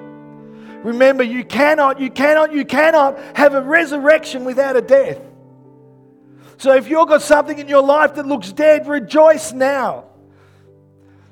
remember 0.84 1.24
you 1.24 1.45
cannot, 1.45 1.99
you 1.99 2.10
cannot, 2.10 2.52
you 2.52 2.66
cannot 2.66 3.20
have 3.36 3.54
a 3.54 3.62
resurrection 3.62 4.43
without 4.43 4.76
a 4.76 4.82
death. 4.82 5.22
So 6.62 6.76
if 6.76 6.88
you've 6.88 7.07
got 7.07 7.24
something 7.24 7.57
in 7.57 7.68
your 7.68 7.82
life 7.82 8.14
that 8.14 8.28
looks 8.28 8.51
dead, 8.51 8.86
rejoice 8.86 9.51
now. 9.51 10.03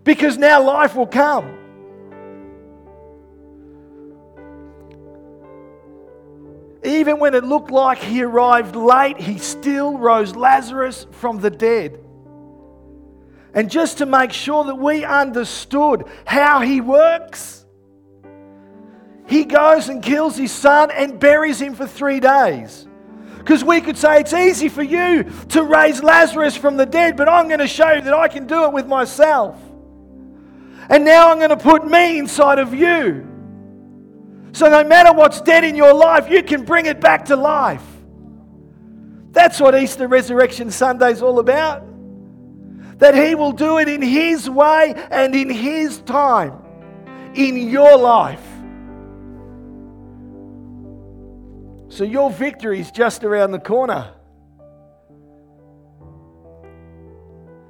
Because 0.03 0.39
now 0.39 0.63
life 0.63 0.95
will 0.95 1.05
come. 1.05 1.45
Even 6.83 7.19
when 7.19 7.35
it 7.35 7.43
looked 7.43 7.69
like 7.69 7.99
he 7.99 8.23
arrived 8.23 8.75
late, 8.75 9.19
he 9.19 9.37
still 9.37 9.99
rose 9.99 10.35
Lazarus 10.35 11.05
from 11.11 11.39
the 11.39 11.51
dead. 11.51 12.03
And 13.53 13.69
just 13.69 13.99
to 13.99 14.07
make 14.07 14.31
sure 14.31 14.63
that 14.63 14.79
we 14.79 15.03
understood 15.03 16.05
how 16.25 16.61
he 16.61 16.81
works, 16.81 17.67
he 19.27 19.45
goes 19.45 19.89
and 19.89 20.01
kills 20.01 20.35
his 20.35 20.51
son 20.51 20.89
and 20.89 21.19
buries 21.19 21.61
him 21.61 21.75
for 21.75 21.85
three 21.85 22.19
days. 22.19 22.88
Because 23.49 23.63
we 23.63 23.81
could 23.81 23.97
say 23.97 24.19
it's 24.19 24.31
easy 24.31 24.69
for 24.69 24.83
you 24.83 25.23
to 25.23 25.63
raise 25.63 26.03
Lazarus 26.03 26.55
from 26.55 26.77
the 26.77 26.85
dead, 26.85 27.17
but 27.17 27.27
I'm 27.27 27.47
going 27.47 27.61
to 27.61 27.67
show 27.67 27.93
you 27.93 28.01
that 28.01 28.13
I 28.13 28.27
can 28.27 28.45
do 28.45 28.65
it 28.65 28.73
with 28.73 28.85
myself. 28.85 29.59
And 30.87 31.03
now 31.03 31.31
I'm 31.31 31.39
going 31.39 31.49
to 31.49 31.57
put 31.57 31.83
me 31.83 32.19
inside 32.19 32.59
of 32.59 32.75
you. 32.75 33.27
So 34.51 34.69
no 34.69 34.83
matter 34.83 35.11
what's 35.13 35.41
dead 35.41 35.63
in 35.63 35.75
your 35.75 35.95
life, 35.95 36.29
you 36.29 36.43
can 36.43 36.63
bring 36.63 36.85
it 36.85 37.01
back 37.01 37.25
to 37.25 37.35
life. 37.35 37.81
That's 39.31 39.59
what 39.59 39.73
Easter 39.73 40.07
Resurrection 40.07 40.69
Sunday 40.69 41.09
is 41.09 41.23
all 41.23 41.39
about. 41.39 41.83
That 42.99 43.15
He 43.15 43.33
will 43.33 43.53
do 43.53 43.79
it 43.79 43.89
in 43.89 44.03
His 44.03 44.47
way 44.47 44.93
and 45.09 45.33
in 45.33 45.49
His 45.49 46.01
time 46.01 46.53
in 47.33 47.57
your 47.67 47.97
life. 47.97 48.45
So 51.89 52.03
your 52.03 52.29
victory 52.31 52.79
is 52.79 52.91
just 52.91 53.23
around 53.23 53.51
the 53.51 53.59
corner. 53.59 54.13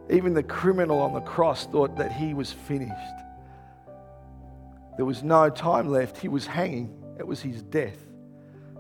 Even 0.10 0.34
the 0.34 0.44
criminal 0.44 1.00
on 1.00 1.14
the 1.14 1.22
cross 1.22 1.66
thought 1.68 1.96
that 1.98 2.12
he 2.12 2.34
was 2.34 2.52
finished. 2.52 2.94
There 4.98 5.06
was 5.06 5.24
no 5.24 5.50
time 5.50 5.88
left. 5.88 6.18
He 6.18 6.28
was 6.28 6.46
hanging. 6.46 6.94
It 7.18 7.26
was 7.26 7.42
his 7.42 7.62
death. 7.62 7.98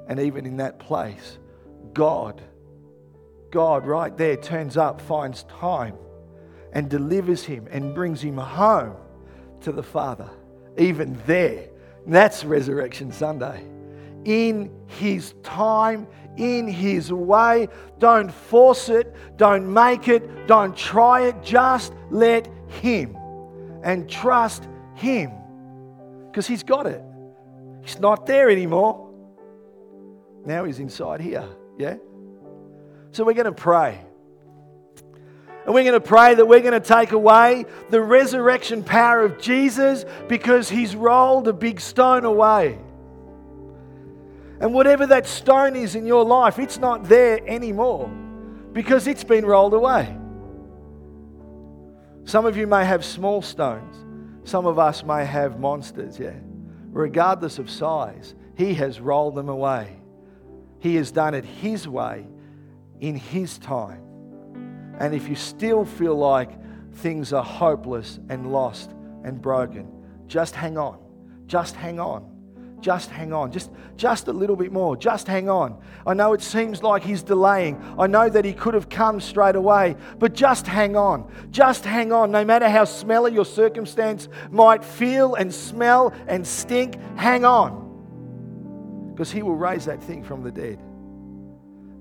And 0.07 0.19
even 0.19 0.45
in 0.45 0.57
that 0.57 0.79
place, 0.79 1.37
God, 1.93 2.41
God 3.51 3.85
right 3.85 4.15
there 4.17 4.35
turns 4.35 4.75
up, 4.75 4.99
finds 4.99 5.43
time, 5.43 5.95
and 6.73 6.89
delivers 6.89 7.43
him 7.43 7.67
and 7.71 7.95
brings 7.95 8.21
him 8.21 8.37
home 8.37 8.97
to 9.61 9.71
the 9.71 9.83
Father. 9.83 10.29
Even 10.77 11.19
there. 11.25 11.69
That's 12.05 12.43
Resurrection 12.43 13.11
Sunday. 13.11 13.63
In 14.25 14.71
his 14.87 15.33
time, 15.43 16.07
in 16.37 16.67
his 16.67 17.11
way. 17.11 17.67
Don't 17.99 18.31
force 18.31 18.89
it, 18.89 19.13
don't 19.37 19.71
make 19.71 20.07
it, 20.07 20.47
don't 20.47 20.75
try 20.75 21.27
it. 21.27 21.43
Just 21.43 21.93
let 22.09 22.47
him 22.81 23.15
and 23.83 24.09
trust 24.09 24.67
him 24.95 25.31
because 26.27 26.47
he's 26.47 26.63
got 26.63 26.85
it. 26.85 27.03
He's 27.81 27.99
not 27.99 28.25
there 28.25 28.49
anymore. 28.49 29.09
Now 30.45 30.65
he's 30.65 30.79
inside 30.79 31.21
here. 31.21 31.47
Yeah? 31.77 31.97
So 33.11 33.23
we're 33.23 33.33
going 33.33 33.45
to 33.45 33.51
pray. 33.51 33.99
And 35.65 35.73
we're 35.73 35.83
going 35.83 35.93
to 35.93 35.99
pray 35.99 36.35
that 36.35 36.45
we're 36.45 36.61
going 36.61 36.79
to 36.79 36.79
take 36.79 37.11
away 37.11 37.65
the 37.89 38.01
resurrection 38.01 38.83
power 38.83 39.21
of 39.21 39.39
Jesus 39.39 40.05
because 40.27 40.69
he's 40.69 40.95
rolled 40.95 41.47
a 41.47 41.53
big 41.53 41.79
stone 41.79 42.25
away. 42.25 42.79
And 44.61 44.73
whatever 44.73 45.07
that 45.07 45.25
stone 45.25 45.75
is 45.75 45.95
in 45.95 46.05
your 46.05 46.25
life, 46.25 46.59
it's 46.59 46.77
not 46.77 47.05
there 47.05 47.39
anymore 47.47 48.09
because 48.73 49.07
it's 49.07 49.23
been 49.23 49.45
rolled 49.45 49.73
away. 49.73 50.15
Some 52.25 52.45
of 52.45 52.57
you 52.57 52.67
may 52.67 52.85
have 52.85 53.03
small 53.03 53.41
stones. 53.41 54.05
Some 54.43 54.65
of 54.65 54.77
us 54.77 55.03
may 55.03 55.25
have 55.25 55.59
monsters, 55.59 56.19
yeah. 56.19 56.35
Regardless 56.91 57.59
of 57.59 57.69
size, 57.69 58.35
He 58.55 58.73
has 58.75 58.99
rolled 58.99 59.35
them 59.35 59.49
away. 59.49 59.95
He 60.79 60.95
has 60.95 61.11
done 61.11 61.33
it 61.33 61.45
His 61.45 61.87
way 61.87 62.27
in 62.99 63.15
His 63.15 63.57
time. 63.57 64.03
And 64.99 65.15
if 65.15 65.27
you 65.29 65.35
still 65.35 65.85
feel 65.85 66.15
like 66.15 66.51
things 66.95 67.31
are 67.31 67.43
hopeless 67.43 68.19
and 68.29 68.51
lost 68.51 68.91
and 69.23 69.41
broken, 69.41 69.87
just 70.27 70.53
hang 70.53 70.77
on. 70.77 70.99
Just 71.47 71.75
hang 71.75 71.99
on. 71.99 72.28
Just 72.81 73.09
hang 73.09 73.33
on. 73.33 73.51
Just, 73.51 73.71
just 73.97 74.27
a 74.27 74.33
little 74.33 74.55
bit 74.55 74.71
more. 74.71 74.95
Just 74.95 75.27
hang 75.27 75.49
on. 75.49 75.81
I 76.07 76.13
know 76.13 76.33
it 76.33 76.41
seems 76.41 76.81
like 76.81 77.03
he's 77.03 77.21
delaying. 77.21 77.81
I 77.97 78.07
know 78.07 78.29
that 78.29 78.45
he 78.45 78.53
could 78.53 78.73
have 78.73 78.87
come 78.87 79.19
straight 79.19 79.55
away, 79.55 79.95
but 80.17 80.33
just 80.33 80.65
hang 80.65 80.95
on. 80.95 81.29
Just 81.51 81.83
hang 81.83 82.13
on. 82.13 82.31
No 82.31 82.45
matter 82.45 82.69
how 82.69 82.85
smelly 82.85 83.33
your 83.33 83.45
circumstance 83.45 84.29
might 84.49 84.83
feel 84.83 85.35
and 85.35 85.53
smell 85.53 86.13
and 86.27 86.47
stink, 86.47 86.95
hang 87.17 87.43
on. 87.43 89.11
Because 89.11 89.31
he 89.31 89.43
will 89.43 89.55
raise 89.55 89.85
that 89.85 90.01
thing 90.01 90.23
from 90.23 90.43
the 90.43 90.51
dead. 90.51 90.79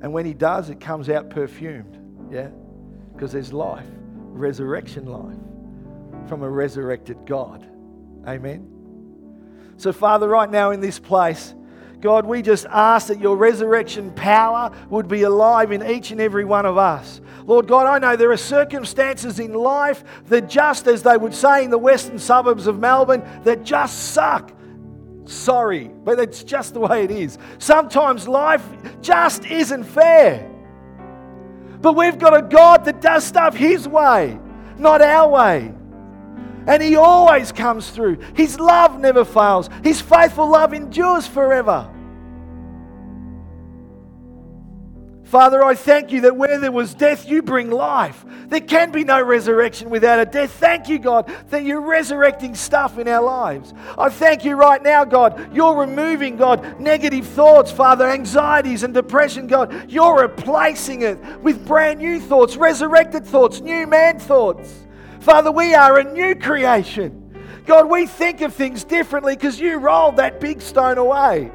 And 0.01 0.13
when 0.13 0.25
he 0.25 0.35
does, 0.35 0.71
it 0.71 0.79
comes 0.79 1.09
out 1.09 1.31
perfumed. 1.31 1.99
Yeah? 2.31 2.51
Because 3.13 3.33
there's 3.33 3.53
life, 3.53 3.87
resurrection 4.17 5.07
life 5.07 5.37
from 6.29 6.45
a 6.45 6.49
resurrected 6.49 7.27
God. 7.27 7.67
Amen. 8.27 8.78
So, 9.79 9.93
Father, 9.93 10.29
right 10.29 10.51
now 10.51 10.73
in 10.73 10.81
this 10.81 10.99
place, 10.99 11.55
God, 12.01 12.27
we 12.27 12.43
just 12.43 12.67
ask 12.67 13.07
that 13.07 13.21
your 13.21 13.37
resurrection 13.37 14.13
power 14.13 14.73
would 14.91 15.09
be 15.09 15.23
alive 15.23 15.73
in 15.73 15.89
each 15.89 16.11
and 16.11 16.21
every 16.21 16.45
one 16.45 16.67
of 16.67 16.77
us. 16.77 17.21
Lord 17.47 17.67
God, 17.67 17.87
I 17.87 17.99
know 17.99 18.17
there 18.17 18.31
are 18.33 18.37
circumstances 18.37 19.39
in 19.39 19.55
life 19.55 20.05
that 20.29 20.49
just 20.49 20.87
as 20.89 21.03
they 21.03 21.17
would 21.17 21.35
say 21.35 21.65
in 21.65 21.71
the 21.71 21.79
western 21.79 22.19
suburbs 22.19 22.67
of 22.67 22.79
Melbourne, 22.79 23.23
that 23.45 23.63
just 23.63 24.13
suck. 24.13 24.53
Sorry, 25.25 25.91
but 26.05 26.19
it's 26.19 26.43
just 26.43 26.75
the 26.75 26.81
way 26.81 27.05
it 27.05 27.11
is. 27.11 27.39
Sometimes 27.59 28.27
life 28.27 28.65
just 29.01 29.45
isn't 29.47 29.85
fair. 29.85 30.51
But 31.81 31.95
we've 31.95 32.19
got 32.19 32.37
a 32.37 32.43
God 32.43 32.85
that 32.87 33.01
does 33.01 33.25
stuff 33.25 33.55
His 33.55 33.87
way, 33.87 34.39
not 34.77 35.01
our 35.01 35.29
way. 35.29 35.73
And 36.69 36.83
He 36.83 36.95
always 36.97 37.51
comes 37.51 37.91
through. 37.91 38.19
His 38.35 38.61
love 38.61 39.01
never 39.01 39.25
fails, 39.25 39.69
His 39.83 40.01
faithful 40.01 40.49
love 40.49 40.73
endures 40.73 41.27
forever. 41.27 41.91
Father, 45.29 45.63
I 45.63 45.75
thank 45.75 46.11
you 46.11 46.23
that 46.23 46.37
where 46.39 46.59
there 46.59 46.73
was 46.73 46.95
death, 46.95 47.29
you 47.29 47.43
bring 47.43 47.71
life. 47.71 48.25
There 48.47 48.63
can 48.63 48.91
be 48.93 49.05
no 49.05 49.23
resurrection 49.23 49.91
without 49.91 50.19
a 50.19 50.25
death. 50.25 50.53
Thank 50.53 50.89
you, 50.89 50.99
God, 50.99 51.31
that 51.51 51.65
you're 51.65 51.83
resurrecting 51.83 52.55
stuff 52.55 52.97
in 52.97 53.07
our 53.09 53.23
lives. 53.23 53.75
I 53.99 54.09
thank 54.09 54.43
you 54.47 54.57
right 54.57 54.83
now, 54.83 55.05
God, 55.05 55.55
you're 55.55 55.77
removing, 55.77 56.39
God, 56.39 56.81
negative 56.81 57.27
thoughts, 57.27 57.71
Father, 57.71 58.09
anxieties 58.09 58.85
and 58.85 58.95
depression, 58.95 59.47
God. 59.49 59.91
You're 59.91 60.19
replacing 60.19 61.03
it 61.03 61.19
with 61.43 61.67
brand 61.67 62.01
new 62.01 62.21
thoughts, 62.21 62.57
resurrected 62.57 63.27
thoughts, 63.27 63.61
new 63.61 63.87
man 63.87 64.19
thoughts. 64.19 64.88
Father, 65.21 65.51
we 65.51 65.75
are 65.75 65.99
a 65.99 66.05
new 66.05 66.35
creation. 66.35 67.25
God, 67.67 67.91
we 67.91 68.07
think 68.07 68.41
of 68.41 68.55
things 68.55 68.85
differently 68.85 69.35
because 69.35 69.61
you 69.61 69.79
rolled 69.79 70.17
that 70.17 70.41
big 70.41 70.61
stone 70.61 70.97
away. 70.99 71.53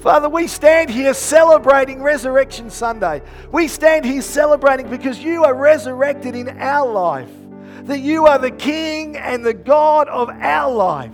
Father, 0.00 0.28
we 0.28 0.46
stand 0.46 0.90
here 0.90 1.12
celebrating 1.12 2.02
Resurrection 2.02 2.70
Sunday. 2.70 3.22
We 3.50 3.68
stand 3.68 4.04
here 4.04 4.22
celebrating 4.22 4.88
because 4.88 5.18
you 5.18 5.44
are 5.44 5.54
resurrected 5.54 6.36
in 6.36 6.48
our 6.60 6.90
life, 6.90 7.30
that 7.82 7.98
you 7.98 8.26
are 8.26 8.38
the 8.38 8.52
King 8.52 9.16
and 9.16 9.44
the 9.44 9.54
God 9.54 10.08
of 10.08 10.30
our 10.30 10.72
life. 10.72 11.12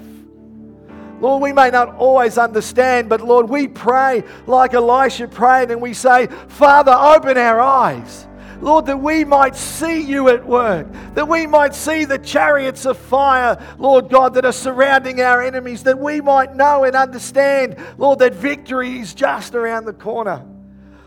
Lord, 1.20 1.42
we 1.42 1.52
may 1.52 1.70
not 1.70 1.94
always 1.96 2.36
understand, 2.36 3.08
but 3.08 3.22
Lord, 3.22 3.48
we 3.48 3.68
pray 3.68 4.22
like 4.46 4.74
Elisha 4.74 5.28
prayed 5.28 5.70
and 5.70 5.80
we 5.80 5.94
say, 5.94 6.26
Father, 6.48 6.92
open 6.92 7.38
our 7.38 7.60
eyes. 7.60 8.28
Lord, 8.60 8.86
that 8.86 9.00
we 9.00 9.24
might 9.24 9.56
see 9.56 10.00
you 10.00 10.28
at 10.28 10.46
work, 10.46 10.86
that 11.14 11.28
we 11.28 11.46
might 11.46 11.74
see 11.74 12.04
the 12.04 12.18
chariots 12.18 12.86
of 12.86 12.96
fire, 12.96 13.60
Lord 13.78 14.08
God, 14.08 14.34
that 14.34 14.44
are 14.44 14.52
surrounding 14.52 15.20
our 15.20 15.42
enemies, 15.42 15.82
that 15.84 15.98
we 15.98 16.20
might 16.20 16.54
know 16.54 16.84
and 16.84 16.96
understand, 16.96 17.76
Lord, 17.98 18.18
that 18.20 18.34
victory 18.34 18.98
is 18.98 19.14
just 19.14 19.54
around 19.54 19.84
the 19.84 19.92
corner. 19.92 20.44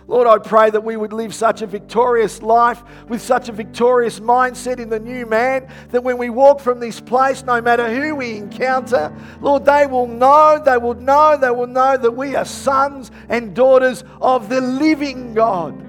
Lord, 0.07 0.25
I 0.25 0.37
pray 0.37 0.69
that 0.69 0.85
we 0.85 0.95
would 0.95 1.11
live 1.11 1.35
such 1.35 1.61
a 1.61 1.67
victorious 1.67 2.41
life 2.41 2.81
with 3.09 3.21
such 3.21 3.49
a 3.49 3.51
victorious 3.51 4.21
mindset 4.21 4.79
in 4.79 4.87
the 4.89 5.01
new 5.01 5.25
man 5.25 5.67
that 5.89 6.01
when 6.01 6.17
we 6.17 6.29
walk 6.29 6.61
from 6.61 6.79
this 6.79 7.01
place, 7.01 7.43
no 7.43 7.61
matter 7.61 7.93
who 7.93 8.15
we 8.15 8.37
encounter, 8.37 9.13
Lord, 9.41 9.65
they 9.65 9.85
will 9.85 10.07
know, 10.07 10.61
they 10.63 10.77
will 10.77 10.93
know, 10.93 11.35
they 11.35 11.51
will 11.51 11.67
know 11.67 11.97
that 11.97 12.11
we 12.11 12.37
are 12.37 12.45
sons 12.45 13.11
and 13.27 13.53
daughters 13.53 14.05
of 14.21 14.47
the 14.47 14.61
living 14.61 15.33
God 15.33 15.86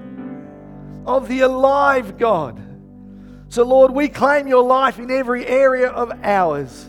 of 1.05 1.27
the 1.27 1.41
alive 1.41 2.17
God. 2.17 2.61
So, 3.49 3.63
Lord, 3.63 3.91
we 3.91 4.09
claim 4.09 4.47
your 4.47 4.63
life 4.63 4.99
in 4.99 5.09
every 5.09 5.45
area 5.45 5.89
of 5.89 6.11
ours. 6.23 6.87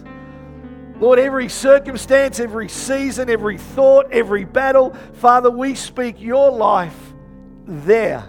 Lord, 1.01 1.19
every 1.19 1.49
circumstance, 1.49 2.39
every 2.39 2.69
season, 2.69 3.31
every 3.31 3.57
thought, 3.57 4.13
every 4.13 4.45
battle, 4.45 4.93
Father, 5.15 5.51
we 5.51 5.75
speak 5.75 6.21
your 6.21 6.51
life 6.51 7.15
there. 7.65 8.23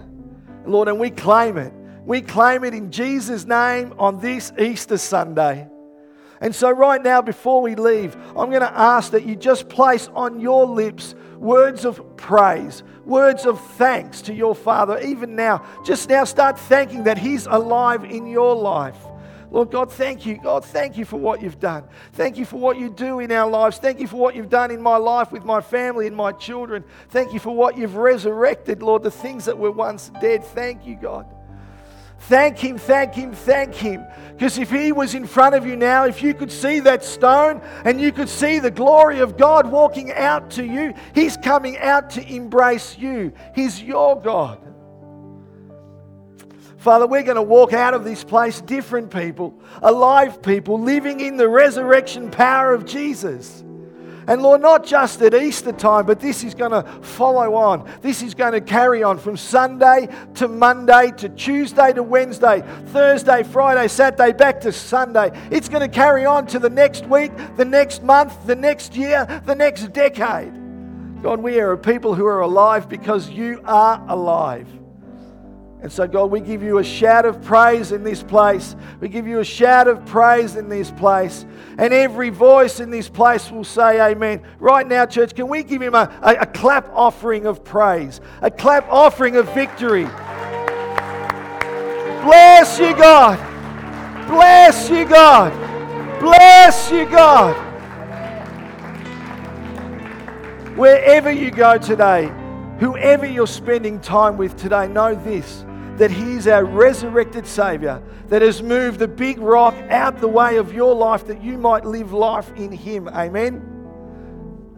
Lord, 0.64 0.88
and 0.88 0.98
we 0.98 1.10
claim 1.10 1.58
it. 1.58 1.74
We 2.06 2.22
claim 2.22 2.64
it 2.64 2.72
in 2.72 2.90
Jesus' 2.90 3.44
name 3.44 3.94
on 3.98 4.20
this 4.20 4.52
Easter 4.58 4.96
Sunday. 4.96 5.68
And 6.40 6.54
so, 6.54 6.70
right 6.70 7.00
now, 7.00 7.22
before 7.22 7.60
we 7.60 7.74
leave, 7.74 8.16
I'm 8.28 8.48
going 8.48 8.62
to 8.62 8.78
ask 8.78 9.12
that 9.12 9.24
you 9.24 9.36
just 9.36 9.68
place 9.68 10.08
on 10.14 10.40
your 10.40 10.66
lips 10.66 11.14
words 11.42 11.84
of 11.84 12.16
praise, 12.16 12.82
words 13.04 13.44
of 13.44 13.60
thanks 13.72 14.22
to 14.22 14.32
your 14.32 14.54
Father. 14.54 14.98
Even 15.00 15.34
now, 15.34 15.64
just 15.84 16.08
now, 16.08 16.24
start 16.24 16.58
thanking 16.58 17.04
that 17.04 17.18
He's 17.18 17.46
alive 17.46 18.04
in 18.04 18.26
your 18.26 18.54
life. 18.54 18.96
Lord 19.50 19.70
God, 19.70 19.92
thank 19.92 20.24
you. 20.24 20.38
God, 20.38 20.64
thank 20.64 20.96
you 20.96 21.04
for 21.04 21.18
what 21.18 21.42
you've 21.42 21.60
done. 21.60 21.84
Thank 22.14 22.38
you 22.38 22.46
for 22.46 22.56
what 22.56 22.78
you 22.78 22.88
do 22.88 23.18
in 23.20 23.30
our 23.30 23.50
lives. 23.50 23.76
Thank 23.76 24.00
you 24.00 24.06
for 24.06 24.16
what 24.16 24.34
you've 24.34 24.48
done 24.48 24.70
in 24.70 24.80
my 24.80 24.96
life 24.96 25.30
with 25.30 25.44
my 25.44 25.60
family 25.60 26.06
and 26.06 26.16
my 26.16 26.32
children. 26.32 26.84
Thank 27.10 27.34
you 27.34 27.38
for 27.38 27.54
what 27.54 27.76
you've 27.76 27.96
resurrected, 27.96 28.82
Lord, 28.82 29.02
the 29.02 29.10
things 29.10 29.44
that 29.44 29.58
were 29.58 29.70
once 29.70 30.10
dead. 30.22 30.42
Thank 30.42 30.86
you, 30.86 30.96
God. 30.96 31.26
Thank 32.28 32.58
Him, 32.58 32.78
thank 32.78 33.14
Him, 33.14 33.32
thank 33.32 33.74
Him. 33.74 34.04
Because 34.30 34.56
if 34.56 34.70
He 34.70 34.92
was 34.92 35.14
in 35.14 35.26
front 35.26 35.54
of 35.54 35.66
you 35.66 35.76
now, 35.76 36.04
if 36.06 36.22
you 36.22 36.34
could 36.34 36.52
see 36.52 36.80
that 36.80 37.04
stone 37.04 37.60
and 37.84 38.00
you 38.00 38.12
could 38.12 38.28
see 38.28 38.58
the 38.58 38.70
glory 38.70 39.20
of 39.20 39.36
God 39.36 39.70
walking 39.70 40.12
out 40.12 40.50
to 40.52 40.64
you, 40.64 40.94
He's 41.14 41.36
coming 41.36 41.78
out 41.78 42.10
to 42.10 42.26
embrace 42.26 42.96
you. 42.96 43.32
He's 43.54 43.82
your 43.82 44.20
God. 44.20 44.60
Father, 46.76 47.06
we're 47.06 47.22
going 47.22 47.36
to 47.36 47.42
walk 47.42 47.72
out 47.72 47.94
of 47.94 48.02
this 48.02 48.24
place 48.24 48.60
different 48.60 49.10
people, 49.10 49.60
alive 49.82 50.42
people, 50.42 50.80
living 50.80 51.20
in 51.20 51.36
the 51.36 51.48
resurrection 51.48 52.30
power 52.30 52.72
of 52.72 52.84
Jesus. 52.84 53.62
And 54.26 54.42
Lord, 54.42 54.60
not 54.60 54.84
just 54.84 55.20
at 55.22 55.34
Easter 55.34 55.72
time, 55.72 56.06
but 56.06 56.20
this 56.20 56.44
is 56.44 56.54
going 56.54 56.70
to 56.70 56.82
follow 57.02 57.54
on. 57.54 57.90
This 58.02 58.22
is 58.22 58.34
going 58.34 58.52
to 58.52 58.60
carry 58.60 59.02
on 59.02 59.18
from 59.18 59.36
Sunday 59.36 60.08
to 60.34 60.48
Monday 60.48 61.12
to 61.18 61.28
Tuesday 61.28 61.92
to 61.92 62.02
Wednesday, 62.02 62.62
Thursday, 62.86 63.42
Friday, 63.42 63.88
Saturday, 63.88 64.32
back 64.32 64.60
to 64.62 64.72
Sunday. 64.72 65.30
It's 65.50 65.68
going 65.68 65.88
to 65.88 65.94
carry 65.94 66.24
on 66.24 66.46
to 66.48 66.58
the 66.58 66.70
next 66.70 67.06
week, 67.06 67.32
the 67.56 67.64
next 67.64 68.02
month, 68.02 68.46
the 68.46 68.56
next 68.56 68.94
year, 68.96 69.26
the 69.46 69.54
next 69.54 69.92
decade. 69.92 70.52
God, 71.22 71.40
we 71.40 71.60
are 71.60 71.72
a 71.72 71.78
people 71.78 72.14
who 72.14 72.26
are 72.26 72.40
alive 72.40 72.88
because 72.88 73.30
you 73.30 73.60
are 73.64 74.04
alive. 74.08 74.66
And 75.82 75.90
so, 75.90 76.06
God, 76.06 76.30
we 76.30 76.38
give 76.38 76.62
you 76.62 76.78
a 76.78 76.84
shout 76.84 77.26
of 77.26 77.42
praise 77.42 77.90
in 77.90 78.04
this 78.04 78.22
place. 78.22 78.76
We 79.00 79.08
give 79.08 79.26
you 79.26 79.40
a 79.40 79.44
shout 79.44 79.88
of 79.88 80.06
praise 80.06 80.54
in 80.54 80.68
this 80.68 80.92
place. 80.92 81.44
And 81.76 81.92
every 81.92 82.30
voice 82.30 82.78
in 82.78 82.88
this 82.88 83.08
place 83.08 83.50
will 83.50 83.64
say 83.64 84.00
amen. 84.00 84.42
Right 84.60 84.86
now, 84.86 85.06
church, 85.06 85.34
can 85.34 85.48
we 85.48 85.64
give 85.64 85.82
him 85.82 85.96
a, 85.96 86.08
a, 86.22 86.34
a 86.42 86.46
clap 86.46 86.88
offering 86.94 87.46
of 87.46 87.64
praise, 87.64 88.20
a 88.42 88.50
clap 88.50 88.88
offering 88.92 89.34
of 89.34 89.52
victory? 89.54 90.04
Bless 92.22 92.78
you, 92.78 92.94
God. 92.96 93.36
Bless 94.28 94.88
you, 94.88 95.04
God. 95.04 95.52
Bless 96.20 96.92
you, 96.92 97.06
God. 97.06 97.56
Wherever 100.76 101.32
you 101.32 101.50
go 101.50 101.76
today, 101.76 102.32
whoever 102.78 103.26
you're 103.26 103.48
spending 103.48 103.98
time 103.98 104.36
with 104.36 104.56
today, 104.56 104.86
know 104.86 105.16
this 105.16 105.64
that 105.98 106.10
He's 106.10 106.46
our 106.46 106.64
resurrected 106.64 107.46
Savior 107.46 108.02
that 108.28 108.42
has 108.42 108.62
moved 108.62 108.98
the 108.98 109.08
big 109.08 109.38
rock 109.38 109.74
out 109.90 110.20
the 110.20 110.28
way 110.28 110.56
of 110.56 110.72
your 110.72 110.94
life 110.94 111.26
that 111.26 111.42
you 111.42 111.58
might 111.58 111.84
live 111.84 112.12
life 112.12 112.50
in 112.56 112.72
Him. 112.72 113.08
Amen. 113.08 113.68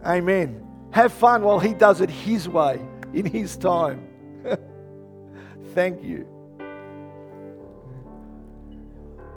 Amen. 0.05 0.65
Have 0.91 1.13
fun 1.13 1.43
while 1.43 1.59
He 1.59 1.73
does 1.73 2.01
it 2.01 2.09
His 2.09 2.47
way, 2.49 2.79
in 3.13 3.25
His 3.25 3.57
time. 3.57 4.07
Thank 5.73 6.03
you. 6.03 6.34